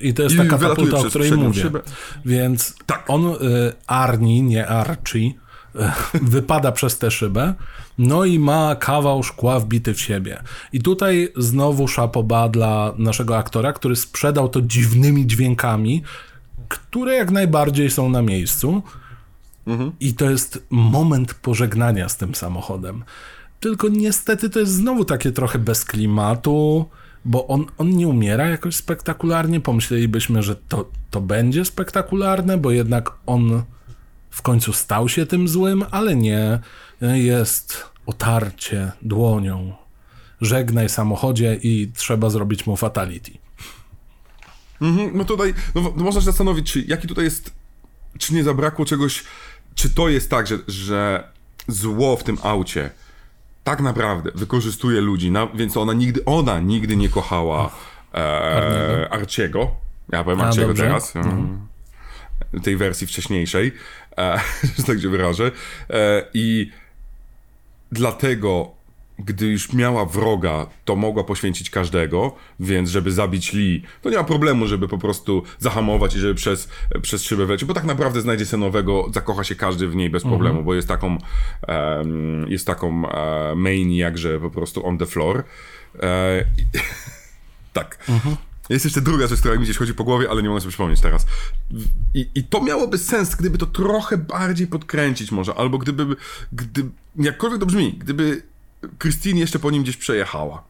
[0.00, 1.62] I to jest I ta katapulta, o której mówię.
[1.62, 1.82] Szybę.
[2.24, 3.04] Więc tak.
[3.08, 3.36] on, y,
[3.86, 5.32] Arni, nie Archie,
[6.14, 7.54] wypada przez tę szybę,
[7.98, 10.42] no i ma kawał szkła wbity w siebie.
[10.72, 16.02] I tutaj znowu szapoba dla naszego aktora, który sprzedał to dziwnymi dźwiękami,
[16.68, 18.82] które jak najbardziej są na miejscu.
[19.66, 19.92] Mhm.
[20.00, 23.04] I to jest moment pożegnania z tym samochodem.
[23.60, 26.86] Tylko niestety to jest znowu takie trochę bez klimatu,
[27.24, 29.60] bo on, on nie umiera jakoś spektakularnie.
[29.60, 33.62] Pomyślelibyśmy, że to, to będzie spektakularne, bo jednak on
[34.30, 36.58] w końcu stał się tym złym, ale nie.
[37.00, 39.74] Jest otarcie dłonią.
[40.40, 43.32] Żegnaj samochodzie i trzeba zrobić mu fatality.
[44.80, 47.52] Mhm, no tutaj no, no można się zastanowić, czy jaki tutaj jest,
[48.18, 49.24] czy nie zabrakło czegoś,
[49.74, 51.28] czy to jest tak, że, że
[51.68, 52.90] zło w tym aucie
[53.64, 57.70] tak naprawdę wykorzystuje ludzi, na, więc ona nigdy, ona nigdy nie kochała
[58.14, 59.70] e, Arciego.
[60.12, 61.16] Ja powiem Arciego teraz.
[61.16, 61.66] Mhm.
[62.62, 63.72] Tej wersji wcześniejszej,
[64.18, 64.40] e,
[64.76, 65.50] że tak się wyrażę.
[65.90, 66.70] E, I
[67.92, 68.76] dlatego,
[69.18, 74.24] gdy już miała wroga, to mogła poświęcić każdego, więc żeby zabić Lee, to nie ma
[74.24, 76.68] problemu, żeby po prostu zahamować i żeby przez,
[77.02, 80.22] przez szybę wlecieć, bo tak naprawdę znajdzie się nowego, zakocha się każdy w niej bez
[80.22, 80.64] problemu, mhm.
[80.64, 81.18] bo jest taką
[81.68, 83.10] um, jest taką uh,
[83.56, 85.44] main jakże po prostu on the floor.
[86.02, 86.44] E,
[87.72, 87.98] tak.
[88.08, 88.36] Mhm.
[88.68, 91.00] Jest jeszcze druga rzecz, która mi gdzieś chodzi po głowie, ale nie mogę sobie przypomnieć
[91.00, 91.26] teraz.
[92.14, 96.16] I, I to miałoby sens, gdyby to trochę bardziej podkręcić może, albo gdyby,
[96.52, 96.84] gdy,
[97.16, 98.42] jakkolwiek to brzmi, gdyby
[98.98, 100.62] Christine jeszcze po nim gdzieś przejechała.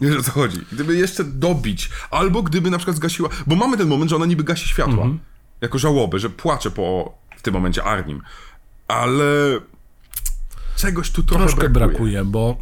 [0.00, 0.58] Wiesz o co chodzi?
[0.72, 4.44] Gdyby jeszcze dobić, albo gdyby na przykład zgasiła, bo mamy ten moment, że ona niby
[4.44, 5.18] gasi światła, -hmm.
[5.60, 8.22] jako żałobę, że płacze po, w tym momencie Arnim,
[8.88, 9.60] ale
[10.76, 11.88] czegoś tu trochę Troszkę brakuje.
[11.88, 12.56] brakuje, bo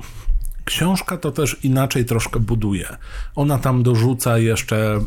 [0.65, 2.97] książka to też inaczej troszkę buduje.
[3.37, 5.01] Ona tam dorzuca jeszcze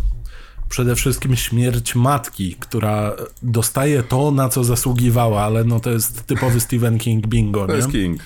[0.70, 3.14] przede wszystkim śmierć matki, która
[3.44, 7.78] dostaje to, na co zasługiwała, ale no to jest typowy Stephen King bingo, To nie?
[7.78, 8.22] jest King.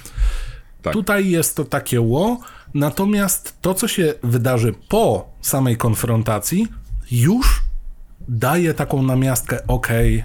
[0.82, 0.94] Tak.
[0.94, 2.40] Tutaj jest to takie ło,
[2.74, 6.68] natomiast to, co się wydarzy po samej konfrontacji,
[7.12, 7.62] już
[8.28, 10.24] daje taką namiastkę, okej,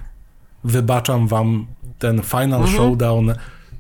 [0.65, 1.67] wybaczam wam
[1.99, 3.35] ten final showdown,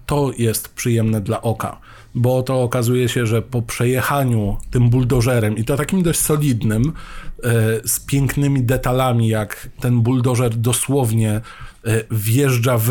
[0.06, 1.80] to jest przyjemne dla oka.
[2.18, 6.92] Bo to okazuje się, że po przejechaniu tym buldożerem, i to takim dość solidnym,
[7.44, 7.52] e,
[7.88, 11.40] z pięknymi detalami, jak ten buldożer dosłownie e,
[12.10, 12.90] wjeżdża w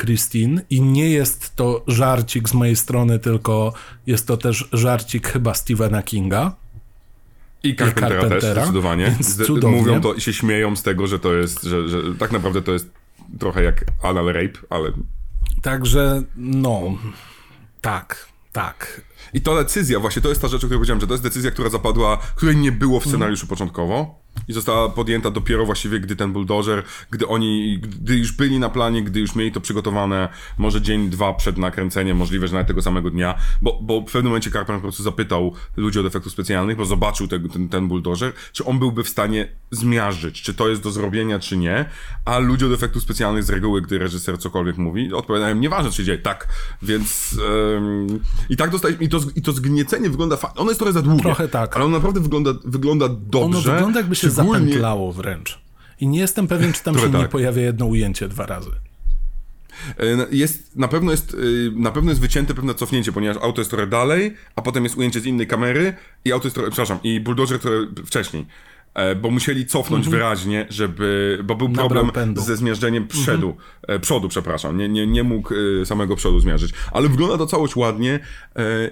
[0.00, 3.72] Christine i nie jest to żarcik z mojej strony, tylko
[4.06, 6.54] jest to też żarcik chyba Stephena Kinga.
[7.62, 9.04] I Carpentera, też, Carpentera, zdecydowanie.
[9.04, 9.76] więc Zde- cudownie.
[9.78, 12.72] mówią to i się śmieją z tego, że to jest, że, że tak naprawdę to
[12.72, 12.90] jest
[13.38, 14.92] trochę jak anal rape, ale...
[15.62, 16.82] Także, no,
[17.80, 19.00] tak, tak.
[19.34, 21.50] I to decyzja, właśnie to jest ta rzecz, o której powiedziałem, że to jest decyzja,
[21.50, 26.32] która zapadła, której nie było w scenariuszu początkowo i została podjęta dopiero właściwie, gdy ten
[26.32, 30.28] buldożer, gdy oni, gdy już byli na planie, gdy już mieli to przygotowane,
[30.58, 34.24] może dzień, dwa przed nakręceniem, możliwe, że nawet tego samego dnia, bo, bo w pewnym
[34.24, 38.32] momencie Carpenter po prostu zapytał ludzi od efektów specjalnych, bo zobaczył tego, ten, ten buldożer,
[38.52, 41.84] czy on byłby w stanie zmiażdżyć, czy to jest do zrobienia, czy nie,
[42.24, 46.04] a ludzie od efektów specjalnych z reguły, gdy reżyser cokolwiek mówi, odpowiadają, nieważne, czy się
[46.04, 46.48] dzieje, tak,
[46.82, 47.36] więc
[47.76, 48.20] em,
[48.50, 51.22] i tak dostaliśmy, i to, i to zgniecenie wygląda, fa- ono jest trochę za długie,
[51.22, 51.76] Trochę tak.
[51.76, 53.72] ale ono naprawdę wygląda, wygląda Ono dobrze.
[53.72, 55.58] wygląda jakby się szczególnie- zapętlało wręcz.
[56.00, 57.30] I nie jestem pewien, czy tam się Trochę nie tak.
[57.30, 58.70] pojawia jedno ujęcie dwa razy.
[59.98, 63.70] E, Jest, na pewno jest, y, na pewno jest wycięte pewne cofnięcie, ponieważ auto jest
[63.70, 65.94] trochę dalej, a potem jest ujęcie z innej kamery
[66.24, 67.76] i auto jest trochę, przepraszam, i bulldozer trochę
[68.06, 68.46] wcześniej.
[68.98, 71.84] E, Bo musieli cofnąć wyraźnie, żeby, bo był Mhm.
[71.84, 72.40] Nabrał problem pędu.
[72.42, 73.56] ze zmiażdżeniem przodu,
[73.88, 76.72] e, przodu, przepraszam, nie, nie, nie mógł e, samego przodu zmiażdżyć.
[76.92, 78.20] Ale wygląda to całość ładnie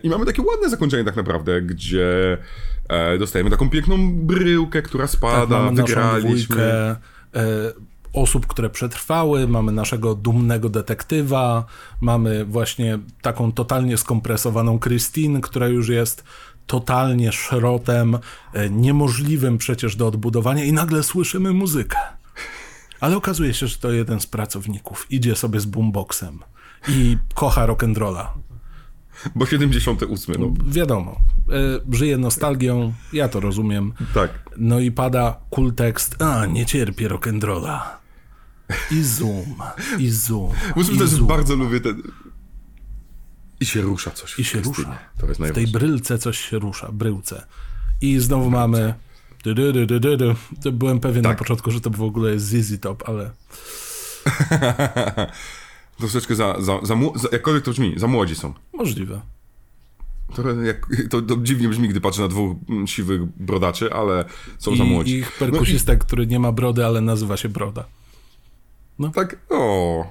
[0.02, 2.38] i mamy takie ładne zakończenie tak naprawdę, gdzie
[3.18, 6.30] dostajemy taką piękną bryłkę, która spada, Tak, mamy naszą wygraliśmy.
[6.56, 6.96] dwójkę
[8.12, 11.64] osób, które przetrwały, mamy naszego dumnego detektywa,
[12.00, 16.24] mamy właśnie taką totalnie skompresowaną Christine, która już jest
[16.66, 18.18] totalnie szrotem,
[18.52, 21.98] e, niemożliwym przecież do odbudowania i nagle słyszymy muzykę.
[23.00, 26.38] Ale okazuje się, że to jeden z pracowników idzie sobie z boomboxem
[26.88, 28.26] i kocha rock'n'rolla.
[29.34, 31.20] Bo 78, no Wiadomo,
[31.90, 33.92] e, żyje nostalgią, ja to rozumiem.
[34.14, 34.30] tak.
[34.56, 37.80] No i pada cool tekst, a nie cierpię rock'n'rolla.
[38.90, 39.54] I zoom,
[39.98, 42.02] i zoom, Muszę też bardzo lubię ten.
[43.60, 44.38] I się rusza coś.
[44.38, 44.76] I się Krystynie.
[44.88, 44.98] rusza.
[45.18, 45.78] To jest W tej najważniejsze.
[45.78, 47.46] brylce coś się rusza, bryłce.
[48.00, 48.94] I znowu mamy...
[49.44, 50.34] Du, du, du, du, du.
[50.62, 51.38] To byłem pewien na Tak.
[51.38, 53.30] początku, że to w ogóle jest ZZ Top, ale
[55.98, 57.28] Troszeczkę za, za, za, za.
[57.32, 58.54] Jakkolwiek to brzmi, za młodzi są.
[58.72, 59.20] możliwe.
[60.34, 62.56] Trochę jak, to, to dziwnie brzmi, gdy patrzę na dwóch
[62.86, 64.24] siwych brodaczy, ale
[64.58, 65.14] są za I młodzi.
[65.16, 67.84] ich perkusista, który nie ma brody, ale nazywa się Broda.
[68.98, 70.04] No tak, o.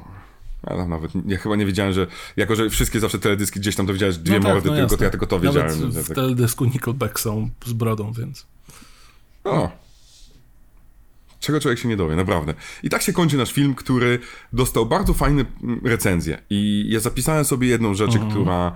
[0.69, 3.93] Ja nawet, ja chyba nie wiedziałem, że, jako że wszystkie zawsze teledyski gdzieś tam to
[3.93, 5.79] widziałeś dwie No tak, mordy, no tylko to ja tylko to wiedziałem.
[5.81, 8.45] Nawet w tak, teledysku Nickelback są z brodą, więc...
[9.43, 9.85] o.
[11.39, 12.53] Czego człowiek się nie dowie, naprawdę.
[12.83, 14.19] I tak się kończy nasz film, który
[14.53, 16.37] dostał bardzo fajne mm, recenzje.
[16.49, 18.31] I ja zapisałem sobie jedną rzecz, Mhm.
[18.31, 18.71] która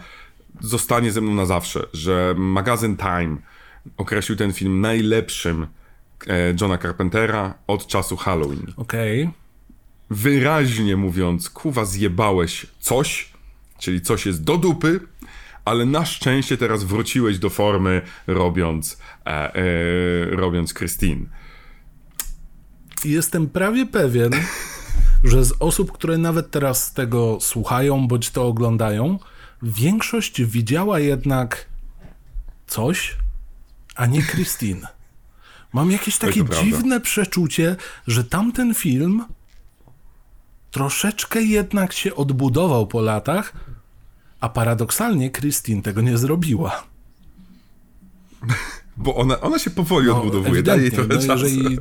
[0.59, 3.37] zostanie ze mną na zawsze, że magazyn Time
[3.97, 5.67] określił ten film najlepszym
[6.27, 8.73] e, Johna Carpentera od czasu Halloween.
[8.77, 9.29] Okej.
[10.09, 13.29] Wyraźnie mówiąc, kuwa zjebałeś coś,
[13.77, 14.99] czyli coś jest do dupy,
[15.65, 19.61] ale na szczęście teraz wróciłeś do formy robiąc, e, e,
[20.25, 21.25] robiąc Christine.
[23.05, 24.31] Jestem prawie pewien,
[25.23, 29.19] że z osób, które nawet teraz tego słuchają bądź to oglądają,
[29.61, 31.65] większość widziała jednak
[32.67, 33.17] coś,
[33.95, 34.87] a nie Christine.
[35.73, 37.75] Mam jakieś takie dziwne przeczucie,
[38.07, 39.25] że tamten film
[40.71, 43.53] troszeczkę jednak się odbudował po latach,
[44.39, 46.83] a paradoksalnie Christine tego nie zrobiła.
[48.97, 51.45] Bo ona, ona się powoli No, odbudowuje, daje jej trochę no, czasu.
[51.45, 51.79] Jeżeli e,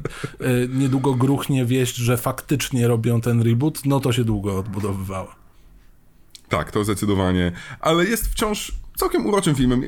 [0.68, 5.36] niedługo gruchnie wieść, że faktycznie robią ten reboot, no to się długo odbudowywała.
[6.48, 7.52] Tak, to zdecydowanie.
[7.80, 9.82] Ale jest wciąż całkiem uroczym filmem.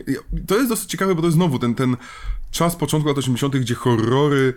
[0.47, 1.97] To jest dosyć ciekawe, bo to jest znowu ten, ten
[2.51, 4.55] czas początku lat 80., gdzie horrory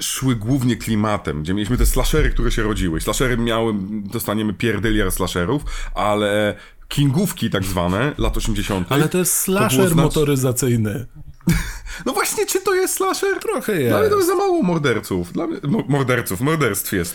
[0.00, 3.00] szły głównie klimatem, gdzie mieliśmy te slashery, które się rodziły.
[3.00, 5.62] Slashery miały, dostaniemy pierdyliar slasherów,
[5.94, 6.54] ale
[6.88, 8.92] kingówki tak zwane, lat 80.
[8.92, 11.06] Ale to jest slasher znacz- motoryzacyjny.
[12.06, 13.38] No właśnie, czy to jest slasher?
[13.40, 14.16] Trochę Dla mnie to jest.
[14.16, 15.32] jest za mało morderców.
[15.32, 17.14] Dla mnie, mo- morderców, morderstw jest.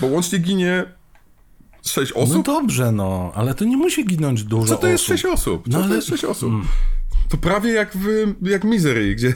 [0.00, 0.84] Bo łącznie ginie
[1.86, 2.46] sześć No osób.
[2.46, 5.12] dobrze, no, ale to nie musi ginąć dużo Co to jest osób.
[5.14, 5.64] sześć osób?
[5.64, 6.52] Co No to ale- jest sześć osób?
[7.28, 9.34] To prawie jak w jak Misery, gdzie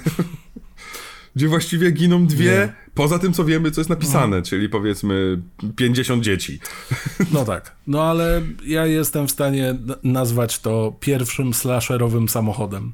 [1.41, 2.73] gdzie właściwie giną dwie, Nie.
[2.95, 5.43] poza tym co wiemy, co jest napisane, czyli powiedzmy
[5.77, 6.61] 50 dzieci.
[7.35, 7.77] No tak.
[7.87, 12.93] No ale ja jestem w stanie nazwać to pierwszym slasherowym samochodem.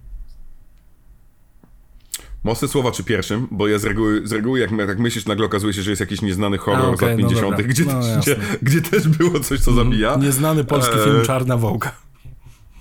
[2.44, 5.72] Mocne słowa czy pierwszym, bo ja z reguły, z reguły jak, jak myślisz, nagle okazuje
[5.72, 7.66] się, że jest jakiś nieznany horror A, okej, z lat no 50., dobra.
[7.68, 8.34] gdzie, No, gdzie, jasne.
[8.62, 10.16] gdzie też było coś, co zabija.
[10.16, 11.04] Nieznany polski Eee.
[11.04, 11.92] film Czarna Wołga.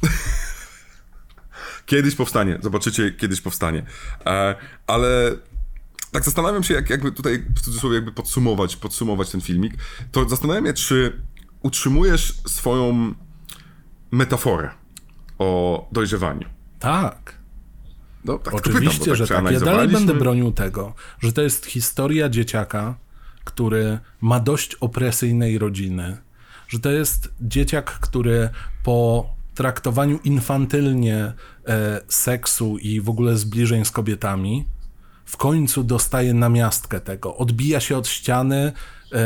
[1.85, 3.85] Kiedyś powstanie, zobaczycie, kiedyś powstanie.
[4.25, 4.55] E,
[4.87, 5.31] ale
[6.15, 9.73] tak zastanawiam się, jak jakby tutaj w cudzysłowie jakby podsumować, podsumować ten filmik,
[10.11, 11.21] to zastanawiam się, czy
[11.61, 13.13] utrzymujesz swoją
[14.11, 14.69] metaforę
[15.39, 16.49] o dojrzewaniu.
[16.79, 17.35] Tak.
[18.25, 19.51] No, tak Oczywiście, pytam, bo że tak.
[19.51, 22.95] Ja dalej będę bronił tego, że to jest historia dzieciaka,
[23.43, 26.17] który ma dość opresyjnej rodziny,
[26.67, 28.49] że to jest dzieciak, który
[28.83, 31.33] po traktowaniu infantylnie
[31.67, 34.65] e, seksu i w ogóle zbliżeń z kobietami,
[35.25, 37.37] w końcu dostaje namiastkę tego.
[37.37, 38.71] Odbija się od ściany
[39.11, 39.17] e,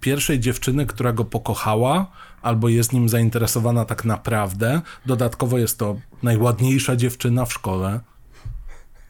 [0.00, 2.06] pierwszej dziewczyny, która go pokochała,
[2.42, 4.80] albo jest nim zainteresowana tak naprawdę.
[5.06, 8.00] Dodatkowo jest to najładniejsza dziewczyna w szkole.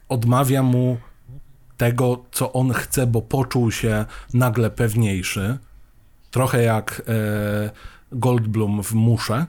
[0.09, 0.97] Odmawia mu
[1.77, 5.57] tego, co on chce, bo poczuł się nagle pewniejszy.
[6.31, 7.71] Trochę jak e,
[8.11, 9.45] Goldblum w Musze.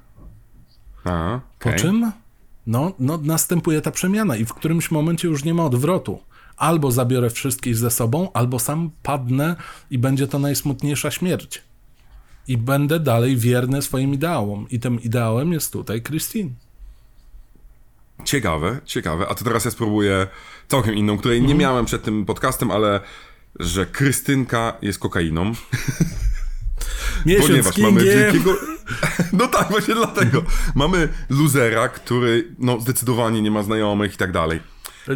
[1.04, 1.80] A, Po okej.
[1.80, 2.12] czym
[2.66, 6.18] no, no, następuje ta przemiana i w którymś momencie już nie ma odwrotu.
[6.56, 9.56] Albo zabiorę wszystkich ze sobą, albo sam padnę
[9.90, 11.62] i będzie to najsmutniejsza śmierć.
[12.48, 14.66] I będę dalej wierny swoim ideałom.
[14.70, 16.50] I tym ideałem jest tutaj Christine.
[18.24, 19.28] Ciekawe, ciekawe.
[19.28, 20.26] A to teraz ja spróbuję
[20.68, 23.00] całkiem inną, której nie miałem przed tym podcastem, ale
[23.60, 25.52] że Krystynka jest kokainą.
[27.26, 28.18] Miesiąc Ponieważ z mamy Kingiem.
[28.18, 28.54] wielkiego...
[29.32, 30.42] No tak, właśnie dlatego.
[30.74, 34.60] Mamy luzera, który no zdecydowanie nie ma znajomych i tak dalej.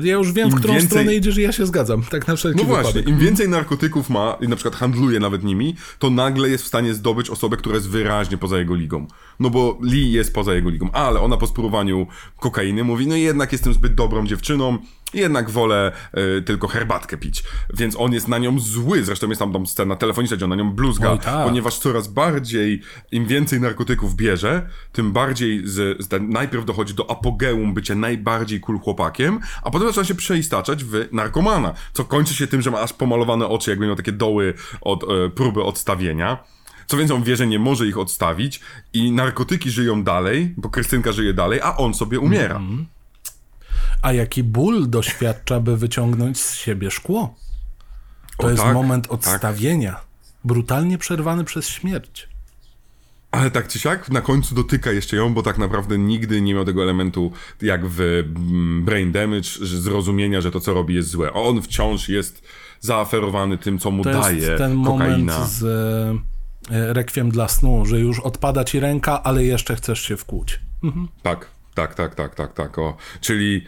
[0.02, 2.02] Ja już wiem, w Im którą więcej- stronę idziesz i ja się zgadzam.
[2.10, 3.08] Tak na wszelki No właśnie, wypadek.
[3.08, 6.94] im więcej narkotyków ma i na przykład handluje nawet nimi, to nagle jest w stanie
[6.94, 9.06] zdobyć osobę, która jest wyraźnie poza jego ligą.
[9.40, 12.06] No bo Lee jest poza jego ligą, ale ona po spróbowaniu
[12.40, 14.78] kokainy mówi, no jednak jestem zbyt dobrą dziewczyną,
[15.14, 17.44] jednak wolę e, tylko herbatkę pić.
[17.74, 20.56] Więc on jest na nią zły, zresztą jest tam, tam scena telefoniczna, gdzie on na
[20.56, 21.46] nią bluzga, tak.
[21.46, 27.10] ponieważ coraz bardziej, im więcej narkotyków bierze, tym bardziej z, z ten, najpierw dochodzi do
[27.10, 32.46] apogeum bycia najbardziej cool chłopakiem, a potem zaczyna się przeistaczać w narkomana, co kończy się
[32.46, 36.38] tym, że ma aż pomalowane oczy, jakby miał takie doły od e, próby odstawienia.
[36.86, 38.60] Co więcej, on wie, że nie może ich odstawić
[38.92, 42.56] i narkotyki żyją dalej, bo Krystynka żyje dalej, a on sobie umiera.
[42.56, 42.86] Mhm.
[44.02, 47.34] A jaki ból doświadcza, by wyciągnąć z siebie szkło?
[48.38, 49.12] To O jest tak, moment tak.
[49.12, 50.00] odstawienia.
[50.44, 52.28] Brutalnie przerwany przez śmierć.
[53.30, 56.64] Ale tak czy siak, na końcu dotyka jeszcze ją, bo tak naprawdę nigdy nie miał
[56.64, 57.32] tego elementu,
[57.62, 61.32] jak w mm, Brain Damage, zrozumienia, że to, co robi, jest złe.
[61.32, 62.42] On wciąż jest
[62.80, 65.32] zaaferowany tym, co mu To daje jest ten kokaina.
[65.38, 65.62] moment z
[66.70, 70.60] e, Rekwiem dla snu, że już odpada ci ręka, ale jeszcze chcesz się wkłuć.
[71.22, 71.46] Tak,
[71.76, 72.78] tak, tak, tak, tak, tak.
[72.78, 72.96] O.
[73.20, 73.64] Czyli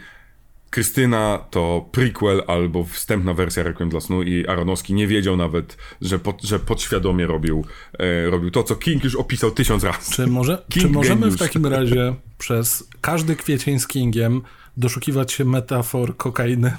[0.70, 6.18] Krystyna to prequel albo wstępna wersja Requiem dla snu i Aronowski nie wiedział nawet, że,
[6.18, 7.64] pod, że podświadomie robił,
[7.98, 10.12] e, robił to, co King już opisał tysiąc razy.
[10.12, 11.34] Czy, może, King czy możemy geniusz.
[11.34, 14.42] w takim razie przez każdy kwiecień z Kingiem
[14.76, 16.76] doszukiwać się metafor kokainy?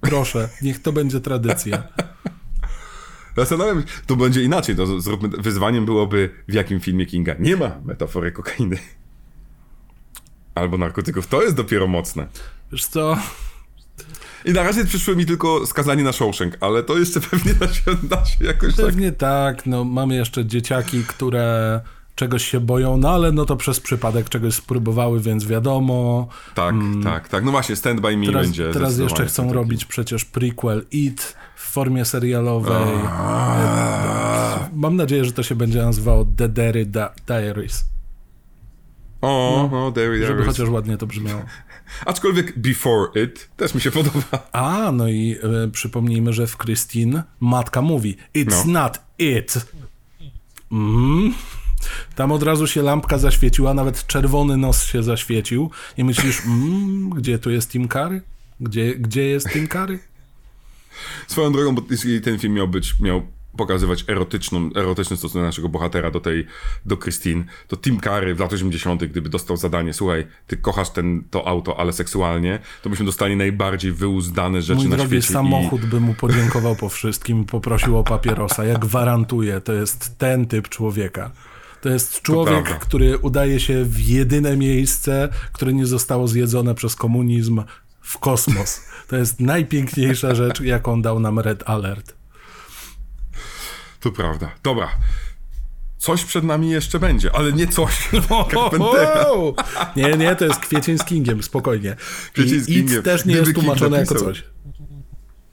[0.00, 1.82] Proszę, niech to będzie tradycja.
[3.36, 4.76] Zastanawiam się, to będzie inaczej.
[4.76, 8.78] To zróbmy, wyzwaniem byłoby, w jakim filmie Kinga nie ma metafory kokainy.
[10.54, 11.26] Albo narkotyków.
[11.26, 12.26] To jest dopiero mocne.
[12.72, 13.16] Wiesz co?
[14.44, 17.82] I na razie przyszło mi tylko skazanie na Shawshank, ale to jeszcze pewnie da się,
[18.02, 18.86] da się jakoś tak...
[18.86, 21.80] Pewnie tak, no mamy jeszcze dzieciaki, które
[22.14, 26.28] czegoś się boją, no ale no to przez przypadek czegoś spróbowały, więc wiadomo.
[26.54, 26.74] Tak,
[27.04, 27.44] tak, tak.
[27.44, 31.36] No właśnie, Stand By Me Teraz, będzie teraz jeszcze chcą taki- robić przecież prequel It
[31.56, 32.94] w formie serialowej.
[34.72, 36.48] Mam nadzieję, że to się będzie nazywało The
[37.26, 37.84] Diaries,
[39.24, 40.46] O, no, there, there żeby is.
[40.46, 41.42] chociaż ładnie to brzmiało.
[42.06, 44.48] Aczkolwiek Before It też mi się podoba.
[44.52, 48.72] A, no i e, przypomnijmy, że w Christine matka mówi It's No.
[48.80, 49.66] not it.
[50.72, 51.34] Mhm.
[52.14, 57.38] Tam od razu się lampka zaświeciła, nawet czerwony nos się zaświecił i myślisz, mm, gdzie
[57.38, 58.22] tu jest Tim Curry?
[58.60, 59.98] Gdzie, gdzie jest Tim Curry?
[61.26, 61.82] Swoją drogą, bo
[62.24, 63.22] ten film miał być, miał
[63.56, 66.46] pokazywać erotyczną, erotyczny stosunek naszego bohatera do tej,
[66.86, 71.24] do Christine, to Tim Curry w latach 80., gdyby dostał zadanie, słuchaj, ty kochasz ten,
[71.30, 75.32] to auto, ale seksualnie, to byśmy dostali najbardziej wyuzdane rzeczy Mój na drogi, świecie.
[75.32, 78.64] samochód by mu podziękował po wszystkim i poprosił o papierosa.
[78.64, 81.30] Ja gwarantuję, to jest ten typ człowieka.
[81.80, 82.86] To jest człowiek, prawda.
[82.86, 87.62] który udaje się w jedyne miejsce, które nie zostało zjedzone przez komunizm,
[88.00, 88.80] w kosmos.
[89.08, 92.14] To jest najpiękniejsza rzecz, jaką dał nam Red Alert.
[94.04, 94.50] To prawda.
[94.62, 94.88] Dobra.
[95.98, 98.08] Coś przed nami jeszcze będzie, ale nie coś.
[98.52, 99.26] Carpentera.
[99.96, 101.96] Nie, nie, to jest kwiecień z Kingiem, spokojnie.
[102.32, 103.02] Kwiecień z Kingiem.
[103.02, 104.44] Też nie Gdyby jest King tłumaczone jako coś.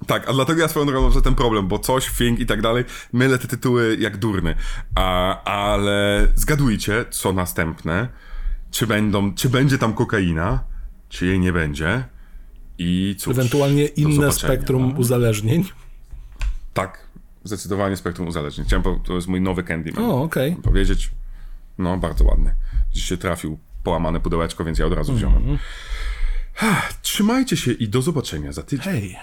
[0.08, 2.86] Tak, a dlatego ja swoją drogą mam ten problem, bo coś, Thing i tak dalej,
[3.14, 4.56] mylę te tytuły jak durny.
[4.96, 8.08] A, ale zgadujcie, co następne.
[8.72, 10.64] Czy będą, czy będzie tam kokaina,
[11.10, 12.04] czy jej nie będzie.
[12.78, 15.64] I cóż, Ewentualnie inne spektrum uzależnień.
[16.74, 17.11] Tak,
[17.44, 18.68] zdecydowanie spektrum uzależnień.
[18.68, 20.04] Chciałem, po- to jest mój nowy Candyman.
[20.04, 20.56] O, okej.
[20.56, 21.12] Powiedzieć,
[21.78, 22.56] no bardzo ładny.
[22.92, 25.38] Dziś się trafił połamane pudełeczko, więc ja od razu wziąłem.
[25.38, 25.58] Mhm.
[27.02, 28.94] Trzymajcie się i do zobaczenia za tydzień.
[28.94, 29.18] Hej.